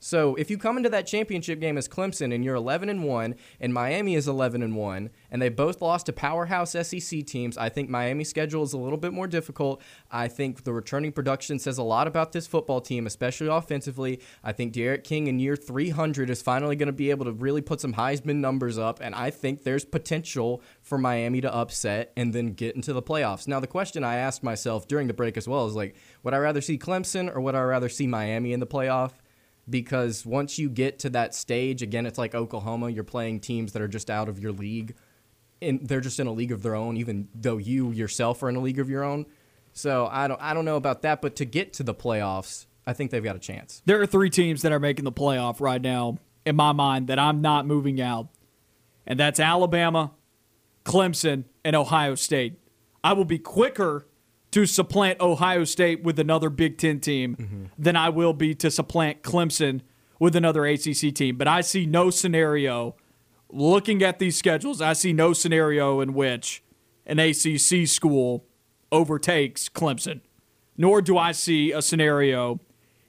So 0.00 0.36
if 0.36 0.48
you 0.48 0.58
come 0.58 0.76
into 0.76 0.88
that 0.90 1.08
championship 1.08 1.58
game 1.58 1.76
as 1.76 1.88
Clemson 1.88 2.32
and 2.32 2.44
you're 2.44 2.54
11 2.54 2.88
and 2.88 3.02
1 3.02 3.34
and 3.60 3.74
Miami 3.74 4.14
is 4.14 4.28
11 4.28 4.62
and 4.62 4.76
1 4.76 5.10
and 5.30 5.42
they 5.42 5.48
both 5.48 5.82
lost 5.82 6.06
to 6.06 6.12
powerhouse 6.12 6.72
SEC 6.72 7.26
teams, 7.26 7.58
I 7.58 7.68
think 7.68 7.90
Miami's 7.90 8.28
schedule 8.28 8.62
is 8.62 8.72
a 8.72 8.78
little 8.78 8.98
bit 8.98 9.12
more 9.12 9.26
difficult. 9.26 9.82
I 10.10 10.28
think 10.28 10.62
the 10.62 10.72
returning 10.72 11.10
production 11.10 11.58
says 11.58 11.78
a 11.78 11.82
lot 11.82 12.06
about 12.06 12.30
this 12.30 12.46
football 12.46 12.80
team, 12.80 13.06
especially 13.06 13.48
offensively. 13.48 14.20
I 14.44 14.52
think 14.52 14.72
D'Eriq 14.72 15.02
King 15.02 15.26
in 15.26 15.40
year 15.40 15.56
300 15.56 16.30
is 16.30 16.42
finally 16.42 16.76
going 16.76 16.86
to 16.86 16.92
be 16.92 17.10
able 17.10 17.24
to 17.24 17.32
really 17.32 17.60
put 17.60 17.80
some 17.80 17.94
Heisman 17.94 18.36
numbers 18.36 18.78
up 18.78 19.00
and 19.02 19.16
I 19.16 19.30
think 19.30 19.64
there's 19.64 19.84
potential 19.84 20.62
for 20.80 20.96
Miami 20.96 21.40
to 21.40 21.52
upset 21.52 22.12
and 22.16 22.32
then 22.32 22.52
get 22.52 22.76
into 22.76 22.92
the 22.92 23.02
playoffs. 23.02 23.48
Now 23.48 23.58
the 23.58 23.66
question 23.66 24.04
I 24.04 24.16
asked 24.16 24.44
myself 24.44 24.86
during 24.86 25.08
the 25.08 25.14
break 25.14 25.36
as 25.36 25.48
well 25.48 25.66
is 25.66 25.74
like 25.74 25.96
would 26.22 26.34
I 26.34 26.38
rather 26.38 26.60
see 26.60 26.78
Clemson 26.78 27.34
or 27.34 27.40
would 27.40 27.56
I 27.56 27.62
rather 27.62 27.88
see 27.88 28.06
Miami 28.06 28.52
in 28.52 28.60
the 28.60 28.66
playoff? 28.66 29.12
Because 29.68 30.24
once 30.24 30.58
you 30.58 30.68
get 30.68 30.98
to 31.00 31.10
that 31.10 31.34
stage, 31.34 31.82
again, 31.82 32.06
it's 32.06 32.18
like 32.18 32.34
Oklahoma. 32.34 32.90
You're 32.90 33.04
playing 33.04 33.40
teams 33.40 33.72
that 33.72 33.82
are 33.82 33.88
just 33.88 34.10
out 34.10 34.28
of 34.28 34.38
your 34.38 34.52
league, 34.52 34.94
and 35.60 35.86
they're 35.86 36.00
just 36.00 36.18
in 36.20 36.26
a 36.26 36.32
league 36.32 36.52
of 36.52 36.62
their 36.62 36.74
own, 36.74 36.96
even 36.96 37.28
though 37.34 37.58
you 37.58 37.90
yourself 37.90 38.42
are 38.42 38.48
in 38.48 38.56
a 38.56 38.60
league 38.60 38.78
of 38.78 38.88
your 38.88 39.04
own. 39.04 39.26
So 39.72 40.08
I 40.10 40.28
don't, 40.28 40.40
I 40.40 40.54
don't 40.54 40.64
know 40.64 40.76
about 40.76 41.02
that, 41.02 41.20
but 41.20 41.36
to 41.36 41.44
get 41.44 41.72
to 41.74 41.82
the 41.82 41.94
playoffs, 41.94 42.66
I 42.86 42.94
think 42.94 43.10
they've 43.10 43.22
got 43.22 43.36
a 43.36 43.40
chance. 43.40 43.82
there 43.84 44.00
are 44.00 44.06
three 44.06 44.30
teams 44.30 44.62
that 44.62 44.72
are 44.72 44.80
making 44.80 45.04
the 45.04 45.12
playoff 45.12 45.60
right 45.60 45.80
now, 45.80 46.18
in 46.46 46.56
my 46.56 46.72
mind, 46.72 47.08
that 47.08 47.18
I'm 47.18 47.42
not 47.42 47.66
moving 47.66 48.00
out. 48.00 48.28
And 49.06 49.20
that's 49.20 49.38
Alabama, 49.38 50.12
Clemson, 50.84 51.44
and 51.64 51.76
Ohio 51.76 52.14
State. 52.14 52.58
I 53.04 53.12
will 53.12 53.24
be 53.24 53.38
quicker 53.38 54.06
to 54.50 54.66
supplant 54.66 55.20
Ohio 55.20 55.64
State 55.64 56.02
with 56.02 56.18
another 56.18 56.50
Big 56.50 56.78
Ten 56.78 57.00
team 57.00 57.36
mm-hmm. 57.36 57.64
than 57.78 57.96
I 57.96 58.08
will 58.08 58.32
be 58.32 58.54
to 58.56 58.70
supplant 58.70 59.22
Clemson 59.22 59.82
with 60.18 60.34
another 60.34 60.66
ACC 60.66 61.14
team. 61.14 61.36
But 61.36 61.48
I 61.48 61.60
see 61.60 61.86
no 61.86 62.10
scenario, 62.10 62.96
looking 63.50 64.02
at 64.02 64.18
these 64.18 64.36
schedules, 64.36 64.80
I 64.80 64.94
see 64.94 65.12
no 65.12 65.32
scenario 65.32 66.00
in 66.00 66.14
which 66.14 66.62
an 67.06 67.18
ACC 67.18 67.86
school 67.86 68.44
overtakes 68.90 69.68
Clemson. 69.68 70.20
Nor 70.76 71.02
do 71.02 71.18
I 71.18 71.32
see 71.32 71.72
a 71.72 71.82
scenario 71.82 72.60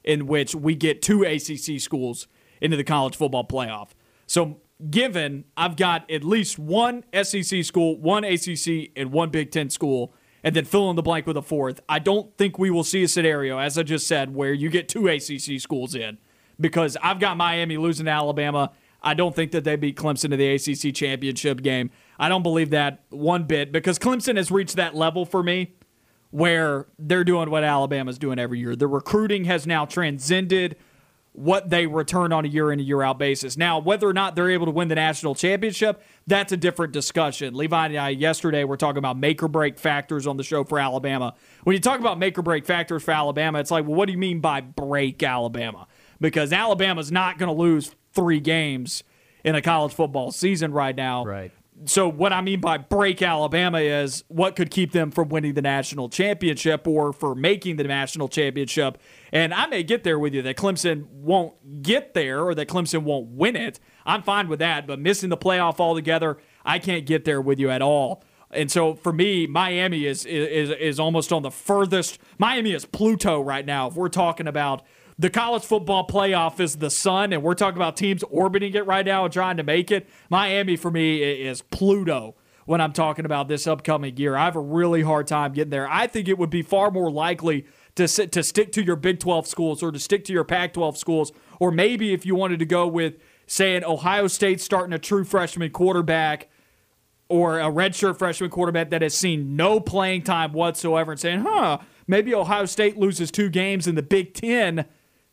in 0.03 0.27
which 0.27 0.55
we 0.55 0.75
get 0.75 1.01
two 1.01 1.23
ACC 1.23 1.79
schools 1.79 2.27
into 2.61 2.75
the 2.75 2.83
college 2.83 3.15
football 3.15 3.45
playoff. 3.45 3.89
So, 4.27 4.57
given 4.89 5.45
I've 5.55 5.75
got 5.75 6.09
at 6.09 6.23
least 6.23 6.57
one 6.57 7.03
SEC 7.13 7.63
school, 7.63 7.99
one 7.99 8.23
ACC, 8.23 8.91
and 8.95 9.11
one 9.11 9.29
Big 9.29 9.51
Ten 9.51 9.69
school, 9.69 10.13
and 10.43 10.55
then 10.55 10.65
fill 10.65 10.89
in 10.89 10.95
the 10.95 11.01
blank 11.01 11.27
with 11.27 11.37
a 11.37 11.41
fourth, 11.41 11.79
I 11.89 11.99
don't 11.99 12.35
think 12.37 12.57
we 12.57 12.69
will 12.69 12.83
see 12.83 13.03
a 13.03 13.07
scenario, 13.07 13.59
as 13.59 13.77
I 13.77 13.83
just 13.83 14.07
said, 14.07 14.33
where 14.33 14.53
you 14.53 14.69
get 14.69 14.87
two 14.87 15.07
ACC 15.07 15.59
schools 15.59 15.95
in. 15.95 16.17
Because 16.59 16.97
I've 17.01 17.19
got 17.19 17.37
Miami 17.37 17.77
losing 17.77 18.05
to 18.05 18.11
Alabama. 18.11 18.71
I 19.01 19.13
don't 19.13 19.33
think 19.33 19.51
that 19.51 19.63
they 19.63 19.77
beat 19.77 19.95
Clemson 19.95 20.29
to 20.31 20.37
the 20.37 20.53
ACC 20.53 20.93
championship 20.93 21.61
game. 21.61 21.89
I 22.17 22.27
don't 22.27 22.43
believe 22.43 22.71
that 22.71 23.03
one 23.09 23.45
bit 23.45 23.71
because 23.71 23.97
Clemson 23.97 24.35
has 24.35 24.51
reached 24.51 24.75
that 24.75 24.93
level 24.93 25.25
for 25.25 25.41
me 25.41 25.73
where 26.31 26.87
they're 26.99 27.23
doing 27.23 27.49
what 27.49 27.63
Alabama's 27.63 28.19
doing 28.19 28.39
every 28.39 28.59
year. 28.59 28.75
The 28.75 28.87
recruiting 28.87 29.45
has 29.45 29.65
now 29.65 29.85
transcended 29.85 30.75
what 31.39 31.69
they 31.69 31.87
return 31.87 32.33
on 32.33 32.43
a 32.43 32.49
year 32.49 32.69
in 32.69 32.81
a 32.81 32.83
year 32.83 33.01
out 33.01 33.17
basis. 33.17 33.55
Now, 33.55 33.79
whether 33.79 34.05
or 34.05 34.11
not 34.11 34.35
they're 34.35 34.51
able 34.51 34.65
to 34.65 34.73
win 34.73 34.89
the 34.89 34.95
national 34.95 35.35
championship, 35.35 36.03
that's 36.27 36.51
a 36.51 36.57
different 36.57 36.91
discussion. 36.91 37.53
Levi 37.53 37.85
and 37.85 37.97
I 37.97 38.09
yesterday 38.09 38.65
were 38.65 38.75
talking 38.75 38.97
about 38.97 39.17
make 39.17 39.41
or 39.41 39.47
break 39.47 39.79
factors 39.79 40.27
on 40.27 40.35
the 40.35 40.43
show 40.43 40.65
for 40.65 40.79
Alabama. 40.79 41.33
When 41.63 41.75
you 41.75 41.79
talk 41.79 42.01
about 42.01 42.19
make 42.19 42.37
or 42.37 42.41
break 42.41 42.65
factors 42.65 43.03
for 43.03 43.11
Alabama, 43.11 43.59
it's 43.59 43.71
like, 43.71 43.85
well, 43.85 43.95
what 43.95 44.07
do 44.07 44.11
you 44.11 44.17
mean 44.17 44.41
by 44.41 44.59
break 44.59 45.23
Alabama? 45.23 45.87
Because 46.19 46.51
Alabama's 46.51 47.09
not 47.09 47.37
going 47.37 47.47
to 47.47 47.57
lose 47.57 47.95
three 48.11 48.41
games 48.41 49.05
in 49.45 49.55
a 49.55 49.61
college 49.61 49.93
football 49.93 50.31
season 50.33 50.73
right 50.73 50.95
now. 50.95 51.23
Right. 51.23 51.53
So 51.85 52.09
what 52.09 52.33
I 52.33 52.41
mean 52.41 52.59
by 52.59 52.77
break 52.77 53.21
Alabama 53.21 53.79
is 53.79 54.23
what 54.27 54.55
could 54.55 54.69
keep 54.69 54.91
them 54.91 55.11
from 55.11 55.29
winning 55.29 55.53
the 55.53 55.61
national 55.61 56.09
championship 56.09 56.85
or 56.87 57.13
for 57.13 57.35
making 57.35 57.77
the 57.77 57.85
national 57.85 58.27
championship. 58.27 58.97
And 59.31 59.53
I 59.53 59.67
may 59.67 59.83
get 59.83 60.03
there 60.03 60.19
with 60.19 60.33
you 60.33 60.41
that 60.41 60.57
Clemson 60.57 61.05
won't 61.07 61.81
get 61.81 62.13
there 62.13 62.43
or 62.43 62.53
that 62.55 62.67
Clemson 62.67 63.03
won't 63.03 63.29
win 63.29 63.55
it. 63.55 63.79
I'm 64.05 64.23
fine 64.23 64.49
with 64.49 64.59
that, 64.59 64.87
but 64.87 64.99
missing 64.99 65.29
the 65.29 65.37
playoff 65.37 65.79
altogether, 65.79 66.37
I 66.65 66.79
can't 66.79 67.05
get 67.05 67.23
there 67.25 67.39
with 67.39 67.59
you 67.59 67.69
at 67.69 67.81
all. 67.81 68.23
And 68.51 68.71
so 68.71 68.95
for 68.95 69.13
me, 69.13 69.45
Miami 69.47 70.05
is 70.05 70.25
is 70.25 70.71
is 70.71 70.99
almost 70.99 71.31
on 71.31 71.43
the 71.43 71.51
furthest. 71.51 72.17
Miami 72.39 72.73
is 72.73 72.83
Pluto 72.83 73.39
right 73.41 73.65
now. 73.65 73.87
If 73.87 73.95
we're 73.95 74.09
talking 74.09 74.47
about 74.47 74.81
the 75.19 75.29
college 75.29 75.63
football 75.63 76.07
playoff 76.07 76.61
is 76.61 76.77
the 76.77 76.89
sun, 76.89 77.33
and 77.33 77.43
we're 77.43 77.53
talking 77.53 77.75
about 77.75 77.97
teams 77.97 78.23
orbiting 78.23 78.73
it 78.73 78.85
right 78.85 79.05
now 79.05 79.25
and 79.25 79.33
trying 79.33 79.57
to 79.57 79.63
make 79.63 79.91
it. 79.91 80.07
Miami, 80.29 80.77
for 80.77 80.89
me, 80.89 81.21
is 81.21 81.61
Pluto 81.61 82.35
when 82.65 82.79
I'm 82.79 82.93
talking 82.93 83.25
about 83.25 83.49
this 83.49 83.67
upcoming 83.67 84.15
year. 84.15 84.37
I 84.37 84.45
have 84.45 84.55
a 84.55 84.61
really 84.61 85.01
hard 85.01 85.27
time 85.27 85.51
getting 85.51 85.71
there. 85.71 85.89
I 85.89 86.07
think 86.07 86.29
it 86.29 86.37
would 86.37 86.49
be 86.49 86.61
far 86.61 86.89
more 86.89 87.11
likely 87.11 87.65
to 87.95 88.07
sit, 88.07 88.31
to 88.31 88.43
stick 88.43 88.71
to 88.71 88.83
your 88.83 88.95
Big 88.95 89.19
12 89.19 89.45
schools 89.45 89.83
or 89.83 89.91
to 89.91 89.99
stick 89.99 90.23
to 90.23 90.33
your 90.33 90.45
Pac 90.45 90.71
12 90.71 90.97
schools, 90.97 91.33
or 91.59 91.69
maybe 91.69 92.13
if 92.13 92.25
you 92.25 92.33
wanted 92.33 92.59
to 92.59 92.65
go 92.65 92.87
with, 92.87 93.15
say, 93.45 93.75
an 93.75 93.83
Ohio 93.83 94.27
State 94.27 94.61
starting 94.61 94.93
a 94.93 94.99
true 94.99 95.25
freshman 95.25 95.71
quarterback 95.71 96.47
or 97.27 97.59
a 97.59 97.65
redshirt 97.65 98.17
freshman 98.17 98.49
quarterback 98.49 98.89
that 98.91 99.01
has 99.01 99.15
seen 99.15 99.57
no 99.57 99.81
playing 99.81 100.21
time 100.21 100.53
whatsoever 100.53 101.11
and 101.11 101.19
saying, 101.19 101.41
huh, 101.41 101.79
maybe 102.07 102.33
Ohio 102.33 102.63
State 102.63 102.97
loses 102.97 103.29
two 103.31 103.49
games 103.49 103.85
in 103.85 103.95
the 103.95 104.01
Big 104.01 104.33
Ten 104.33 104.85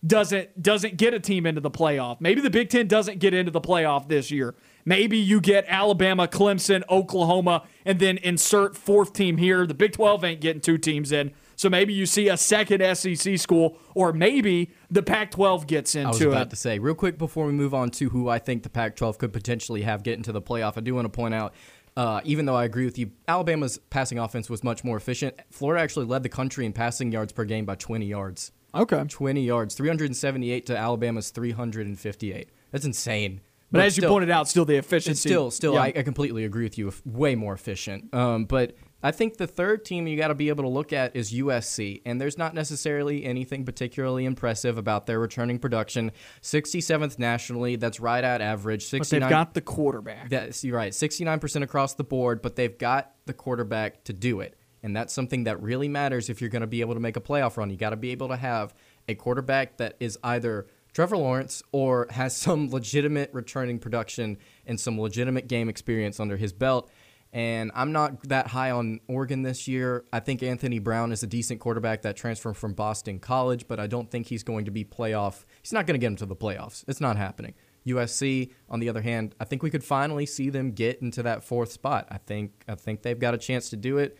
doesn't 0.06 0.62
doesn't 0.62 0.96
get 0.96 1.14
a 1.14 1.20
team 1.20 1.46
into 1.46 1.60
the 1.60 1.70
playoff. 1.70 2.20
Maybe 2.20 2.40
the 2.40 2.50
Big 2.50 2.70
Ten 2.70 2.86
doesn't 2.86 3.18
get 3.18 3.34
into 3.34 3.50
the 3.50 3.60
playoff 3.60 4.08
this 4.08 4.30
year. 4.30 4.54
Maybe 4.84 5.18
you 5.18 5.40
get 5.40 5.64
Alabama, 5.66 6.28
Clemson, 6.28 6.82
Oklahoma, 6.88 7.64
and 7.84 7.98
then 7.98 8.18
insert 8.18 8.76
fourth 8.76 9.12
team 9.12 9.36
here. 9.36 9.66
The 9.66 9.74
Big 9.74 9.92
12 9.92 10.22
ain't 10.22 10.40
getting 10.40 10.60
two 10.60 10.78
teams 10.78 11.10
in. 11.10 11.32
So 11.56 11.70
maybe 11.70 11.92
you 11.92 12.06
see 12.06 12.28
a 12.28 12.36
second 12.36 12.96
SEC 12.96 13.38
school, 13.38 13.78
or 13.94 14.12
maybe 14.12 14.70
the 14.90 15.02
Pac 15.02 15.30
12 15.30 15.66
gets 15.66 15.94
in. 15.94 16.06
I 16.06 16.10
was 16.10 16.20
about 16.20 16.48
it. 16.48 16.50
to 16.50 16.56
say, 16.56 16.78
real 16.78 16.94
quick 16.94 17.16
before 17.18 17.46
we 17.46 17.52
move 17.52 17.72
on 17.74 17.90
to 17.92 18.10
who 18.10 18.28
I 18.28 18.38
think 18.38 18.62
the 18.62 18.68
Pac 18.68 18.94
12 18.94 19.18
could 19.18 19.32
potentially 19.32 19.82
have 19.82 20.02
get 20.02 20.18
into 20.18 20.32
the 20.32 20.42
playoff, 20.42 20.74
I 20.76 20.82
do 20.82 20.94
want 20.94 21.06
to 21.06 21.08
point 21.08 21.34
out, 21.34 21.54
uh, 21.96 22.20
even 22.24 22.44
though 22.44 22.54
I 22.54 22.64
agree 22.64 22.84
with 22.84 22.98
you, 22.98 23.10
Alabama's 23.26 23.78
passing 23.88 24.18
offense 24.18 24.50
was 24.50 24.62
much 24.62 24.84
more 24.84 24.98
efficient. 24.98 25.40
Florida 25.50 25.82
actually 25.82 26.04
led 26.04 26.22
the 26.22 26.28
country 26.28 26.66
in 26.66 26.74
passing 26.74 27.10
yards 27.10 27.32
per 27.32 27.44
game 27.44 27.64
by 27.64 27.74
20 27.74 28.04
yards. 28.04 28.52
Okay. 28.76 29.04
20 29.08 29.42
yards, 29.42 29.74
378 29.74 30.66
to 30.66 30.76
Alabama's 30.76 31.30
358. 31.30 32.50
That's 32.70 32.84
insane. 32.84 33.40
But, 33.72 33.82
as 33.82 33.96
you 33.96 34.06
pointed 34.06 34.30
out, 34.30 34.48
still 34.48 34.64
the 34.64 34.76
efficiency. 34.76 35.28
still, 35.28 35.50
still, 35.50 35.74
Yeah. 35.74 35.80
I, 35.80 35.86
I 35.96 36.02
completely 36.02 36.44
agree 36.44 36.64
with 36.64 36.78
you. 36.78 36.92
Way 37.04 37.34
more 37.34 37.52
efficient. 37.52 38.14
Um, 38.14 38.44
but 38.44 38.76
I 39.02 39.10
think 39.10 39.36
the 39.36 39.46
third 39.46 39.84
team 39.84 40.06
you 40.06 40.16
got 40.16 40.28
to 40.28 40.34
be 40.34 40.48
able 40.48 40.64
to 40.64 40.70
look 40.70 40.92
at 40.92 41.14
is 41.16 41.32
USC, 41.32 42.02
and 42.06 42.20
there's 42.20 42.38
not 42.38 42.54
necessarily 42.54 43.24
anything 43.24 43.64
particularly 43.64 44.24
impressive 44.24 44.78
about 44.78 45.06
their 45.06 45.18
returning 45.18 45.58
production. 45.58 46.12
67th 46.42 47.18
nationally, 47.18 47.76
that's 47.76 48.00
right 48.00 48.22
at 48.22 48.40
average. 48.40 48.86
69, 48.86 49.00
but 49.00 49.10
they've 49.10 49.30
got 49.30 49.54
the 49.54 49.60
quarterback. 49.60 50.30
That's 50.30 50.64
you're 50.64 50.76
right, 50.76 50.92
69% 50.92 51.62
across 51.62 51.94
the 51.94 52.04
board, 52.04 52.42
but 52.42 52.56
they've 52.56 52.76
got 52.76 53.12
the 53.26 53.34
quarterback 53.34 54.04
to 54.04 54.12
do 54.12 54.40
it. 54.40 54.56
And 54.86 54.94
that's 54.94 55.12
something 55.12 55.44
that 55.44 55.60
really 55.60 55.88
matters 55.88 56.30
if 56.30 56.40
you're 56.40 56.48
going 56.48 56.60
to 56.60 56.68
be 56.68 56.80
able 56.80 56.94
to 56.94 57.00
make 57.00 57.16
a 57.16 57.20
playoff 57.20 57.56
run. 57.56 57.70
You 57.70 57.76
got 57.76 57.90
to 57.90 57.96
be 57.96 58.12
able 58.12 58.28
to 58.28 58.36
have 58.36 58.72
a 59.08 59.16
quarterback 59.16 59.78
that 59.78 59.96
is 59.98 60.16
either 60.22 60.68
Trevor 60.94 61.16
Lawrence 61.16 61.60
or 61.72 62.06
has 62.10 62.36
some 62.36 62.70
legitimate 62.70 63.30
returning 63.32 63.80
production 63.80 64.38
and 64.64 64.78
some 64.78 64.98
legitimate 64.98 65.48
game 65.48 65.68
experience 65.68 66.20
under 66.20 66.36
his 66.36 66.52
belt. 66.52 66.88
And 67.32 67.72
I'm 67.74 67.90
not 67.90 68.28
that 68.28 68.46
high 68.46 68.70
on 68.70 69.00
Oregon 69.08 69.42
this 69.42 69.66
year. 69.66 70.04
I 70.12 70.20
think 70.20 70.40
Anthony 70.44 70.78
Brown 70.78 71.10
is 71.10 71.24
a 71.24 71.26
decent 71.26 71.58
quarterback 71.58 72.02
that 72.02 72.16
transferred 72.16 72.56
from 72.56 72.72
Boston 72.72 73.18
College, 73.18 73.66
but 73.66 73.80
I 73.80 73.88
don't 73.88 74.08
think 74.08 74.28
he's 74.28 74.44
going 74.44 74.66
to 74.66 74.70
be 74.70 74.84
playoff. 74.84 75.44
He's 75.62 75.72
not 75.72 75.88
going 75.88 75.96
to 75.96 75.98
get 75.98 76.06
him 76.06 76.16
to 76.16 76.26
the 76.26 76.36
playoffs. 76.36 76.84
It's 76.86 77.00
not 77.00 77.16
happening. 77.16 77.54
USC, 77.86 78.52
on 78.68 78.78
the 78.78 78.88
other 78.88 79.02
hand, 79.02 79.34
I 79.40 79.44
think 79.44 79.64
we 79.64 79.70
could 79.70 79.84
finally 79.84 80.26
see 80.26 80.48
them 80.48 80.70
get 80.70 81.02
into 81.02 81.24
that 81.24 81.42
fourth 81.42 81.72
spot. 81.72 82.06
I 82.08 82.18
think 82.18 82.64
I 82.68 82.76
think 82.76 83.02
they've 83.02 83.18
got 83.18 83.34
a 83.34 83.38
chance 83.38 83.68
to 83.70 83.76
do 83.76 83.98
it. 83.98 84.16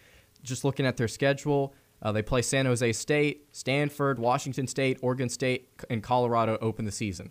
Just 0.46 0.64
looking 0.64 0.86
at 0.86 0.96
their 0.96 1.08
schedule, 1.08 1.74
uh, 2.02 2.12
they 2.12 2.22
play 2.22 2.42
San 2.42 2.66
Jose 2.66 2.92
State, 2.92 3.48
Stanford, 3.52 4.18
Washington 4.18 4.66
State, 4.66 4.98
Oregon 5.02 5.28
State, 5.28 5.68
and 5.90 6.02
Colorado 6.02 6.56
open 6.60 6.84
the 6.84 6.92
season. 6.92 7.30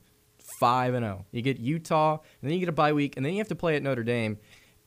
Five 0.60 0.94
and 0.94 1.04
zero. 1.04 1.26
You 1.32 1.42
get 1.42 1.60
Utah, 1.60 2.14
and 2.14 2.50
then 2.50 2.52
you 2.52 2.60
get 2.60 2.70
a 2.70 2.74
bye 2.74 2.94
week, 2.94 3.18
and 3.18 3.26
then 3.26 3.34
you 3.34 3.40
have 3.40 3.48
to 3.48 3.56
play 3.56 3.76
at 3.76 3.84
Notre 3.84 4.04
Dame 4.04 4.38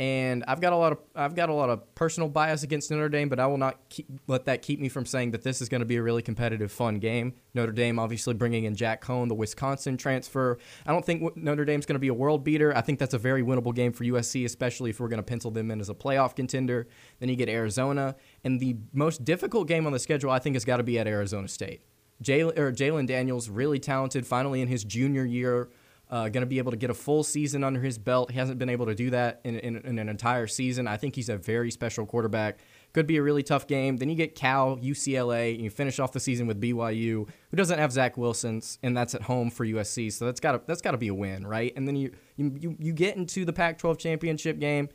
and 0.01 0.45
I've 0.47 0.61
got 0.61 0.73
a 0.73 0.77
lot 0.77 0.93
of 0.93 0.99
I've 1.17 1.35
got 1.35 1.49
a 1.49 1.53
lot 1.53 1.71
of 1.71 1.95
personal 1.97 2.29
bias 2.29 2.63
against 2.63 2.91
Notre 2.91 3.09
Dame, 3.09 3.29
but 3.29 3.41
I 3.41 3.47
will 3.47 3.59
not 3.59 3.81
keep, 3.89 4.07
let 4.29 4.45
that 4.45 4.63
keep 4.63 4.79
me 4.79 4.89
from 4.89 5.05
saying 5.05 5.33
that 5.33 5.43
this 5.43 5.61
is 5.61 5.69
going 5.69 5.81
to 5.81 5.87
be 5.87 5.97
a 5.97 6.03
really 6.03 6.23
competitive, 6.23 6.71
fun 6.71 7.01
game. 7.01 7.35
Notre 7.53 7.73
Dame 7.73 7.99
obviously 7.99 8.35
bringing 8.35 8.65
in 8.65 8.77
Jack 8.77 9.05
Coan, 9.05 9.27
the 9.29 9.35
Wisconsin 9.35 9.97
transfer. 9.97 10.59
I 10.87 10.93
don't 10.93 11.05
think 11.05 11.37
Notre 11.37 11.65
Dame's 11.65 11.85
going 11.85 11.97
to 11.97 12.01
be 12.01 12.09
a 12.09 12.15
world 12.15 12.45
beater. 12.45 12.77
I 12.77 12.81
think 12.81 13.01
that's 13.01 13.15
a 13.15 13.19
very 13.19 13.43
winnable 13.43 13.75
game 13.75 13.93
for 13.93 14.05
USC, 14.05 14.45
especially 14.45 14.91
if 14.91 15.01
we're 15.01 15.09
going 15.09 15.19
to 15.19 15.25
pencil 15.25 15.51
them 15.51 15.71
in 15.73 15.81
as 15.81 15.89
a 15.89 15.95
playoff 15.95 16.37
contender. 16.37 16.87
Then 17.19 17.29
you 17.29 17.35
get 17.35 17.49
Arizona, 17.49 18.15
and 18.45 18.61
the 18.61 18.77
most 18.93 19.25
difficult 19.25 19.67
game 19.67 19.85
on 19.85 19.93
the 19.93 19.99
schedule 19.99 20.31
I 20.31 20.39
think 20.39 20.55
has 20.55 20.65
got 20.65 20.77
to 20.77 20.85
be 20.85 20.99
at 21.01 21.09
Arizona 21.09 21.49
State. 21.49 21.83
Jalen 22.23 23.07
Daniels, 23.07 23.49
really 23.49 23.81
talented, 23.81 24.27
finally 24.27 24.61
in 24.61 24.69
his 24.69 24.85
junior 24.85 25.25
year 25.25 25.71
uh, 26.11 26.29
going 26.29 26.41
to 26.43 26.47
be 26.47 26.59
able 26.59 26.71
to 26.71 26.77
get 26.77 26.89
a 26.89 26.95
full 26.95 27.23
season 27.23 27.63
under 27.63 27.81
his 27.81 27.99
belt. 27.99 28.31
He 28.31 28.39
hasn't 28.39 28.59
been 28.59 28.71
able 28.71 28.87
to 28.87 28.95
do 28.95 29.11
that 29.11 29.41
in, 29.45 29.59
in, 29.59 29.77
in, 29.77 29.99
an 29.99 30.09
entire 30.09 30.47
season. 30.47 30.87
I 30.87 30.97
think 30.97 31.15
he's 31.15 31.29
a 31.29 31.37
very 31.37 31.71
special 31.71 32.07
quarterback. 32.07 32.61
Could 32.95 33.07
be 33.07 33.19
a 33.19 33.23
really 33.23 33.43
tough 33.43 33.67
game. 33.67 33.99
Then 33.99 34.09
you 34.09 34.17
get 34.17 34.35
Cal, 34.35 34.79
UCLA, 34.79 35.55
and 35.55 35.63
you 35.63 35.69
finish 35.69 35.99
off 35.99 36.13
the 36.13 36.21
season 36.21 36.47
with 36.47 36.59
BYU, 36.59 37.29
who 37.51 37.57
doesn't 37.57 37.79
have 37.79 37.93
Zach 37.93 38.17
Wilson's, 38.17 38.79
and 38.83 38.97
that's 38.97 39.15
at 39.15 39.23
home 39.23 39.51
for 39.51 39.67
USC. 39.67 40.11
So 40.11 40.25
that's 40.25 40.41
got 40.41 40.53
to 40.53 40.63
that's 40.67 40.81
got 40.81 40.93
to 40.93 40.99
be 40.99 41.09
a 41.09 41.15
win, 41.15 41.47
right? 41.47 41.75
And 41.77 41.87
then 41.87 41.97
you, 41.97 42.13
you 42.37 42.77
you 42.79 42.93
get 42.95 43.17
into 43.17 43.45
the 43.45 43.53
Pac-12 43.53 43.99
championship 43.99 44.59
game, 44.59 44.89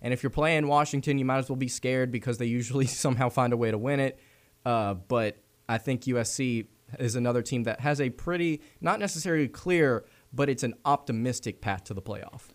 and 0.00 0.14
if 0.14 0.22
you're 0.22 0.30
playing 0.30 0.68
Washington, 0.68 1.18
you 1.18 1.24
might 1.24 1.38
as 1.38 1.48
well 1.48 1.56
be 1.56 1.68
scared 1.68 2.12
because 2.12 2.38
they 2.38 2.46
usually 2.46 2.86
somehow 2.86 3.28
find 3.28 3.52
a 3.52 3.56
way 3.56 3.72
to 3.72 3.78
win 3.78 3.98
it. 3.98 4.20
Uh, 4.64 4.94
but 4.94 5.36
I 5.68 5.78
think 5.78 6.02
USC 6.02 6.66
is 6.98 7.16
another 7.16 7.42
team 7.42 7.64
that 7.64 7.80
has 7.80 8.00
a 8.00 8.10
pretty 8.10 8.60
not 8.80 8.98
necessarily 8.98 9.48
clear 9.48 10.04
but 10.32 10.48
it's 10.48 10.62
an 10.62 10.74
optimistic 10.84 11.60
path 11.60 11.84
to 11.84 11.94
the 11.94 12.02
playoff. 12.02 12.48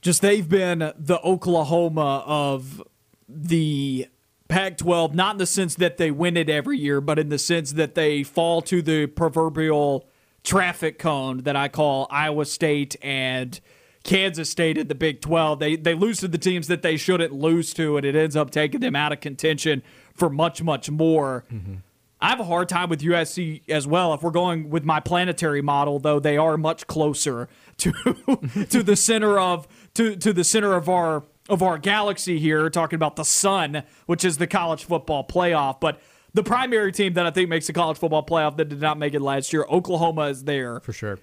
Just 0.00 0.22
they've 0.22 0.48
been 0.48 0.78
the 0.96 1.20
Oklahoma 1.22 2.24
of 2.26 2.82
the 3.28 4.08
Pac 4.48 4.78
12, 4.78 5.14
not 5.14 5.34
in 5.34 5.38
the 5.38 5.46
sense 5.46 5.74
that 5.76 5.96
they 5.96 6.10
win 6.10 6.36
it 6.36 6.48
every 6.48 6.78
year, 6.78 7.00
but 7.00 7.18
in 7.18 7.28
the 7.28 7.38
sense 7.38 7.72
that 7.72 7.94
they 7.94 8.22
fall 8.22 8.62
to 8.62 8.82
the 8.82 9.06
proverbial 9.06 10.08
traffic 10.42 10.98
cone 10.98 11.42
that 11.42 11.54
I 11.54 11.68
call 11.68 12.06
Iowa 12.10 12.44
State 12.44 12.96
and 13.02 13.60
Kansas 14.02 14.50
State 14.50 14.78
in 14.78 14.88
the 14.88 14.94
Big 14.94 15.20
12. 15.20 15.58
They, 15.58 15.76
they 15.76 15.94
lose 15.94 16.18
to 16.20 16.28
the 16.28 16.38
teams 16.38 16.66
that 16.68 16.82
they 16.82 16.96
shouldn't 16.96 17.32
lose 17.32 17.72
to, 17.74 17.96
and 17.96 18.06
it 18.06 18.16
ends 18.16 18.34
up 18.36 18.50
taking 18.50 18.80
them 18.80 18.96
out 18.96 19.12
of 19.12 19.20
contention 19.20 19.82
for 20.14 20.30
much, 20.30 20.62
much 20.62 20.90
more. 20.90 21.44
Mm-hmm. 21.52 21.74
I 22.22 22.28
have 22.28 22.40
a 22.40 22.44
hard 22.44 22.68
time 22.68 22.90
with 22.90 23.00
USC 23.00 23.62
as 23.68 23.86
well. 23.86 24.12
If 24.12 24.22
we're 24.22 24.30
going 24.30 24.68
with 24.68 24.84
my 24.84 25.00
planetary 25.00 25.62
model, 25.62 25.98
though, 25.98 26.20
they 26.20 26.36
are 26.36 26.58
much 26.58 26.86
closer 26.86 27.48
to 27.78 27.92
to 28.70 28.82
the 28.82 28.96
center 28.96 29.38
of 29.38 29.66
to 29.94 30.16
to 30.16 30.32
the 30.32 30.44
center 30.44 30.74
of 30.74 30.88
our 30.88 31.24
of 31.48 31.62
our 31.62 31.78
galaxy 31.78 32.38
here. 32.38 32.68
Talking 32.68 32.96
about 32.96 33.16
the 33.16 33.24
sun, 33.24 33.84
which 34.06 34.24
is 34.24 34.36
the 34.38 34.46
college 34.46 34.84
football 34.84 35.26
playoff, 35.26 35.80
but. 35.80 36.00
The 36.32 36.44
primary 36.44 36.92
team 36.92 37.14
that 37.14 37.26
I 37.26 37.32
think 37.32 37.48
makes 37.48 37.66
the 37.66 37.72
college 37.72 37.98
football 37.98 38.24
playoff 38.24 38.56
that 38.58 38.68
did 38.68 38.80
not 38.80 38.98
make 38.98 39.14
it 39.14 39.20
last 39.20 39.52
year, 39.52 39.66
Oklahoma 39.68 40.26
is 40.28 40.44
there. 40.44 40.78
For 40.78 40.92
sure. 40.92 41.18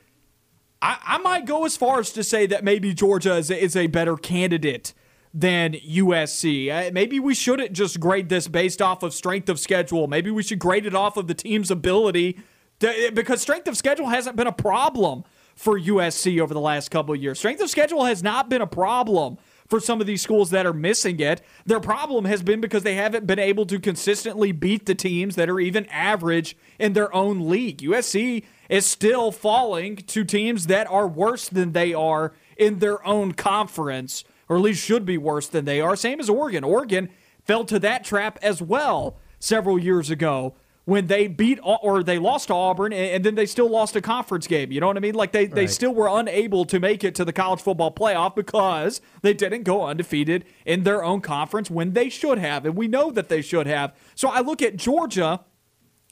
I, 0.81 0.97
I 1.01 1.17
might 1.19 1.45
go 1.45 1.63
as 1.63 1.77
far 1.77 2.01
as 2.01 2.11
to 2.11 2.25
say 2.25 2.45
that 2.47 2.65
maybe 2.65 2.93
Georgia 2.93 3.35
is 3.35 3.49
a, 3.49 3.57
is 3.57 3.77
a 3.77 3.87
better 3.87 4.17
candidate 4.17 4.93
than 5.37 5.73
USC. 5.73 6.71
Uh, 6.71 6.91
maybe 6.91 7.19
we 7.19 7.35
shouldn't 7.35 7.71
just 7.73 7.99
grade 7.99 8.27
this 8.27 8.47
based 8.47 8.81
off 8.81 9.03
of 9.03 9.13
strength 9.13 9.49
of 9.49 9.59
schedule. 9.59 10.07
Maybe 10.07 10.31
we 10.31 10.41
should 10.41 10.57
grade 10.57 10.87
it 10.87 10.95
off 10.95 11.15
of 11.15 11.27
the 11.27 11.35
team's 11.35 11.69
ability 11.69 12.39
to, 12.79 13.11
because 13.13 13.39
strength 13.39 13.67
of 13.67 13.77
schedule 13.77 14.07
hasn't 14.07 14.35
been 14.35 14.47
a 14.47 14.51
problem 14.51 15.23
for 15.55 15.79
USC 15.79 16.39
over 16.39 16.55
the 16.55 16.59
last 16.59 16.89
couple 16.89 17.13
of 17.13 17.21
years. 17.21 17.37
Strength 17.37 17.61
of 17.61 17.69
schedule 17.69 18.05
has 18.05 18.23
not 18.23 18.49
been 18.49 18.63
a 18.63 18.67
problem 18.67 19.37
for 19.67 19.79
some 19.79 20.01
of 20.01 20.07
these 20.07 20.23
schools 20.23 20.49
that 20.49 20.65
are 20.65 20.73
missing 20.73 21.19
it. 21.19 21.43
Their 21.67 21.81
problem 21.81 22.25
has 22.25 22.41
been 22.41 22.59
because 22.59 22.81
they 22.81 22.95
haven't 22.95 23.27
been 23.27 23.37
able 23.37 23.67
to 23.67 23.79
consistently 23.79 24.51
beat 24.51 24.87
the 24.87 24.95
teams 24.95 25.35
that 25.35 25.51
are 25.51 25.59
even 25.59 25.85
average 25.87 26.57
in 26.79 26.93
their 26.93 27.13
own 27.13 27.47
league. 27.47 27.79
USC 27.79 28.43
is 28.69 28.87
still 28.87 29.31
falling 29.31 29.97
to 29.97 30.23
teams 30.23 30.65
that 30.65 30.89
are 30.89 31.07
worse 31.07 31.47
than 31.47 31.73
they 31.73 31.93
are 31.93 32.33
in 32.57 32.79
their 32.79 33.05
own 33.05 33.33
conference 33.33 34.23
or 34.49 34.57
at 34.57 34.61
least 34.61 34.83
should 34.83 35.05
be 35.05 35.17
worse 35.17 35.47
than 35.47 35.65
they 35.65 35.81
are. 35.81 35.95
Same 35.95 36.19
as 36.19 36.29
Oregon. 36.29 36.63
Oregon 36.63 37.09
fell 37.43 37.65
to 37.65 37.79
that 37.79 38.03
trap 38.03 38.39
as 38.41 38.61
well 38.61 39.17
several 39.39 39.79
years 39.79 40.09
ago 40.09 40.55
when 40.87 41.07
they 41.07 41.27
beat 41.27 41.59
or 41.61 42.01
they 42.01 42.17
lost 42.17 42.47
to 42.47 42.53
Auburn 42.53 42.93
and 42.93 43.21
then 43.25 43.35
they 43.35 43.45
still 43.45 43.69
lost 43.69 43.93
a 43.97 44.01
conference 44.01 44.47
game. 44.47 44.71
You 44.71 44.79
know 44.79 44.87
what 44.87 44.95
I 44.95 45.01
mean? 45.01 45.15
Like 45.15 45.33
they, 45.33 45.41
right. 45.41 45.53
they 45.53 45.67
still 45.67 45.93
were 45.93 46.07
unable 46.07 46.63
to 46.63 46.79
make 46.79 47.03
it 47.03 47.13
to 47.15 47.25
the 47.25 47.33
college 47.33 47.59
football 47.59 47.93
playoff 47.93 48.35
because 48.35 49.01
they 49.21 49.33
didn't 49.33 49.63
go 49.63 49.85
undefeated 49.85 50.45
in 50.65 50.83
their 50.83 51.03
own 51.03 51.19
conference 51.19 51.69
when 51.69 51.91
they 51.91 52.07
should 52.07 52.37
have. 52.37 52.65
And 52.65 52.77
we 52.77 52.87
know 52.87 53.11
that 53.11 53.27
they 53.27 53.41
should 53.41 53.67
have. 53.67 53.93
So 54.15 54.29
I 54.29 54.39
look 54.39 54.61
at 54.61 54.77
Georgia. 54.77 55.41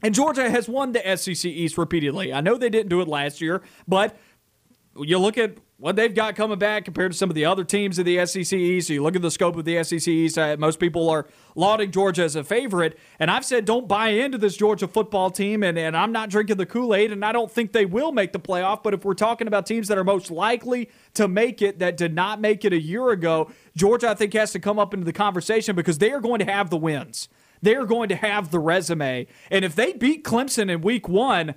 And 0.03 0.13
Georgia 0.13 0.49
has 0.49 0.67
won 0.67 0.91
the 0.91 1.15
SEC 1.15 1.45
East 1.45 1.77
repeatedly. 1.77 2.33
I 2.33 2.41
know 2.41 2.57
they 2.57 2.69
didn't 2.69 2.89
do 2.89 2.99
it 2.99 3.07
last 3.07 3.39
year, 3.39 3.63
but 3.87 4.15
you 4.97 5.17
look 5.17 5.37
at 5.37 5.57
what 5.77 5.97
they've 5.97 6.15
got 6.15 6.35
coming 6.37 6.57
back 6.57 6.85
compared 6.85 7.11
to 7.11 7.17
some 7.17 7.29
of 7.29 7.35
the 7.35 7.43
other 7.43 7.65
teams 7.65 7.99
of 7.99 8.05
the 8.05 8.25
SEC 8.25 8.53
East. 8.53 8.87
So 8.87 8.93
you 8.93 9.03
look 9.03 9.15
at 9.15 9.21
the 9.21 9.31
scope 9.31 9.57
of 9.57 9.65
the 9.65 9.83
SEC 9.83 10.07
East. 10.07 10.37
Uh, 10.37 10.55
most 10.57 10.79
people 10.79 11.09
are 11.09 11.27
lauding 11.53 11.91
Georgia 11.91 12.23
as 12.23 12.35
a 12.37 12.43
favorite, 12.45 12.97
and 13.19 13.29
I've 13.29 13.43
said 13.43 13.65
don't 13.65 13.87
buy 13.87 14.09
into 14.09 14.37
this 14.37 14.55
Georgia 14.55 14.87
football 14.87 15.29
team, 15.29 15.63
and, 15.63 15.77
and 15.77 15.95
I'm 15.97 16.13
not 16.13 16.29
drinking 16.29 16.57
the 16.57 16.65
Kool 16.65 16.95
Aid, 16.95 17.11
and 17.11 17.25
I 17.25 17.33
don't 17.33 17.51
think 17.51 17.73
they 17.73 17.85
will 17.85 18.13
make 18.13 18.31
the 18.31 18.39
playoff. 18.39 18.83
But 18.83 18.93
if 18.93 19.03
we're 19.03 19.15
talking 19.15 19.47
about 19.47 19.65
teams 19.65 19.89
that 19.89 19.97
are 19.97 20.03
most 20.03 20.31
likely 20.31 20.89
to 21.15 21.27
make 21.27 21.61
it 21.61 21.79
that 21.79 21.97
did 21.97 22.13
not 22.13 22.39
make 22.39 22.63
it 22.63 22.71
a 22.71 22.81
year 22.81 23.09
ago, 23.09 23.51
Georgia 23.75 24.09
I 24.09 24.13
think 24.13 24.33
has 24.33 24.51
to 24.53 24.59
come 24.59 24.79
up 24.79 24.93
into 24.93 25.05
the 25.05 25.13
conversation 25.13 25.75
because 25.75 25.97
they 25.97 26.11
are 26.11 26.21
going 26.21 26.39
to 26.39 26.45
have 26.45 26.69
the 26.69 26.77
wins. 26.77 27.27
They 27.61 27.75
are 27.75 27.85
going 27.85 28.09
to 28.09 28.15
have 28.15 28.51
the 28.51 28.59
resume, 28.59 29.27
and 29.51 29.65
if 29.65 29.75
they 29.75 29.91
beat 29.93 30.23
Clemson 30.23 30.69
in 30.69 30.81
Week 30.81 31.09
One, 31.09 31.55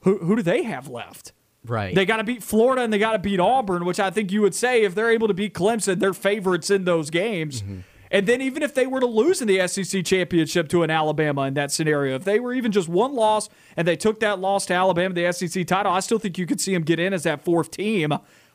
who 0.00 0.18
who 0.18 0.36
do 0.36 0.42
they 0.42 0.62
have 0.62 0.88
left? 0.88 1.32
Right. 1.64 1.94
They 1.94 2.06
got 2.06 2.16
to 2.16 2.24
beat 2.24 2.42
Florida 2.42 2.82
and 2.82 2.92
they 2.92 2.98
got 2.98 3.12
to 3.12 3.18
beat 3.18 3.38
Auburn, 3.38 3.84
which 3.84 4.00
I 4.00 4.10
think 4.10 4.32
you 4.32 4.40
would 4.42 4.54
say 4.54 4.82
if 4.82 4.94
they're 4.94 5.10
able 5.10 5.28
to 5.28 5.34
beat 5.34 5.54
Clemson, 5.54 6.00
they're 6.00 6.14
favorites 6.14 6.70
in 6.70 6.84
those 6.84 7.10
games. 7.10 7.62
Mm-hmm. 7.62 7.80
And 8.12 8.26
then 8.26 8.40
even 8.40 8.62
if 8.62 8.74
they 8.74 8.86
were 8.86 8.98
to 8.98 9.06
lose 9.06 9.40
in 9.40 9.46
the 9.46 9.66
SEC 9.68 10.04
championship 10.04 10.68
to 10.70 10.82
an 10.82 10.90
Alabama 10.90 11.42
in 11.42 11.54
that 11.54 11.70
scenario, 11.70 12.16
if 12.16 12.24
they 12.24 12.40
were 12.40 12.52
even 12.52 12.72
just 12.72 12.88
one 12.88 13.14
loss 13.14 13.48
and 13.76 13.86
they 13.86 13.94
took 13.94 14.20
that 14.20 14.40
loss 14.40 14.66
to 14.66 14.74
Alabama, 14.74 15.14
the 15.14 15.30
SEC 15.32 15.66
title, 15.66 15.92
I 15.92 16.00
still 16.00 16.18
think 16.18 16.36
you 16.36 16.46
could 16.46 16.60
see 16.60 16.72
them 16.72 16.82
get 16.82 16.98
in 16.98 17.12
as 17.12 17.22
that 17.22 17.44
fourth 17.44 17.70
team. 17.70 18.12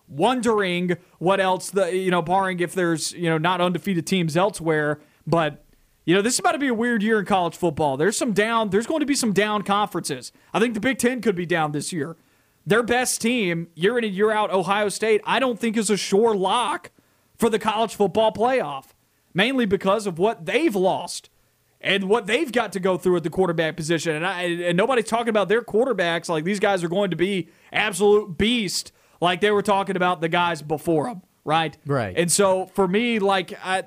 Wondering 0.07 0.97
what 1.17 1.39
else 1.39 1.71
the 1.71 1.95
you 1.95 2.11
know, 2.11 2.21
barring 2.21 2.59
if 2.59 2.73
there's 2.73 3.13
you 3.13 3.27
know 3.27 3.39
not 3.39 3.59
undefeated 3.59 4.05
teams 4.05 4.37
elsewhere, 4.37 4.99
but 5.25 5.63
you 6.05 6.13
know, 6.13 6.21
this 6.21 6.33
is 6.33 6.39
about 6.39 6.51
to 6.51 6.59
be 6.59 6.67
a 6.67 6.73
weird 6.73 7.01
year 7.01 7.17
in 7.17 7.25
college 7.25 7.55
football. 7.55 7.97
There's 7.97 8.15
some 8.15 8.33
down, 8.33 8.69
there's 8.69 8.85
going 8.85 8.99
to 8.99 9.07
be 9.07 9.15
some 9.15 9.33
down 9.33 9.63
conferences. 9.63 10.31
I 10.53 10.59
think 10.59 10.75
the 10.75 10.79
Big 10.79 10.99
Ten 10.99 11.21
could 11.21 11.35
be 11.35 11.47
down 11.47 11.71
this 11.71 11.91
year 11.91 12.17
their 12.65 12.83
best 12.83 13.21
team, 13.21 13.67
year 13.75 13.97
in 13.97 14.03
and 14.03 14.13
year 14.13 14.31
out, 14.31 14.51
Ohio 14.51 14.89
State, 14.89 15.21
I 15.23 15.39
don't 15.39 15.59
think 15.59 15.77
is 15.77 15.89
a 15.89 15.97
sure 15.97 16.35
lock 16.35 16.91
for 17.37 17.49
the 17.49 17.59
college 17.59 17.95
football 17.95 18.31
playoff, 18.31 18.87
mainly 19.33 19.65
because 19.65 20.07
of 20.07 20.17
what 20.17 20.45
they've 20.45 20.75
lost 20.75 21.29
and 21.81 22.09
what 22.09 22.25
they've 22.25 22.51
got 22.51 22.73
to 22.73 22.79
go 22.79 22.97
through 22.97 23.17
at 23.17 23.23
the 23.23 23.29
quarterback 23.29 23.75
position. 23.75 24.15
And, 24.15 24.25
I, 24.25 24.43
and 24.43 24.77
nobody's 24.77 25.05
talking 25.05 25.29
about 25.29 25.49
their 25.49 25.61
quarterbacks 25.61 26.29
like 26.29 26.43
these 26.43 26.59
guys 26.59 26.83
are 26.83 26.89
going 26.89 27.11
to 27.11 27.15
be 27.15 27.49
absolute 27.71 28.37
beast 28.37 28.91
like 29.21 29.41
they 29.41 29.51
were 29.51 29.61
talking 29.61 29.95
about 29.95 30.21
the 30.21 30.29
guys 30.29 30.61
before 30.61 31.05
them, 31.05 31.21
right? 31.43 31.77
Right. 31.85 32.17
And 32.17 32.31
so 32.31 32.65
for 32.67 32.87
me, 32.87 33.19
like, 33.19 33.53
I, 33.63 33.83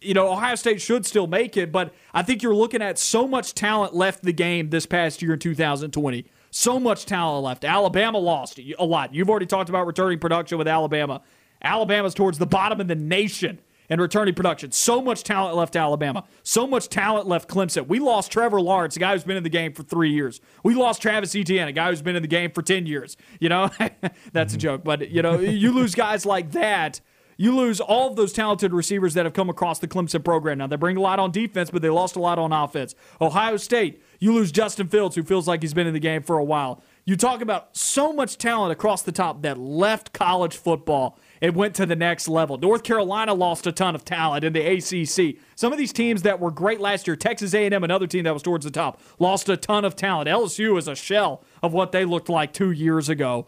you 0.00 0.14
know, 0.14 0.30
Ohio 0.32 0.54
State 0.56 0.80
should 0.80 1.06
still 1.06 1.26
make 1.26 1.56
it, 1.56 1.72
but 1.72 1.94
I 2.12 2.22
think 2.22 2.42
you're 2.42 2.54
looking 2.54 2.82
at 2.82 2.98
so 2.98 3.26
much 3.26 3.54
talent 3.54 3.94
left 3.94 4.22
the 4.22 4.32
game 4.32 4.70
this 4.70 4.86
past 4.86 5.22
year 5.22 5.34
in 5.34 5.38
2020. 5.38 6.26
So 6.50 6.78
much 6.80 7.06
talent 7.06 7.44
left. 7.44 7.64
Alabama 7.64 8.18
lost 8.18 8.58
a 8.58 8.84
lot. 8.84 9.14
You've 9.14 9.28
already 9.30 9.46
talked 9.46 9.68
about 9.68 9.86
returning 9.86 10.18
production 10.18 10.58
with 10.58 10.68
Alabama. 10.68 11.22
Alabama's 11.62 12.14
towards 12.14 12.38
the 12.38 12.46
bottom 12.46 12.80
of 12.80 12.88
the 12.88 12.94
nation 12.94 13.60
in 13.88 14.00
returning 14.00 14.34
production. 14.34 14.72
So 14.72 15.00
much 15.00 15.22
talent 15.22 15.56
left 15.56 15.76
Alabama. 15.76 16.24
So 16.42 16.66
much 16.66 16.88
talent 16.88 17.26
left 17.26 17.48
Clemson. 17.48 17.86
We 17.86 17.98
lost 17.98 18.32
Trevor 18.32 18.60
Lawrence, 18.60 18.96
a 18.96 18.98
guy 18.98 19.12
who's 19.12 19.24
been 19.24 19.36
in 19.36 19.42
the 19.42 19.48
game 19.48 19.72
for 19.72 19.82
three 19.82 20.10
years. 20.10 20.40
We 20.62 20.74
lost 20.74 21.02
Travis 21.02 21.34
Etienne, 21.34 21.68
a 21.68 21.72
guy 21.72 21.90
who's 21.90 22.02
been 22.02 22.16
in 22.16 22.22
the 22.22 22.28
game 22.28 22.50
for 22.50 22.62
10 22.62 22.86
years. 22.86 23.16
You 23.40 23.48
know, 23.48 23.70
that's 24.32 24.54
a 24.54 24.56
joke. 24.56 24.84
But, 24.84 25.10
you 25.10 25.22
know, 25.22 25.38
you 25.38 25.72
lose 25.72 25.94
guys 25.94 26.26
like 26.26 26.52
that. 26.52 27.00
You 27.38 27.54
lose 27.54 27.80
all 27.80 28.08
of 28.08 28.16
those 28.16 28.32
talented 28.32 28.72
receivers 28.72 29.12
that 29.14 29.26
have 29.26 29.34
come 29.34 29.50
across 29.50 29.78
the 29.78 29.88
Clemson 29.88 30.24
program. 30.24 30.58
Now, 30.58 30.68
they 30.68 30.76
bring 30.76 30.96
a 30.96 31.00
lot 31.00 31.18
on 31.18 31.30
defense, 31.30 31.70
but 31.70 31.82
they 31.82 31.90
lost 31.90 32.16
a 32.16 32.20
lot 32.20 32.38
on 32.38 32.50
offense. 32.50 32.94
Ohio 33.20 33.58
State, 33.58 34.02
you 34.18 34.32
lose 34.32 34.52
Justin 34.52 34.88
Fields, 34.88 35.16
who 35.16 35.22
feels 35.22 35.46
like 35.46 35.62
he's 35.62 35.74
been 35.74 35.86
in 35.86 35.94
the 35.94 36.00
game 36.00 36.22
for 36.22 36.38
a 36.38 36.44
while. 36.44 36.82
You 37.04 37.16
talk 37.16 37.40
about 37.40 37.76
so 37.76 38.12
much 38.12 38.36
talent 38.36 38.72
across 38.72 39.02
the 39.02 39.12
top 39.12 39.42
that 39.42 39.58
left 39.58 40.12
college 40.12 40.56
football 40.56 41.18
it 41.40 41.54
went 41.54 41.74
to 41.76 41.86
the 41.86 41.96
next 41.96 42.28
level. 42.28 42.56
North 42.56 42.82
Carolina 42.82 43.34
lost 43.34 43.66
a 43.66 43.72
ton 43.72 43.94
of 43.94 44.04
talent 44.04 44.44
in 44.44 44.52
the 44.52 44.60
ACC. 44.60 45.36
Some 45.54 45.72
of 45.72 45.78
these 45.78 45.92
teams 45.92 46.22
that 46.22 46.40
were 46.40 46.50
great 46.50 46.80
last 46.80 47.06
year, 47.06 47.16
Texas 47.16 47.54
A&M, 47.54 47.84
another 47.84 48.06
team 48.06 48.24
that 48.24 48.32
was 48.32 48.42
towards 48.42 48.64
the 48.64 48.70
top, 48.70 49.00
lost 49.18 49.48
a 49.48 49.56
ton 49.56 49.84
of 49.84 49.96
talent. 49.96 50.28
LSU 50.28 50.78
is 50.78 50.88
a 50.88 50.94
shell 50.94 51.44
of 51.62 51.72
what 51.72 51.92
they 51.92 52.04
looked 52.04 52.28
like 52.28 52.52
two 52.52 52.70
years 52.70 53.08
ago. 53.08 53.46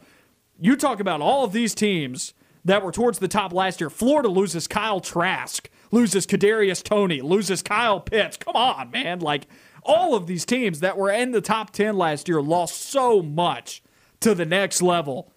You 0.60 0.76
talk 0.76 1.00
about 1.00 1.20
all 1.20 1.44
of 1.44 1.52
these 1.52 1.74
teams 1.74 2.34
that 2.64 2.82
were 2.82 2.92
towards 2.92 3.18
the 3.18 3.28
top 3.28 3.52
last 3.52 3.80
year. 3.80 3.88
Florida 3.88 4.28
loses 4.28 4.66
Kyle 4.66 5.00
Trask, 5.00 5.70
loses 5.90 6.26
Kadarius 6.26 6.82
Toney, 6.82 7.22
loses 7.22 7.62
Kyle 7.62 8.00
Pitts. 8.00 8.36
Come 8.36 8.56
on, 8.56 8.90
man! 8.90 9.20
Like 9.20 9.46
all 9.82 10.14
of 10.14 10.26
these 10.26 10.44
teams 10.44 10.80
that 10.80 10.96
were 10.96 11.10
in 11.10 11.32
the 11.32 11.40
top 11.40 11.70
ten 11.70 11.96
last 11.96 12.28
year 12.28 12.40
lost 12.42 12.80
so 12.80 13.22
much 13.22 13.82
to 14.20 14.34
the 14.34 14.46
next 14.46 14.82
level 14.82 15.32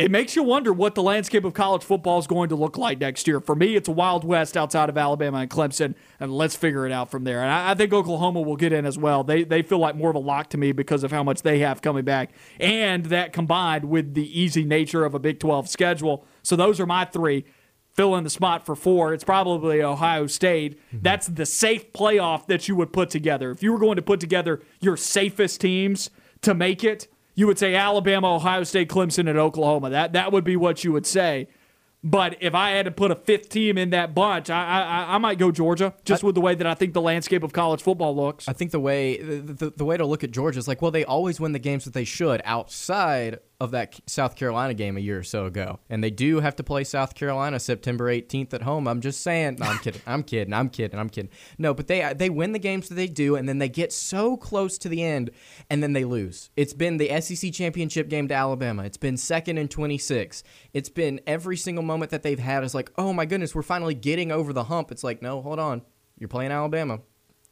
it 0.00 0.10
makes 0.10 0.34
you 0.34 0.42
wonder 0.42 0.72
what 0.72 0.94
the 0.94 1.02
landscape 1.02 1.44
of 1.44 1.52
college 1.52 1.82
football 1.82 2.18
is 2.18 2.26
going 2.26 2.48
to 2.48 2.56
look 2.56 2.78
like 2.78 2.98
next 3.00 3.28
year. 3.28 3.38
For 3.38 3.54
me, 3.54 3.76
it's 3.76 3.86
a 3.86 3.92
wild 3.92 4.24
west 4.24 4.56
outside 4.56 4.88
of 4.88 4.96
Alabama 4.96 5.38
and 5.38 5.50
Clemson, 5.50 5.94
and 6.18 6.32
let's 6.32 6.56
figure 6.56 6.86
it 6.86 6.92
out 6.92 7.10
from 7.10 7.24
there. 7.24 7.42
And 7.42 7.50
I, 7.50 7.72
I, 7.72 7.74
think 7.74 7.92
Oklahoma 7.92 8.40
will 8.40 8.56
get 8.56 8.72
in 8.72 8.86
as 8.86 8.96
well. 8.96 9.24
They 9.24 9.44
they 9.44 9.60
feel 9.60 9.78
like 9.78 9.96
more 9.96 10.08
of 10.08 10.16
a 10.16 10.20
lock 10.20 10.48
to 10.50 10.58
me 10.58 10.72
because 10.72 11.04
of 11.04 11.10
how 11.10 11.22
much 11.22 11.42
they 11.42 11.58
have 11.58 11.82
coming 11.82 12.04
back, 12.04 12.30
and 12.58 13.04
that 13.06 13.34
combined 13.34 13.84
with 13.84 14.14
the 14.14 14.40
easy 14.40 14.64
nature 14.64 15.04
of 15.04 15.14
a 15.14 15.18
Big 15.18 15.38
12 15.38 15.68
schedule. 15.68 16.24
So 16.42 16.56
those 16.56 16.80
are 16.80 16.86
my 16.86 17.04
three. 17.04 17.44
Fill 17.94 18.14
in 18.16 18.24
the 18.24 18.30
spot 18.30 18.64
for 18.64 18.76
four. 18.76 19.12
It's 19.12 19.24
probably 19.24 19.82
Ohio 19.82 20.26
State. 20.26 20.78
Mm-hmm. 20.78 20.98
That's 21.02 21.26
the 21.26 21.44
safe 21.44 21.92
playoff 21.92 22.46
that 22.46 22.68
you 22.68 22.76
would 22.76 22.92
put 22.92 23.10
together. 23.10 23.50
If 23.50 23.62
you 23.62 23.72
were 23.72 23.78
going 23.78 23.96
to 23.96 24.02
put 24.02 24.20
together 24.20 24.62
your 24.80 24.96
safest 24.96 25.60
teams 25.60 26.10
to 26.42 26.54
make 26.54 26.84
it, 26.84 27.08
you 27.34 27.46
would 27.46 27.58
say 27.58 27.74
Alabama, 27.74 28.34
Ohio 28.34 28.64
State, 28.64 28.88
Clemson, 28.88 29.28
and 29.28 29.38
Oklahoma. 29.38 29.90
That 29.90 30.12
that 30.12 30.32
would 30.32 30.44
be 30.44 30.56
what 30.56 30.84
you 30.84 30.92
would 30.92 31.06
say. 31.06 31.48
But 32.02 32.38
if 32.40 32.54
I 32.54 32.70
had 32.70 32.86
to 32.86 32.90
put 32.90 33.10
a 33.10 33.14
fifth 33.14 33.50
team 33.50 33.76
in 33.76 33.90
that 33.90 34.14
bunch, 34.14 34.48
I 34.50 34.82
I, 34.82 35.14
I 35.14 35.18
might 35.18 35.38
go 35.38 35.50
Georgia, 35.50 35.94
just 36.04 36.24
I, 36.24 36.26
with 36.26 36.34
the 36.34 36.40
way 36.40 36.54
that 36.54 36.66
I 36.66 36.74
think 36.74 36.94
the 36.94 37.00
landscape 37.00 37.42
of 37.42 37.52
college 37.52 37.82
football 37.82 38.14
looks. 38.16 38.48
I 38.48 38.52
think 38.52 38.70
the 38.70 38.80
way 38.80 39.18
the, 39.20 39.52
the, 39.52 39.70
the 39.76 39.84
way 39.84 39.96
to 39.96 40.06
look 40.06 40.24
at 40.24 40.30
Georgia 40.30 40.58
is 40.58 40.68
like, 40.68 40.80
well, 40.80 40.90
they 40.90 41.04
always 41.04 41.40
win 41.40 41.52
the 41.52 41.58
games 41.58 41.84
that 41.84 41.94
they 41.94 42.04
should 42.04 42.40
outside 42.44 43.40
of 43.60 43.72
that 43.72 44.00
South 44.06 44.36
Carolina 44.36 44.72
game 44.72 44.96
a 44.96 45.00
year 45.00 45.18
or 45.18 45.22
so 45.22 45.44
ago. 45.44 45.78
And 45.90 46.02
they 46.02 46.10
do 46.10 46.40
have 46.40 46.56
to 46.56 46.64
play 46.64 46.82
South 46.82 47.14
Carolina 47.14 47.60
September 47.60 48.06
18th 48.06 48.54
at 48.54 48.62
home. 48.62 48.88
I'm 48.88 49.02
just 49.02 49.20
saying. 49.22 49.58
No, 49.60 49.66
I'm 49.66 49.78
kidding. 49.80 50.00
I'm 50.06 50.22
kidding. 50.22 50.54
I'm 50.54 50.70
kidding. 50.70 50.98
I'm 50.98 51.10
kidding. 51.10 51.30
No, 51.58 51.74
but 51.74 51.86
they 51.86 52.12
they 52.14 52.30
win 52.30 52.52
the 52.52 52.58
games 52.58 52.88
that 52.88 52.94
they 52.94 53.06
do, 53.06 53.36
and 53.36 53.48
then 53.48 53.58
they 53.58 53.68
get 53.68 53.92
so 53.92 54.36
close 54.36 54.78
to 54.78 54.88
the 54.88 55.02
end, 55.02 55.30
and 55.68 55.82
then 55.82 55.92
they 55.92 56.04
lose. 56.04 56.50
It's 56.56 56.72
been 56.72 56.96
the 56.96 57.20
SEC 57.20 57.52
championship 57.52 58.08
game 58.08 58.28
to 58.28 58.34
Alabama. 58.34 58.84
It's 58.84 58.96
been 58.96 59.16
second 59.16 59.58
and 59.58 59.70
26. 59.70 60.42
It's 60.72 60.88
been 60.88 61.20
every 61.26 61.56
single 61.58 61.84
moment 61.84 62.10
that 62.12 62.22
they've 62.22 62.38
had 62.38 62.64
is 62.64 62.74
like, 62.74 62.90
oh 62.96 63.12
my 63.12 63.26
goodness, 63.26 63.54
we're 63.54 63.62
finally 63.62 63.94
getting 63.94 64.32
over 64.32 64.52
the 64.52 64.64
hump. 64.64 64.90
It's 64.90 65.04
like, 65.04 65.20
no, 65.20 65.42
hold 65.42 65.58
on. 65.58 65.82
You're 66.18 66.28
playing 66.28 66.52
Alabama. 66.52 67.00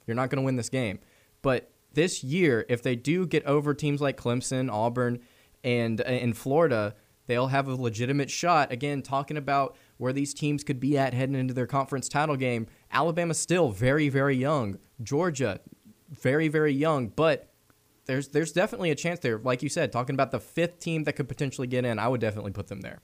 You're 0.07 0.15
not 0.15 0.31
going 0.31 0.43
to 0.43 0.45
win 0.47 0.57
this 0.57 0.71
game. 0.71 1.01
But 1.43 1.71
this 1.93 2.23
year, 2.25 2.65
if 2.69 2.83
they 2.83 2.97
do 2.97 3.27
get 3.27 3.45
over 3.45 3.75
teams 3.75 4.01
like 4.01 4.17
Clemson, 4.17 4.71
Auburn, 4.73 5.21
and 5.65 6.01
uh, 6.01 6.05
in 6.05 6.33
Florida, 6.33 6.95
they'll 7.27 7.49
have 7.49 7.69
a 7.69 7.75
legitimate 7.75 8.31
shot. 8.31 8.73
Again, 8.73 9.03
talking 9.03 9.37
about 9.37 9.77
where 9.97 10.13
these 10.13 10.33
teams 10.35 10.65
could 10.65 10.81
be 10.81 10.97
at 10.97 11.15
heading 11.15 11.35
into 11.35 11.55
their 11.55 11.67
conference 11.67 12.09
title 12.09 12.37
game. 12.37 12.67
Alabama 12.91 13.35
still 13.35 13.71
very, 13.71 14.09
very 14.09 14.37
young. 14.37 14.79
Georgia, 15.03 15.61
very, 16.11 16.49
very 16.49 16.73
young, 16.73 17.09
but 17.09 17.53
there's 18.07 18.29
there's 18.29 18.53
definitely 18.53 18.91
a 18.91 18.95
chance 18.95 19.21
there. 19.21 19.39
Like 19.39 19.63
you 19.63 19.69
said, 19.69 19.93
talking 19.93 20.15
about 20.15 20.31
the 20.31 20.41
fifth 20.41 20.81
team 20.81 21.05
that 21.05 21.13
could 21.15 21.29
potentially 21.29 21.67
get 21.67 21.85
in, 21.85 21.99
I 21.99 22.09
would 22.09 22.21
definitely 22.21 22.53
put 22.53 22.69
them 22.69 22.81
there. 22.81 23.01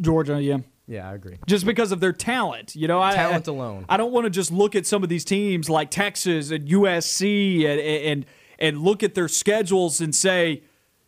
Georgia, 0.00 0.40
yeah. 0.40 0.58
Yeah, 0.86 1.08
I 1.08 1.14
agree. 1.14 1.38
Just 1.46 1.64
because 1.64 1.92
of 1.92 2.00
their 2.00 2.12
talent, 2.12 2.74
you 2.74 2.88
know, 2.88 2.98
talent 3.12 3.48
I, 3.48 3.52
alone. 3.52 3.86
I 3.88 3.96
don't 3.96 4.12
want 4.12 4.24
to 4.24 4.30
just 4.30 4.50
look 4.50 4.74
at 4.74 4.86
some 4.86 5.02
of 5.02 5.08
these 5.08 5.24
teams 5.24 5.70
like 5.70 5.90
Texas 5.90 6.50
and 6.50 6.68
USC 6.68 7.64
and 7.64 7.80
and 7.80 8.26
and 8.58 8.82
look 8.82 9.02
at 9.02 9.14
their 9.14 9.28
schedules 9.28 10.00
and 10.00 10.14
say, 10.14 10.62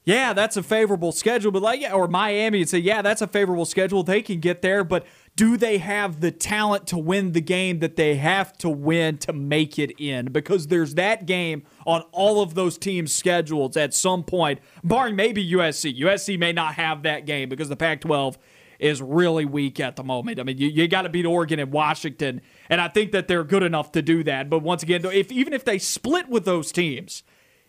yeah, 0.05 0.35
that's 0.35 0.57
a 0.59 0.63
favorable 0.63 1.13
schedule, 1.13 1.51
but 1.51 1.63
like, 1.63 1.83
or 1.93 2.09
Miami 2.09 2.61
and 2.61 2.69
say, 2.69 2.79
yeah, 2.79 3.01
that's 3.01 3.23
a 3.23 3.27
favorable 3.27 3.65
schedule. 3.65 4.03
They 4.03 4.21
can 4.21 4.39
get 4.39 4.61
there, 4.61 4.85
but 4.85 5.07
do 5.35 5.57
they 5.57 5.79
have 5.79 6.21
the 6.21 6.31
talent 6.31 6.87
to 6.89 6.99
win 6.99 7.33
the 7.33 7.41
game 7.41 7.79
that 7.79 7.97
they 7.97 8.17
have 8.17 8.53
to 8.59 8.69
win 8.69 9.17
to 9.19 9.33
make 9.33 9.79
it 9.79 9.99
in? 9.99 10.27
Because 10.27 10.67
there's 10.67 10.95
that 10.95 11.25
game 11.25 11.63
on 11.87 12.03
all 12.13 12.43
of 12.43 12.55
those 12.55 12.77
teams' 12.77 13.15
schedules 13.15 13.79
at 13.79 13.95
some 13.95 14.23
point, 14.23 14.61
barring 14.83 15.17
maybe 15.17 15.53
USC. 15.53 15.99
USC 15.99 16.39
may 16.39 16.53
not 16.53 16.75
have 16.75 17.03
that 17.05 17.25
game 17.25 17.49
because 17.49 17.71
the 17.71 17.77
Pac 17.77 18.03
12 18.03 18.39
is 18.79 19.01
really 19.01 19.47
weak 19.47 19.81
at 19.81 19.97
the 19.97 20.05
moment. 20.05 20.39
I 20.39 20.43
mean, 20.43 20.59
you, 20.59 20.69
you 20.69 20.87
got 20.87 21.03
to 21.03 21.09
beat 21.09 21.25
Oregon 21.25 21.59
and 21.59 21.73
Washington, 21.73 22.43
and 22.69 22.81
I 22.81 22.89
think 22.89 23.13
that 23.13 23.27
they're 23.27 23.45
good 23.45 23.63
enough 23.63 23.93
to 23.93 24.03
do 24.03 24.23
that. 24.25 24.51
But 24.51 24.59
once 24.59 24.83
again, 24.83 25.03
if 25.07 25.33
even 25.33 25.55
if 25.55 25.65
they 25.65 25.79
split 25.79 26.29
with 26.29 26.45
those 26.45 26.71
teams, 26.71 27.23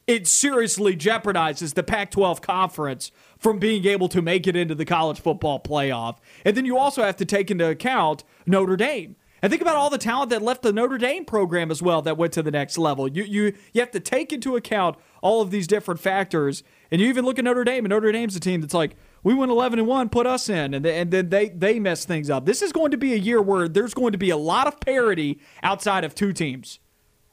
it 0.07 0.27
seriously 0.27 0.95
jeopardizes 0.95 1.73
the 1.73 1.83
Pac 1.83 2.11
12 2.11 2.41
conference 2.41 3.11
from 3.37 3.59
being 3.59 3.85
able 3.85 4.07
to 4.09 4.21
make 4.21 4.47
it 4.47 4.55
into 4.55 4.75
the 4.75 4.85
college 4.85 5.19
football 5.19 5.59
playoff. 5.59 6.17
And 6.43 6.55
then 6.55 6.65
you 6.65 6.77
also 6.77 7.03
have 7.03 7.15
to 7.17 7.25
take 7.25 7.49
into 7.49 7.67
account 7.67 8.23
Notre 8.45 8.77
Dame. 8.77 9.15
And 9.41 9.51
think 9.51 9.61
about 9.61 9.75
all 9.75 9.89
the 9.89 9.97
talent 9.97 10.29
that 10.31 10.41
left 10.41 10.63
the 10.63 10.73
Notre 10.73 10.97
Dame 10.97 11.25
program 11.25 11.69
as 11.69 11.81
well 11.81 12.01
that 12.03 12.17
went 12.17 12.33
to 12.33 12.41
the 12.41 12.51
next 12.51 12.77
level. 12.77 13.07
You, 13.07 13.23
you, 13.23 13.53
you 13.73 13.81
have 13.81 13.91
to 13.91 13.99
take 13.99 14.31
into 14.31 14.55
account 14.55 14.97
all 15.21 15.41
of 15.41 15.51
these 15.51 15.67
different 15.67 15.99
factors. 15.99 16.63
And 16.89 17.01
you 17.01 17.07
even 17.09 17.25
look 17.25 17.37
at 17.37 17.45
Notre 17.45 17.63
Dame, 17.63 17.85
and 17.85 17.89
Notre 17.89 18.11
Dame's 18.11 18.35
a 18.35 18.39
team 18.39 18.61
that's 18.61 18.73
like, 18.73 18.95
we 19.23 19.33
went 19.33 19.51
11 19.51 19.79
and 19.79 19.87
1, 19.87 20.09
put 20.09 20.25
us 20.25 20.49
in. 20.49 20.73
And, 20.73 20.85
and 20.85 21.11
then 21.11 21.29
they, 21.29 21.49
they 21.49 21.79
mess 21.79 22.05
things 22.05 22.29
up. 22.29 22.45
This 22.45 22.61
is 22.61 22.71
going 22.71 22.91
to 22.91 22.97
be 22.97 23.13
a 23.13 23.17
year 23.17 23.41
where 23.41 23.67
there's 23.67 23.93
going 23.93 24.13
to 24.13 24.17
be 24.17 24.29
a 24.29 24.37
lot 24.37 24.67
of 24.67 24.79
parity 24.79 25.39
outside 25.61 26.03
of 26.03 26.15
two 26.15 26.31
teams. 26.31 26.79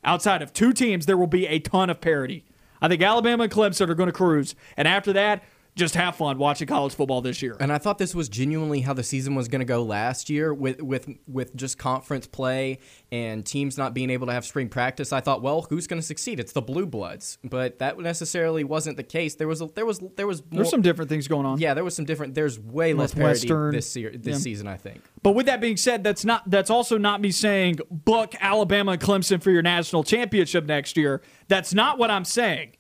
Outside 0.05 0.43
of 0.43 0.53
two 0.53 0.73
teams, 0.73 1.07
there 1.07 1.17
will 1.17 1.27
be 1.27 1.47
a 1.47 1.61
ton 1.61 1.89
of 1.89 2.01
parity. 2.01 2.45
I 2.83 2.89
think 2.89 3.01
Alabama 3.01 3.45
and 3.45 3.53
Clemson 3.53 3.89
are 3.89 3.95
going 3.95 4.09
to 4.09 4.13
cruise. 4.13 4.55
And 4.77 4.87
after 4.89 5.13
that, 5.15 5.45
just 5.75 5.95
have 5.95 6.17
fun 6.17 6.39
watching 6.39 6.67
college 6.67 6.95
football 6.95 7.23
this 7.23 7.41
year. 7.41 7.57
And 7.59 7.73
I 7.73 7.79
thought 7.79 7.99
this 7.99 8.15
was 8.15 8.29
genuinely 8.29 8.81
how 8.83 8.93
the 8.93 9.03
season 9.03 9.35
was 9.35 9.49
going 9.49 9.61
to 9.61 9.67
go 9.67 9.83
last 9.83 10.29
year 10.29 10.53
with 10.53 10.83
with 10.83 11.09
with 11.27 11.57
just 11.57 11.79
conference 11.79 12.27
play 12.27 12.79
and 13.11 13.45
teams 13.45 13.79
not 13.79 13.95
being 13.95 14.11
able 14.11 14.27
to 14.27 14.33
have 14.33 14.45
spring 14.45 14.69
practice. 14.69 15.13
I 15.13 15.21
thought, 15.21 15.41
well, 15.41 15.63
who's 15.63 15.87
going 15.87 16.01
to 16.01 16.07
succeed? 16.07 16.39
It's 16.39 16.53
the 16.53 16.61
Blue 16.61 16.85
Bloods, 16.85 17.39
but 17.43 17.79
that 17.79 17.99
necessarily 17.99 18.65
wasn't 18.65 18.97
the 18.97 19.03
case. 19.03 19.37
There 19.37 19.49
was 19.49 19.63
a, 19.63 19.67
there 19.75 19.87
was 19.87 20.01
there 20.17 20.27
was 20.27 20.43
more, 20.43 20.59
there's 20.59 20.71
some 20.71 20.83
different 20.83 21.09
things 21.09 21.27
going 21.27 21.47
on. 21.47 21.59
Yeah, 21.59 21.75
there 21.75 21.85
was 21.85 21.97
some 21.97 22.05
different. 22.05 22.35
There's 22.35 22.59
way 22.61 22.93
less 22.93 23.15
parity 23.15 23.49
this 23.71 23.97
year 23.97 24.13
this 24.15 24.39
yeah. 24.39 24.43
season, 24.43 24.69
I 24.69 24.77
think. 24.77 25.03
But 25.23 25.33
with 25.33 25.47
that 25.47 25.61
being 25.61 25.77
said, 25.79 26.05
that's 26.05 26.25
not 26.25 26.49
that's 26.51 26.71
also 26.71 26.99
not 26.99 27.21
me 27.21 27.31
saying 27.31 27.79
book 27.91 28.35
Alabama 28.41 28.93
and 28.93 29.01
Clemson 29.01 29.43
for 29.43 29.51
your 29.51 29.63
national 29.63 30.05
championship 30.05 30.67
next 30.67 30.97
year. 30.97 31.23
That's 31.49 31.73
not 31.73 31.99
what 31.99 32.11
I'm 32.11 32.25
saying. 32.25 32.77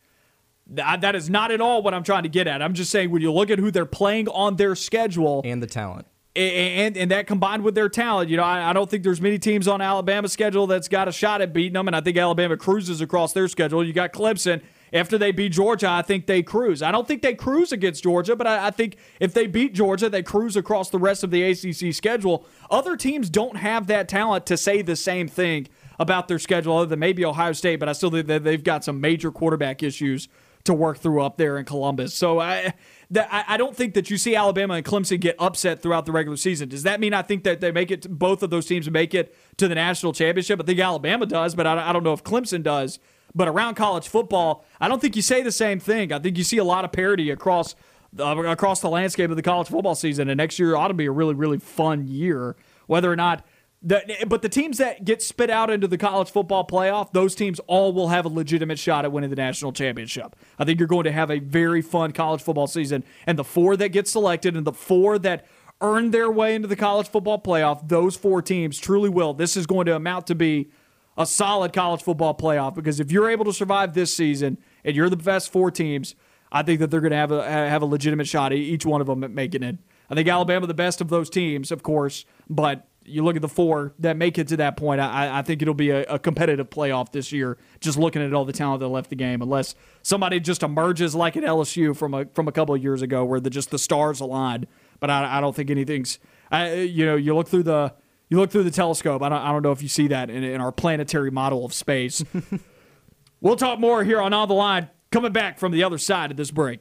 That 0.66 1.14
is 1.14 1.28
not 1.28 1.50
at 1.50 1.60
all 1.60 1.82
what 1.82 1.92
I'm 1.92 2.02
trying 2.02 2.22
to 2.22 2.28
get 2.28 2.46
at. 2.46 2.62
I'm 2.62 2.74
just 2.74 2.90
saying 2.90 3.10
when 3.10 3.20
you 3.20 3.32
look 3.32 3.50
at 3.50 3.58
who 3.58 3.70
they're 3.70 3.84
playing 3.84 4.28
on 4.28 4.56
their 4.56 4.74
schedule 4.74 5.42
and 5.44 5.62
the 5.62 5.66
talent. 5.66 6.06
And, 6.34 6.96
and 6.96 7.10
that 7.10 7.26
combined 7.26 7.62
with 7.62 7.74
their 7.74 7.90
talent, 7.90 8.30
you 8.30 8.38
know, 8.38 8.42
I, 8.42 8.70
I 8.70 8.72
don't 8.72 8.88
think 8.88 9.02
there's 9.02 9.20
many 9.20 9.38
teams 9.38 9.68
on 9.68 9.82
Alabama's 9.82 10.32
schedule 10.32 10.66
that's 10.66 10.88
got 10.88 11.06
a 11.06 11.12
shot 11.12 11.42
at 11.42 11.52
beating 11.52 11.74
them. 11.74 11.88
And 11.88 11.94
I 11.94 12.00
think 12.00 12.16
Alabama 12.16 12.56
cruises 12.56 13.02
across 13.02 13.34
their 13.34 13.48
schedule. 13.48 13.84
You 13.84 13.92
got 13.92 14.12
Clemson. 14.12 14.62
After 14.94 15.16
they 15.16 15.32
beat 15.32 15.52
Georgia, 15.52 15.88
I 15.88 16.02
think 16.02 16.26
they 16.26 16.42
cruise. 16.42 16.82
I 16.82 16.92
don't 16.92 17.08
think 17.08 17.22
they 17.22 17.34
cruise 17.34 17.72
against 17.72 18.02
Georgia, 18.02 18.36
but 18.36 18.46
I, 18.46 18.66
I 18.66 18.70
think 18.70 18.96
if 19.20 19.32
they 19.32 19.46
beat 19.46 19.74
Georgia, 19.74 20.10
they 20.10 20.22
cruise 20.22 20.54
across 20.54 20.90
the 20.90 20.98
rest 20.98 21.24
of 21.24 21.30
the 21.30 21.42
ACC 21.42 21.94
schedule. 21.94 22.46
Other 22.70 22.96
teams 22.96 23.30
don't 23.30 23.56
have 23.56 23.86
that 23.86 24.06
talent 24.08 24.44
to 24.46 24.56
say 24.58 24.82
the 24.82 24.96
same 24.96 25.28
thing 25.28 25.68
about 25.98 26.28
their 26.28 26.38
schedule, 26.38 26.76
other 26.76 26.86
than 26.86 26.98
maybe 26.98 27.24
Ohio 27.24 27.52
State, 27.52 27.76
but 27.76 27.88
I 27.88 27.92
still 27.92 28.10
think 28.10 28.26
that 28.26 28.44
they've 28.44 28.62
got 28.62 28.84
some 28.84 29.00
major 29.00 29.30
quarterback 29.30 29.82
issues 29.82 30.28
to 30.64 30.74
work 30.74 30.98
through 30.98 31.22
up 31.22 31.36
there 31.36 31.58
in 31.58 31.64
Columbus. 31.64 32.14
So 32.14 32.40
I, 32.40 32.72
I 33.30 33.56
don't 33.56 33.76
think 33.76 33.94
that 33.94 34.10
you 34.10 34.16
see 34.16 34.36
Alabama 34.36 34.74
and 34.74 34.84
Clemson 34.84 35.20
get 35.20 35.36
upset 35.38 35.82
throughout 35.82 36.06
the 36.06 36.12
regular 36.12 36.36
season. 36.36 36.68
Does 36.68 36.84
that 36.84 37.00
mean 37.00 37.12
I 37.12 37.22
think 37.22 37.44
that 37.44 37.60
they 37.60 37.72
make 37.72 37.90
it? 37.90 38.08
Both 38.08 38.42
of 38.42 38.50
those 38.50 38.66
teams 38.66 38.88
make 38.90 39.12
it 39.12 39.34
to 39.56 39.68
the 39.68 39.74
national 39.74 40.12
championship. 40.12 40.60
I 40.60 40.64
think 40.64 40.78
Alabama 40.78 41.26
does, 41.26 41.54
but 41.54 41.66
I, 41.66 41.90
I 41.90 41.92
don't 41.92 42.04
know 42.04 42.12
if 42.12 42.22
Clemson 42.22 42.62
does. 42.62 42.98
But 43.34 43.48
around 43.48 43.74
college 43.74 44.08
football, 44.08 44.64
I 44.80 44.88
don't 44.88 45.00
think 45.00 45.16
you 45.16 45.22
say 45.22 45.42
the 45.42 45.52
same 45.52 45.80
thing. 45.80 46.12
I 46.12 46.18
think 46.18 46.36
you 46.36 46.44
see 46.44 46.58
a 46.58 46.64
lot 46.64 46.84
of 46.84 46.92
parity 46.92 47.30
across 47.30 47.74
uh, 48.18 48.36
across 48.44 48.80
the 48.80 48.90
landscape 48.90 49.30
of 49.30 49.36
the 49.36 49.42
college 49.42 49.68
football 49.68 49.94
season. 49.94 50.28
And 50.28 50.36
next 50.36 50.58
year 50.58 50.76
ought 50.76 50.88
to 50.88 50.94
be 50.94 51.06
a 51.06 51.10
really 51.10 51.34
really 51.34 51.58
fun 51.58 52.06
year. 52.06 52.56
Whether 52.86 53.10
or 53.10 53.16
not 53.16 53.46
the, 53.82 54.24
but 54.28 54.42
the 54.42 54.48
teams 54.48 54.78
that 54.78 55.04
get 55.04 55.22
spit 55.22 55.50
out 55.50 55.70
into 55.70 55.88
the 55.88 55.98
college 55.98 56.30
football 56.30 56.66
playoff, 56.66 57.12
those 57.12 57.34
teams 57.34 57.58
all 57.66 57.92
will 57.92 58.08
have 58.08 58.24
a 58.24 58.28
legitimate 58.28 58.78
shot 58.78 59.04
at 59.04 59.12
winning 59.12 59.30
the 59.30 59.36
national 59.36 59.72
championship. 59.72 60.36
I 60.58 60.64
think 60.64 60.78
you're 60.78 60.88
going 60.88 61.04
to 61.04 61.12
have 61.12 61.30
a 61.30 61.40
very 61.40 61.82
fun 61.82 62.12
college 62.12 62.42
football 62.42 62.68
season. 62.68 63.02
And 63.26 63.38
the 63.38 63.44
four 63.44 63.76
that 63.76 63.88
get 63.88 64.06
selected 64.06 64.56
and 64.56 64.64
the 64.64 64.72
four 64.72 65.18
that 65.20 65.46
earn 65.80 66.12
their 66.12 66.30
way 66.30 66.54
into 66.54 66.68
the 66.68 66.76
college 66.76 67.08
football 67.08 67.40
playoff, 67.40 67.88
those 67.88 68.16
four 68.16 68.40
teams 68.40 68.78
truly 68.78 69.08
will. 69.08 69.34
This 69.34 69.56
is 69.56 69.66
going 69.66 69.86
to 69.86 69.96
amount 69.96 70.28
to 70.28 70.36
be 70.36 70.70
a 71.18 71.26
solid 71.26 71.72
college 71.72 72.02
football 72.02 72.34
playoff 72.34 72.74
because 72.74 73.00
if 73.00 73.10
you're 73.10 73.28
able 73.28 73.44
to 73.44 73.52
survive 73.52 73.94
this 73.94 74.14
season 74.14 74.58
and 74.84 74.94
you're 74.94 75.10
the 75.10 75.16
best 75.16 75.52
four 75.52 75.70
teams, 75.70 76.14
I 76.52 76.62
think 76.62 76.80
that 76.80 76.90
they're 76.90 77.00
going 77.00 77.10
to 77.10 77.16
have 77.16 77.32
a 77.32 77.50
have 77.50 77.82
a 77.82 77.86
legitimate 77.86 78.28
shot 78.28 78.52
each 78.52 78.86
one 78.86 79.00
of 79.00 79.06
them 79.08 79.24
at 79.24 79.30
making 79.30 79.62
it. 79.62 79.78
I 80.08 80.14
think 80.14 80.28
Alabama 80.28 80.66
the 80.66 80.74
best 80.74 81.00
of 81.00 81.08
those 81.08 81.30
teams, 81.30 81.72
of 81.72 81.82
course, 81.82 82.24
but 82.48 82.86
you 83.04 83.24
look 83.24 83.36
at 83.36 83.42
the 83.42 83.48
four 83.48 83.94
that 83.98 84.16
make 84.16 84.38
it 84.38 84.48
to 84.48 84.56
that 84.58 84.76
point, 84.76 85.00
I, 85.00 85.38
I 85.38 85.42
think 85.42 85.62
it'll 85.62 85.74
be 85.74 85.90
a, 85.90 86.02
a, 86.04 86.18
competitive 86.18 86.70
playoff 86.70 87.12
this 87.12 87.32
year. 87.32 87.58
Just 87.80 87.98
looking 87.98 88.22
at 88.22 88.32
all 88.32 88.44
the 88.44 88.52
talent 88.52 88.80
that 88.80 88.88
left 88.88 89.10
the 89.10 89.16
game, 89.16 89.42
unless 89.42 89.74
somebody 90.02 90.40
just 90.40 90.62
emerges 90.62 91.14
like 91.14 91.36
at 91.36 91.42
LSU 91.42 91.96
from 91.96 92.14
a 92.14 92.26
from 92.34 92.48
a 92.48 92.52
couple 92.52 92.74
of 92.74 92.82
years 92.82 93.02
ago, 93.02 93.24
where 93.24 93.40
the 93.40 93.50
just 93.50 93.70
the 93.70 93.78
stars 93.78 94.20
aligned. 94.20 94.66
But 95.00 95.10
I, 95.10 95.38
I 95.38 95.40
don't 95.40 95.54
think 95.54 95.70
anything's. 95.70 96.18
I, 96.50 96.74
you 96.74 97.06
know, 97.06 97.16
you 97.16 97.34
look 97.34 97.48
through 97.48 97.64
the 97.64 97.94
you 98.28 98.38
look 98.38 98.50
through 98.50 98.64
the 98.64 98.70
telescope. 98.70 99.22
I 99.22 99.28
don't, 99.28 99.42
I 99.42 99.52
don't 99.52 99.62
know 99.62 99.72
if 99.72 99.82
you 99.82 99.88
see 99.88 100.08
that 100.08 100.30
in, 100.30 100.42
in 100.42 100.60
our 100.60 100.72
planetary 100.72 101.30
model 101.30 101.64
of 101.64 101.74
space. 101.74 102.24
we'll 103.40 103.56
talk 103.56 103.78
more 103.78 104.04
here 104.04 104.20
on 104.20 104.32
On 104.32 104.48
the 104.48 104.54
Line. 104.54 104.88
Coming 105.10 105.32
back 105.32 105.58
from 105.58 105.72
the 105.72 105.82
other 105.84 105.98
side 105.98 106.30
of 106.30 106.38
this 106.38 106.50
break. 106.50 106.80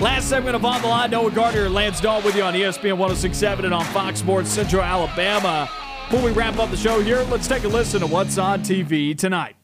Last 0.00 0.30
segment 0.30 0.56
of 0.56 0.64
On 0.64 0.80
the 0.80 0.88
Line, 0.88 1.10
Noah 1.10 1.30
Gardner 1.30 1.66
and 1.66 1.74
Lance 1.74 2.00
Dawe 2.00 2.22
with 2.24 2.34
you 2.34 2.42
on 2.42 2.54
ESPN 2.54 2.96
1067 2.96 3.66
and 3.66 3.74
on 3.74 3.84
Fox 3.86 4.20
Sports 4.20 4.48
Central 4.48 4.80
Alabama. 4.80 5.68
Before 6.08 6.24
we 6.24 6.32
wrap 6.32 6.58
up 6.58 6.70
the 6.70 6.76
show 6.78 7.02
here, 7.02 7.20
let's 7.24 7.46
take 7.46 7.64
a 7.64 7.68
listen 7.68 8.00
to 8.00 8.06
what's 8.06 8.38
on 8.38 8.62
TV 8.62 9.16
tonight. 9.16 9.59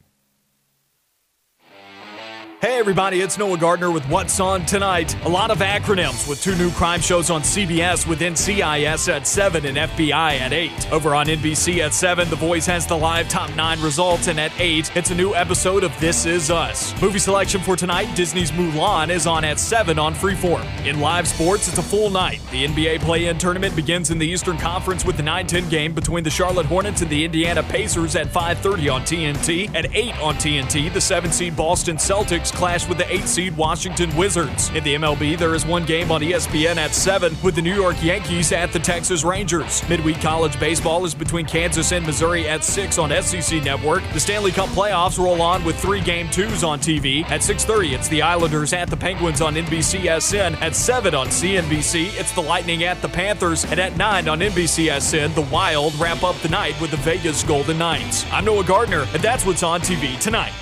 Hey 2.59 2.79
everybody, 2.79 3.21
it's 3.21 3.37
Noah 3.37 3.59
Gardner 3.59 3.91
with 3.91 4.03
What's 4.09 4.39
On 4.39 4.65
Tonight. 4.65 5.15
A 5.25 5.29
lot 5.29 5.51
of 5.51 5.59
acronyms 5.59 6.27
with 6.27 6.41
two 6.41 6.55
new 6.55 6.71
crime 6.71 7.01
shows 7.01 7.29
on 7.29 7.43
CBS 7.43 8.07
with 8.07 8.19
NCIS 8.19 9.13
at 9.13 9.27
7 9.27 9.63
and 9.63 9.77
FBI 9.77 10.39
at 10.39 10.51
8. 10.51 10.91
Over 10.91 11.13
on 11.13 11.27
NBC 11.27 11.85
at 11.85 11.93
7, 11.93 12.27
The 12.31 12.35
Voice 12.35 12.65
has 12.65 12.87
the 12.87 12.97
live 12.97 13.29
top 13.29 13.55
9 13.55 13.79
results, 13.79 14.27
and 14.27 14.39
at 14.39 14.51
8, 14.59 14.97
it's 14.97 15.11
a 15.11 15.15
new 15.15 15.35
episode 15.35 15.83
of 15.83 15.97
This 15.99 16.25
Is 16.25 16.49
Us. 16.49 16.99
Movie 16.99 17.19
selection 17.19 17.61
for 17.61 17.75
tonight, 17.75 18.15
Disney's 18.15 18.49
Mulan 18.49 19.09
is 19.09 19.27
on 19.27 19.45
at 19.45 19.59
7 19.59 19.99
on 19.99 20.15
Freeform. 20.15 20.65
In 20.83 20.99
live 20.99 21.27
sports, 21.27 21.67
it's 21.67 21.77
a 21.77 21.83
full 21.83 22.09
night. 22.09 22.41
The 22.49 22.65
NBA 22.65 23.01
play-in 23.01 23.37
tournament 23.37 23.75
begins 23.75 24.09
in 24.09 24.17
the 24.17 24.27
Eastern 24.27 24.57
Conference 24.57 25.05
with 25.05 25.15
the 25.15 25.21
9-10 25.21 25.69
game 25.69 25.93
between 25.93 26.23
the 26.23 26.31
Charlotte 26.31 26.65
Hornets 26.65 27.03
and 27.03 27.11
the 27.11 27.23
Indiana 27.23 27.61
Pacers 27.61 28.15
at 28.15 28.25
5.30 28.25 28.91
on 28.91 29.01
TNT. 29.01 29.75
At 29.75 29.95
8 29.95 30.19
on 30.21 30.33
TNT, 30.37 30.91
the 30.91 30.99
7-seed 30.99 31.55
Boston 31.55 31.97
Celtics 31.97 32.46
clash 32.51 32.87
with 32.87 32.97
the 32.97 33.11
8 33.11 33.27
seed 33.27 33.57
Washington 33.57 34.15
Wizards. 34.15 34.69
In 34.69 34.83
the 34.83 34.95
MLB, 34.95 35.37
there 35.37 35.55
is 35.55 35.65
one 35.65 35.85
game 35.85 36.11
on 36.11 36.21
ESPN 36.21 36.77
at 36.77 36.93
7 36.93 37.35
with 37.43 37.55
the 37.55 37.61
New 37.61 37.73
York 37.73 38.01
Yankees 38.03 38.51
at 38.51 38.71
the 38.71 38.79
Texas 38.79 39.23
Rangers. 39.23 39.87
Midweek 39.89 40.21
college 40.21 40.59
baseball 40.59 41.05
is 41.05 41.15
between 41.15 41.45
Kansas 41.45 41.91
and 41.91 42.05
Missouri 42.05 42.47
at 42.47 42.63
6 42.63 42.97
on 42.97 43.09
SEC 43.21 43.63
Network. 43.63 44.03
The 44.13 44.19
Stanley 44.19 44.51
Cup 44.51 44.69
playoffs 44.69 45.17
roll 45.17 45.41
on 45.41 45.63
with 45.63 45.79
three 45.79 46.01
game 46.01 46.29
twos 46.29 46.63
on 46.63 46.79
TV. 46.79 47.23
At 47.25 47.41
6:30, 47.41 47.93
it's 47.93 48.07
the 48.07 48.21
Islanders 48.21 48.73
at 48.73 48.89
the 48.89 48.97
Penguins 48.97 49.41
on 49.41 49.55
NBCSN. 49.55 50.55
At 50.61 50.75
7 50.75 51.15
on 51.15 51.27
CNBC, 51.27 52.19
it's 52.19 52.31
the 52.33 52.41
Lightning 52.41 52.83
at 52.83 53.01
the 53.01 53.09
Panthers. 53.09 53.65
And 53.65 53.79
at 53.79 53.97
9 53.97 54.27
on 54.27 54.39
NBCSN, 54.41 55.33
the 55.33 55.47
Wild 55.53 55.93
wrap 55.99 56.23
up 56.23 56.35
the 56.37 56.49
night 56.49 56.79
with 56.79 56.91
the 56.91 56.97
Vegas 56.97 57.43
Golden 57.43 57.77
Knights. 57.77 58.25
I'm 58.31 58.45
Noah 58.45 58.63
Gardner, 58.63 59.07
and 59.13 59.21
that's 59.21 59.45
what's 59.45 59.63
on 59.63 59.81
TV 59.81 60.19
tonight 60.19 60.53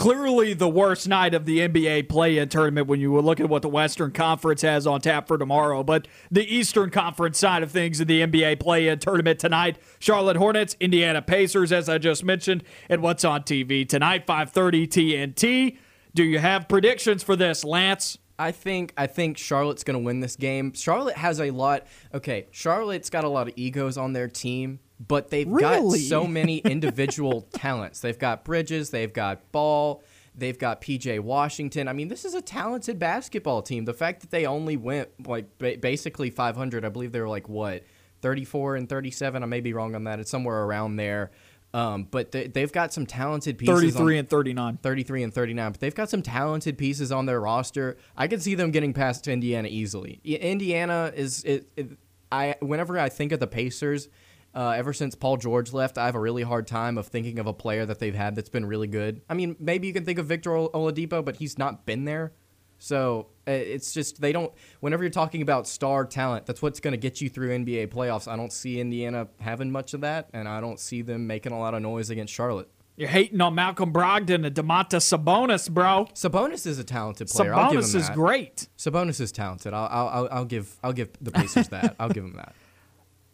clearly 0.00 0.54
the 0.54 0.66
worst 0.66 1.06
night 1.06 1.34
of 1.34 1.44
the 1.44 1.58
NBA 1.58 2.08
play-in 2.08 2.48
tournament 2.48 2.86
when 2.86 3.00
you 3.00 3.20
look 3.20 3.38
at 3.38 3.50
what 3.50 3.60
the 3.60 3.68
Western 3.68 4.10
Conference 4.10 4.62
has 4.62 4.86
on 4.86 5.02
tap 5.02 5.28
for 5.28 5.36
tomorrow. 5.36 5.82
But 5.82 6.08
the 6.30 6.42
Eastern 6.42 6.88
Conference 6.88 7.38
side 7.38 7.62
of 7.62 7.70
things 7.70 8.00
in 8.00 8.08
the 8.08 8.22
NBA 8.22 8.60
play-in 8.60 8.98
tournament 8.98 9.38
tonight, 9.38 9.76
Charlotte 9.98 10.38
Hornets, 10.38 10.74
Indiana 10.80 11.20
Pacers, 11.20 11.70
as 11.70 11.90
I 11.90 11.98
just 11.98 12.24
mentioned, 12.24 12.64
and 12.88 13.02
what's 13.02 13.26
on 13.26 13.42
TV 13.42 13.86
tonight, 13.86 14.26
5:30 14.26 14.86
TNT. 14.88 15.76
Do 16.14 16.24
you 16.24 16.38
have 16.38 16.66
predictions 16.66 17.22
for 17.22 17.36
this, 17.36 17.62
Lance? 17.62 18.16
I 18.38 18.52
think 18.52 18.94
I 18.96 19.06
think 19.06 19.36
Charlotte's 19.36 19.84
going 19.84 20.00
to 20.00 20.02
win 20.02 20.20
this 20.20 20.34
game. 20.34 20.72
Charlotte 20.72 21.18
has 21.18 21.42
a 21.42 21.50
lot. 21.50 21.86
Okay, 22.14 22.46
Charlotte's 22.52 23.10
got 23.10 23.24
a 23.24 23.28
lot 23.28 23.48
of 23.48 23.54
egos 23.54 23.98
on 23.98 24.14
their 24.14 24.28
team 24.28 24.80
but 25.06 25.30
they've 25.30 25.48
really? 25.48 25.98
got 25.98 26.08
so 26.08 26.26
many 26.26 26.58
individual 26.58 27.42
talents. 27.52 28.00
They've 28.00 28.18
got 28.18 28.44
Bridges, 28.44 28.90
they've 28.90 29.12
got 29.12 29.50
Ball, 29.52 30.02
they've 30.34 30.58
got 30.58 30.80
PJ 30.80 31.20
Washington. 31.20 31.88
I 31.88 31.92
mean, 31.92 32.08
this 32.08 32.24
is 32.24 32.34
a 32.34 32.42
talented 32.42 32.98
basketball 32.98 33.62
team. 33.62 33.86
The 33.86 33.94
fact 33.94 34.20
that 34.20 34.30
they 34.30 34.46
only 34.46 34.76
went 34.76 35.08
like 35.26 35.46
basically 35.58 36.30
500, 36.30 36.84
I 36.84 36.88
believe 36.90 37.12
they 37.12 37.20
were 37.20 37.28
like 37.28 37.48
what 37.48 37.84
34 38.22 38.76
and 38.76 38.88
37. 38.88 39.42
I 39.42 39.46
may 39.46 39.60
be 39.60 39.72
wrong 39.72 39.94
on 39.94 40.04
that. 40.04 40.20
It's 40.20 40.30
somewhere 40.30 40.62
around 40.62 40.96
there. 40.96 41.30
Um, 41.72 42.08
but 42.10 42.32
they, 42.32 42.50
have 42.56 42.72
got 42.72 42.92
some 42.92 43.06
talented 43.06 43.56
pieces. 43.56 43.94
33 43.94 44.14
on, 44.14 44.18
and 44.18 44.28
39. 44.28 44.78
33 44.78 45.22
and 45.22 45.32
39. 45.32 45.72
But 45.72 45.80
they've 45.80 45.94
got 45.94 46.10
some 46.10 46.20
talented 46.20 46.76
pieces 46.76 47.12
on 47.12 47.26
their 47.26 47.40
roster. 47.40 47.96
I 48.16 48.26
could 48.26 48.42
see 48.42 48.56
them 48.56 48.72
getting 48.72 48.92
past 48.92 49.28
Indiana 49.28 49.68
easily. 49.70 50.20
Indiana 50.24 51.12
is 51.14 51.44
it, 51.44 51.68
it 51.76 51.90
I 52.32 52.56
whenever 52.60 52.98
I 52.98 53.08
think 53.08 53.30
of 53.30 53.38
the 53.38 53.46
Pacers, 53.46 54.08
uh, 54.54 54.74
ever 54.76 54.92
since 54.92 55.14
Paul 55.14 55.36
George 55.36 55.72
left, 55.72 55.98
I 55.98 56.06
have 56.06 56.14
a 56.14 56.20
really 56.20 56.42
hard 56.42 56.66
time 56.66 56.98
of 56.98 57.06
thinking 57.06 57.38
of 57.38 57.46
a 57.46 57.52
player 57.52 57.86
that 57.86 57.98
they've 57.98 58.14
had 58.14 58.34
that's 58.34 58.48
been 58.48 58.66
really 58.66 58.88
good. 58.88 59.22
I 59.28 59.34
mean, 59.34 59.56
maybe 59.60 59.86
you 59.86 59.92
can 59.92 60.04
think 60.04 60.18
of 60.18 60.26
Victor 60.26 60.50
Oladipo, 60.50 61.24
but 61.24 61.36
he's 61.36 61.58
not 61.58 61.86
been 61.86 62.04
there. 62.04 62.32
So 62.78 63.28
uh, 63.46 63.52
it's 63.52 63.92
just 63.92 64.20
they 64.20 64.32
don't. 64.32 64.52
Whenever 64.80 65.04
you're 65.04 65.10
talking 65.10 65.42
about 65.42 65.68
star 65.68 66.06
talent, 66.06 66.46
that's 66.46 66.62
what's 66.62 66.80
going 66.80 66.92
to 66.92 66.98
get 66.98 67.20
you 67.20 67.28
through 67.28 67.50
NBA 67.50 67.88
playoffs. 67.88 68.26
I 68.26 68.36
don't 68.36 68.52
see 68.52 68.80
Indiana 68.80 69.28
having 69.38 69.70
much 69.70 69.92
of 69.94 70.00
that, 70.00 70.30
and 70.32 70.48
I 70.48 70.60
don't 70.60 70.80
see 70.80 71.02
them 71.02 71.26
making 71.26 71.52
a 71.52 71.58
lot 71.58 71.74
of 71.74 71.82
noise 71.82 72.10
against 72.10 72.32
Charlotte. 72.32 72.70
You're 72.96 73.08
hating 73.08 73.40
on 73.40 73.54
Malcolm 73.54 73.92
Brogdon 73.92 74.46
and 74.46 74.54
Domantas 74.54 75.04
Sabonis, 75.04 75.70
bro. 75.70 76.06
Sabonis 76.14 76.66
is 76.66 76.78
a 76.78 76.84
talented 76.84 77.28
player. 77.28 77.52
Sabonis 77.52 77.94
is 77.94 78.10
great. 78.10 78.68
Sabonis 78.76 79.20
is 79.20 79.30
talented. 79.30 79.72
I'll, 79.72 80.08
I'll, 80.10 80.28
I'll 80.30 80.44
give 80.44 80.76
I'll 80.82 80.92
give 80.92 81.10
the 81.20 81.30
Pacers 81.30 81.68
that. 81.68 81.96
I'll 82.00 82.10
give 82.10 82.24
them 82.24 82.36
that 82.36 82.54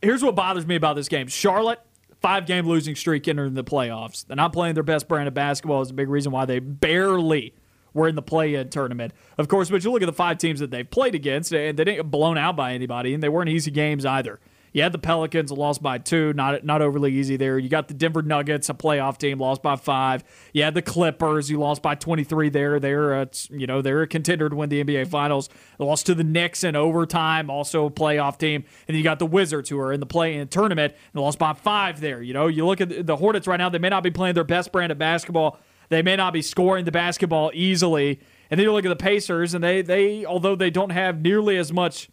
here's 0.03 0.23
what 0.23 0.35
bothers 0.35 0.67
me 0.67 0.77
about 0.77 0.97
this 0.97 1.09
game. 1.09 1.29
Charlotte, 1.29 1.81
five 2.21 2.47
game 2.47 2.67
losing 2.67 2.95
streak 2.95 3.29
entering 3.29 3.55
the 3.55 3.65
playoffs. 3.65 4.27
They're 4.27 4.37
not 4.37 4.53
playing 4.53 4.75
their 4.75 4.83
best 4.83 5.09
brand 5.09 5.29
of 5.29 5.35
basketball 5.35 5.83
is 5.83 5.91
a 5.91 5.95
big 5.95 6.09
reason 6.09 6.33
why 6.33 6.45
they 6.45 6.59
barely 6.59 7.55
were 7.95 8.09
in 8.09 8.15
the 8.15 8.23
play-in 8.23 8.69
tournament. 8.69 9.13
Of 9.39 9.49
course, 9.49 9.71
but 9.71 9.83
you 9.83 9.91
look 9.91 10.03
at 10.03 10.07
the 10.07 10.13
five 10.13 10.39
teams 10.39 10.61
that 10.61 10.71
they've 10.71 10.89
played 10.89 11.15
against, 11.15 11.53
and 11.53 11.79
they 11.79 11.85
didn't 11.85 11.97
get 11.97 12.11
blown 12.11 12.37
out 12.37 12.55
by 12.55 12.75
anybody, 12.75 13.15
and 13.15 13.23
they 13.23 13.29
weren't 13.29 13.49
easy 13.49 13.71
games 13.71 14.05
either. 14.05 14.39
You 14.77 14.83
had 14.83 14.93
the 14.93 14.99
Pelicans, 14.99 15.51
lost 15.51 15.83
by 15.83 15.97
two, 15.97 16.35
not 16.35 16.63
not 16.63 16.83
overly 16.83 17.11
easy 17.11 17.39
there. 17.39 17.59
You 17.59 17.71
got 17.71 17.89
the 17.89 17.95
Denver 17.95 18.21
Nuggets, 18.21 18.69
a 18.69 18.75
playoff 18.75 19.17
team, 19.17 19.39
lost 19.39 19.63
by 19.63 19.77
five. 19.77 20.23
You 20.53 20.65
had 20.65 20.75
the 20.75 20.83
Clippers, 20.83 21.51
you 21.51 21.59
lost 21.59 21.81
by 21.81 21.95
23 21.95 22.51
there. 22.51 22.79
They're 22.79 23.23
a, 23.23 23.29
you 23.49 23.67
know 23.67 23.81
they're 23.81 24.03
a 24.03 24.07
contender 24.07 24.51
to 24.51 24.55
win 24.55 24.69
the 24.69 24.85
NBA 24.85 25.09
Finals. 25.09 25.49
They 25.79 25.85
lost 25.87 26.05
to 26.05 26.15
the 26.15 26.25
Knicks 26.25 26.63
in 26.63 26.77
overtime, 26.77 27.49
also 27.49 27.87
a 27.87 27.91
playoff 27.91 28.37
team. 28.37 28.65
And 28.87 28.95
then 28.95 28.97
you 28.97 29.03
got 29.03 29.19
the 29.19 29.25
Wizards, 29.25 29.71
who 29.71 29.79
are 29.79 29.95
in 29.95 30.01
the 30.01 30.05
play-in 30.05 30.49
tournament, 30.49 30.93
and 31.15 31.23
lost 31.23 31.39
by 31.39 31.55
five 31.55 32.03
there. 32.03 32.21
You 32.21 32.35
know, 32.35 32.47
you 32.47 32.67
look 32.67 32.83
at 32.83 33.07
the 33.07 33.17
Hornets 33.17 33.47
right 33.47 33.57
now; 33.57 33.71
they 33.71 33.79
may 33.79 33.89
not 33.89 34.03
be 34.03 34.11
playing 34.11 34.35
their 34.35 34.45
best 34.45 34.73
brand 34.73 34.93
of 34.93 34.99
basketball. 34.99 35.59
They 35.89 36.03
may 36.03 36.17
not 36.17 36.35
be 36.35 36.43
scoring 36.43 36.85
the 36.85 36.93
basketball 36.93 37.51
easily. 37.55 38.21
And 38.51 38.61
then 38.61 38.67
you 38.67 38.75
look 38.75 38.85
at 38.85 38.91
the 38.91 38.97
Pacers, 38.97 39.55
and 39.55 39.65
they 39.65 39.81
they 39.81 40.27
although 40.27 40.55
they 40.55 40.69
don't 40.69 40.91
have 40.91 41.23
nearly 41.23 41.57
as 41.57 41.73
much 41.73 42.11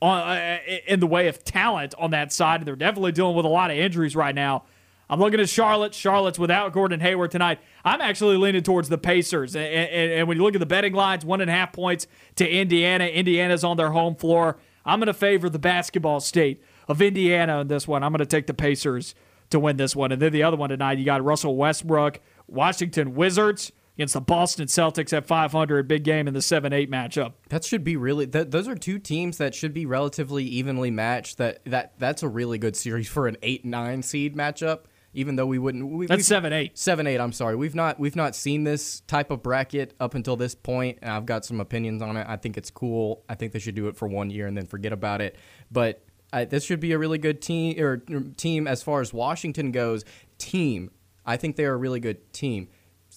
on, 0.00 0.20
uh, 0.20 0.58
in 0.86 1.00
the 1.00 1.06
way 1.06 1.28
of 1.28 1.44
talent 1.44 1.94
on 1.98 2.10
that 2.12 2.32
side. 2.32 2.64
They're 2.64 2.76
definitely 2.76 3.12
dealing 3.12 3.36
with 3.36 3.44
a 3.44 3.48
lot 3.48 3.70
of 3.70 3.76
injuries 3.76 4.14
right 4.14 4.34
now. 4.34 4.64
I'm 5.10 5.20
looking 5.20 5.40
at 5.40 5.48
Charlotte. 5.48 5.94
Charlotte's 5.94 6.38
without 6.38 6.72
Gordon 6.72 7.00
Hayward 7.00 7.30
tonight. 7.30 7.60
I'm 7.84 8.00
actually 8.00 8.36
leaning 8.36 8.62
towards 8.62 8.90
the 8.90 8.98
Pacers. 8.98 9.56
And, 9.56 9.64
and, 9.64 10.12
and, 10.12 10.28
when 10.28 10.36
you 10.36 10.42
look 10.42 10.54
at 10.54 10.60
the 10.60 10.66
betting 10.66 10.92
lines, 10.92 11.24
one 11.24 11.40
and 11.40 11.50
a 11.50 11.52
half 11.52 11.72
points 11.72 12.06
to 12.36 12.48
Indiana. 12.48 13.06
Indiana's 13.06 13.64
on 13.64 13.78
their 13.78 13.90
home 13.90 14.14
floor. 14.14 14.58
I'm 14.84 15.00
going 15.00 15.06
to 15.06 15.14
favor 15.14 15.48
the 15.48 15.58
basketball 15.58 16.20
state 16.20 16.62
of 16.88 17.00
Indiana 17.00 17.60
in 17.60 17.68
this 17.68 17.88
one. 17.88 18.02
I'm 18.02 18.12
going 18.12 18.18
to 18.18 18.26
take 18.26 18.46
the 18.46 18.54
Pacers 18.54 19.14
to 19.50 19.58
win 19.58 19.78
this 19.78 19.96
one. 19.96 20.12
And 20.12 20.20
then 20.20 20.32
the 20.32 20.42
other 20.42 20.58
one 20.58 20.68
tonight, 20.68 20.98
you 20.98 21.06
got 21.06 21.24
Russell 21.24 21.56
Westbrook, 21.56 22.20
Washington 22.46 23.14
Wizards 23.14 23.72
against 23.98 24.14
the 24.14 24.20
Boston 24.20 24.66
Celtics 24.68 25.12
at 25.12 25.26
500. 25.26 25.88
Big 25.88 26.04
game 26.04 26.28
in 26.28 26.34
the 26.34 26.40
7 26.40 26.72
8 26.72 26.88
matchup. 26.88 27.32
That 27.48 27.64
should 27.64 27.82
be 27.82 27.96
really. 27.96 28.28
Th- 28.28 28.48
those 28.48 28.68
are 28.68 28.76
two 28.76 29.00
teams 29.00 29.38
that 29.38 29.56
should 29.56 29.74
be 29.74 29.86
relatively 29.86 30.44
evenly 30.44 30.92
matched. 30.92 31.38
That 31.38 31.64
that 31.64 31.98
that's 31.98 32.22
a 32.22 32.28
really 32.28 32.58
good 32.58 32.76
series 32.76 33.08
for 33.08 33.26
an 33.26 33.36
eight 33.42 33.64
nine 33.64 34.02
seed 34.02 34.36
matchup. 34.36 34.82
Even 35.14 35.36
though 35.36 35.46
we 35.46 35.58
wouldn't, 35.58 35.90
we, 35.90 36.06
That's 36.06 36.26
7 36.26 36.52
8. 36.52 36.78
Seven 36.78 37.06
eight. 37.06 37.18
I'm 37.18 37.32
sorry. 37.32 37.56
We've 37.56 37.74
not 37.74 37.98
we've 37.98 38.14
not 38.14 38.36
seen 38.36 38.62
this 38.62 39.00
type 39.00 39.32
of 39.32 39.42
bracket 39.42 39.94
up 39.98 40.14
until 40.14 40.36
this 40.36 40.54
point, 40.54 40.98
and 41.02 41.10
I've 41.10 41.26
got 41.26 41.44
some 41.44 41.60
opinions 41.60 42.02
on 42.02 42.16
it. 42.16 42.26
I 42.28 42.36
think 42.36 42.56
it's 42.56 42.70
cool. 42.70 43.24
I 43.28 43.34
think 43.34 43.52
they 43.52 43.58
should 43.58 43.74
do 43.74 43.88
it 43.88 43.96
for 43.96 44.06
one 44.06 44.30
year 44.30 44.46
and 44.46 44.56
then 44.56 44.66
forget 44.66 44.92
about 44.92 45.20
it. 45.20 45.34
But 45.72 46.04
uh, 46.32 46.44
this 46.44 46.62
should 46.62 46.78
be 46.78 46.92
a 46.92 46.98
really 46.98 47.18
good 47.18 47.42
team 47.42 47.82
or 47.82 47.96
team 48.36 48.68
as 48.68 48.82
far 48.82 49.00
as 49.00 49.12
Washington 49.12 49.72
goes. 49.72 50.04
Team. 50.36 50.90
I 51.26 51.36
think 51.36 51.56
they're 51.56 51.74
a 51.74 51.76
really 51.76 52.00
good 52.00 52.32
team. 52.32 52.68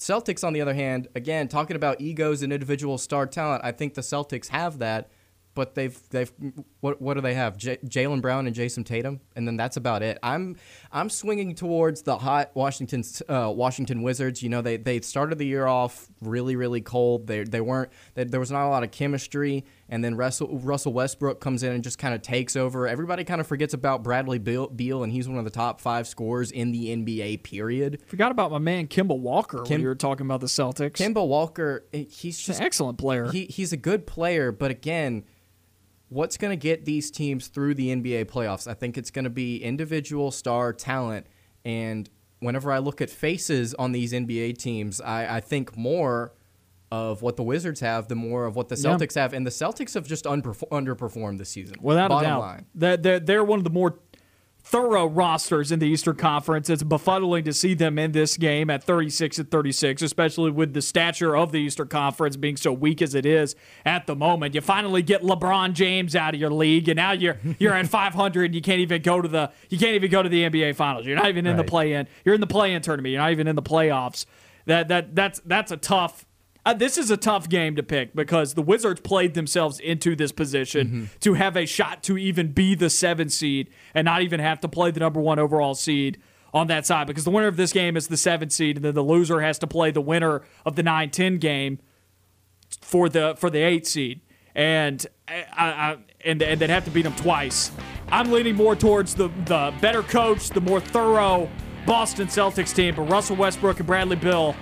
Celtics, 0.01 0.43
on 0.43 0.53
the 0.53 0.61
other 0.61 0.73
hand, 0.73 1.07
again 1.13 1.47
talking 1.47 1.75
about 1.75 2.01
egos 2.01 2.41
and 2.41 2.51
individual 2.51 2.97
star 2.97 3.27
talent. 3.27 3.63
I 3.63 3.71
think 3.71 3.93
the 3.93 4.01
Celtics 4.01 4.47
have 4.47 4.79
that 4.79 5.11
but 5.53 5.75
they've 5.75 5.97
they've 6.09 6.31
what 6.79 7.01
what 7.01 7.15
do 7.15 7.21
they 7.21 7.33
have? 7.33 7.57
J- 7.57 7.77
Jaylen 7.85 8.21
Brown 8.21 8.47
and 8.47 8.55
Jayson 8.55 8.83
Tatum, 8.83 9.19
and 9.35 9.47
then 9.47 9.57
that's 9.57 9.77
about 9.77 10.01
it. 10.01 10.17
I'm 10.23 10.55
I'm 10.91 11.09
swinging 11.09 11.55
towards 11.55 12.03
the 12.03 12.17
hot 12.17 12.51
Washington 12.53 13.03
uh, 13.27 13.51
Washington 13.53 14.01
Wizards. 14.01 14.41
You 14.41 14.49
know 14.49 14.61
they 14.61 14.77
they 14.77 15.01
started 15.01 15.37
the 15.37 15.45
year 15.45 15.65
off 15.65 16.07
really 16.21 16.55
really 16.55 16.81
cold. 16.81 17.27
They 17.27 17.43
they 17.43 17.61
weren't 17.61 17.91
they, 18.13 18.23
there 18.23 18.39
was 18.39 18.51
not 18.51 18.67
a 18.67 18.69
lot 18.69 18.83
of 18.83 18.91
chemistry, 18.91 19.65
and 19.89 20.03
then 20.03 20.15
Russell 20.15 20.57
Russell 20.59 20.93
Westbrook 20.93 21.41
comes 21.41 21.63
in 21.63 21.73
and 21.73 21.83
just 21.83 21.97
kind 21.97 22.15
of 22.15 22.21
takes 22.21 22.55
over. 22.55 22.87
Everybody 22.87 23.23
kind 23.23 23.41
of 23.41 23.47
forgets 23.47 23.73
about 23.73 24.03
Bradley 24.03 24.39
Beal, 24.39 25.03
and 25.03 25.11
he's 25.11 25.27
one 25.27 25.37
of 25.37 25.45
the 25.45 25.51
top 25.51 25.81
five 25.81 26.07
scorers 26.07 26.51
in 26.51 26.71
the 26.71 26.95
NBA. 26.95 27.43
Period. 27.43 28.01
Forgot 28.07 28.31
about 28.31 28.51
my 28.51 28.57
man 28.57 28.87
Kemba 28.87 29.17
Walker 29.17 29.63
Kim, 29.63 29.75
when 29.75 29.81
you 29.81 29.87
were 29.87 29.95
talking 29.95 30.25
about 30.25 30.39
the 30.39 30.47
Celtics. 30.47 30.93
Kemba 30.93 31.25
Walker, 31.27 31.85
eh, 31.93 32.05
he's 32.09 32.39
just 32.39 32.59
an 32.59 32.65
excellent 32.65 32.97
player. 32.97 33.31
He, 33.31 33.45
he's 33.45 33.73
a 33.73 33.77
good 33.77 34.07
player, 34.07 34.51
but 34.51 34.71
again 34.71 35.23
what's 36.11 36.35
going 36.35 36.51
to 36.51 36.61
get 36.61 36.83
these 36.83 37.09
teams 37.09 37.47
through 37.47 37.73
the 37.73 37.87
NBA 37.95 38.25
playoffs? 38.25 38.67
I 38.67 38.73
think 38.73 38.97
it's 38.97 39.09
going 39.09 39.23
to 39.23 39.29
be 39.29 39.63
individual 39.63 40.29
star 40.29 40.73
talent. 40.73 41.25
And 41.63 42.09
whenever 42.39 42.69
I 42.71 42.79
look 42.79 42.99
at 42.99 43.09
faces 43.09 43.73
on 43.75 43.93
these 43.93 44.11
NBA 44.11 44.57
teams, 44.57 44.99
I, 44.99 45.37
I 45.37 45.39
think 45.39 45.77
more 45.77 46.33
of 46.91 47.21
what 47.21 47.37
the 47.37 47.43
Wizards 47.43 47.79
have, 47.79 48.09
the 48.09 48.15
more 48.15 48.45
of 48.45 48.57
what 48.57 48.67
the 48.67 48.75
Celtics 48.75 49.15
yeah. 49.15 49.21
have. 49.21 49.33
And 49.33 49.47
the 49.47 49.51
Celtics 49.51 49.93
have 49.93 50.05
just 50.05 50.25
underperformed 50.25 51.37
this 51.37 51.49
season. 51.49 51.77
Without 51.79 52.09
Bottom 52.09 52.25
a 52.25 52.33
doubt. 52.33 52.39
Line. 52.41 52.65
They're, 52.75 53.19
they're 53.21 53.43
one 53.45 53.59
of 53.59 53.63
the 53.63 53.69
more 53.69 53.99
thorough 54.71 55.05
rosters 55.05 55.69
in 55.69 55.79
the 55.79 55.85
Eastern 55.85 56.15
Conference. 56.15 56.69
It's 56.69 56.81
befuddling 56.81 57.43
to 57.43 57.51
see 57.51 57.73
them 57.73 57.99
in 57.99 58.13
this 58.13 58.37
game 58.37 58.69
at 58.69 58.81
36 58.81 59.37
and 59.37 59.51
36, 59.51 60.01
especially 60.01 60.49
with 60.49 60.73
the 60.73 60.81
stature 60.81 61.35
of 61.35 61.51
the 61.51 61.57
Eastern 61.57 61.89
Conference 61.89 62.37
being 62.37 62.55
so 62.55 62.71
weak 62.71 63.01
as 63.01 63.13
it 63.13 63.25
is 63.25 63.53
at 63.85 64.07
the 64.07 64.15
moment. 64.15 64.55
You 64.55 64.61
finally 64.61 65.01
get 65.01 65.23
LeBron 65.23 65.73
James 65.73 66.15
out 66.15 66.33
of 66.33 66.39
your 66.39 66.51
league, 66.51 66.87
and 66.87 66.95
now 66.95 67.11
you're 67.11 67.37
you're 67.59 67.73
at 67.73 67.87
500. 67.87 68.45
And 68.45 68.55
you 68.55 68.61
can't 68.61 68.79
even 68.79 69.01
go 69.01 69.21
to 69.21 69.27
the 69.27 69.51
you 69.69 69.77
can't 69.77 69.95
even 69.95 70.09
go 70.09 70.23
to 70.23 70.29
the 70.29 70.43
NBA 70.43 70.75
Finals. 70.75 71.05
You're 71.05 71.17
not 71.17 71.27
even 71.27 71.45
in 71.45 71.57
right. 71.57 71.65
the 71.65 71.69
play-in. 71.69 72.07
You're 72.23 72.35
in 72.35 72.41
the 72.41 72.47
play-in 72.47 72.81
tournament. 72.81 73.11
You're 73.11 73.21
not 73.21 73.31
even 73.31 73.47
in 73.47 73.57
the 73.57 73.61
playoffs. 73.61 74.25
That 74.67 74.87
that 74.87 75.15
that's 75.15 75.41
that's 75.45 75.73
a 75.73 75.77
tough 75.77 76.25
uh, 76.65 76.73
this 76.73 76.97
is 76.97 77.09
a 77.09 77.17
tough 77.17 77.49
game 77.49 77.75
to 77.75 77.83
pick 77.83 78.15
because 78.15 78.53
the 78.53 78.61
Wizards 78.61 79.01
played 79.01 79.33
themselves 79.33 79.79
into 79.79 80.15
this 80.15 80.31
position 80.31 80.87
mm-hmm. 80.87 81.05
to 81.19 81.33
have 81.33 81.57
a 81.57 81.65
shot 81.65 82.03
to 82.03 82.17
even 82.17 82.51
be 82.51 82.75
the 82.75 82.89
seven 82.89 83.29
seed 83.29 83.69
and 83.93 84.05
not 84.05 84.21
even 84.21 84.39
have 84.39 84.59
to 84.61 84.67
play 84.67 84.91
the 84.91 84.99
number 84.99 85.19
one 85.19 85.39
overall 85.39 85.73
seed 85.73 86.21
on 86.53 86.67
that 86.67 86.85
side 86.85 87.07
because 87.07 87.23
the 87.23 87.31
winner 87.31 87.47
of 87.47 87.57
this 87.57 87.71
game 87.71 87.95
is 87.95 88.07
the 88.07 88.17
seven 88.17 88.49
seed 88.49 88.75
and 88.75 88.85
then 88.85 88.93
the 88.93 89.01
loser 89.01 89.41
has 89.41 89.57
to 89.57 89.65
play 89.65 89.89
the 89.89 90.01
winner 90.01 90.41
of 90.65 90.75
the 90.75 90.83
9-10 90.83 91.39
game 91.39 91.79
for 92.81 93.07
the 93.07 93.35
for 93.37 93.49
the 93.49 93.59
eight 93.59 93.87
seed 93.87 94.21
and 94.55 95.07
I, 95.27 95.45
I, 95.57 95.97
and 96.25 96.41
and 96.41 96.59
they'd 96.59 96.69
have 96.69 96.85
to 96.85 96.91
beat 96.91 97.03
them 97.03 97.15
twice. 97.15 97.71
I'm 98.11 98.31
leaning 98.31 98.55
more 98.55 98.75
towards 98.75 99.15
the 99.15 99.29
the 99.45 99.73
better 99.81 100.03
coach, 100.03 100.49
the 100.49 100.61
more 100.61 100.79
thorough 100.79 101.49
Boston 101.85 102.27
Celtics 102.27 102.75
team, 102.75 102.95
but 102.95 103.03
Russell 103.03 103.35
Westbrook 103.35 103.79
and 103.79 103.87
Bradley 103.87 104.17
Beal 104.17 104.55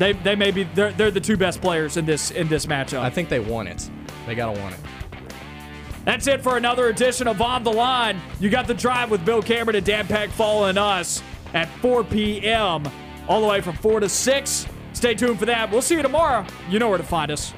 they 0.00 0.14
they 0.14 0.34
may 0.34 0.50
be 0.50 0.64
they're, 0.64 0.92
they're 0.92 1.10
the 1.10 1.20
two 1.20 1.36
best 1.36 1.60
players 1.60 1.98
in 1.98 2.06
this 2.06 2.30
in 2.30 2.48
this 2.48 2.66
matchup. 2.66 3.00
I 3.00 3.10
think 3.10 3.28
they 3.28 3.38
want 3.38 3.68
it. 3.68 3.88
They 4.26 4.34
gotta 4.34 4.58
want 4.58 4.74
it. 4.74 4.80
That's 6.06 6.26
it 6.26 6.42
for 6.42 6.56
another 6.56 6.88
edition 6.88 7.28
of 7.28 7.42
On 7.42 7.62
the 7.62 7.72
Line. 7.72 8.18
You 8.40 8.48
got 8.48 8.66
the 8.66 8.74
drive 8.74 9.10
with 9.10 9.24
Bill 9.24 9.42
Cameron 9.42 9.76
and 9.76 9.84
Dan 9.84 10.06
Peck 10.06 10.30
following 10.30 10.78
us 10.78 11.22
at 11.52 11.68
4 11.80 12.04
p.m. 12.04 12.84
all 13.28 13.42
the 13.42 13.46
way 13.46 13.60
from 13.60 13.76
4 13.76 14.00
to 14.00 14.08
6. 14.08 14.66
Stay 14.94 15.14
tuned 15.14 15.38
for 15.38 15.44
that. 15.44 15.70
We'll 15.70 15.82
see 15.82 15.96
you 15.96 16.02
tomorrow. 16.02 16.46
You 16.70 16.78
know 16.78 16.88
where 16.88 16.96
to 16.96 17.04
find 17.04 17.30
us. 17.30 17.52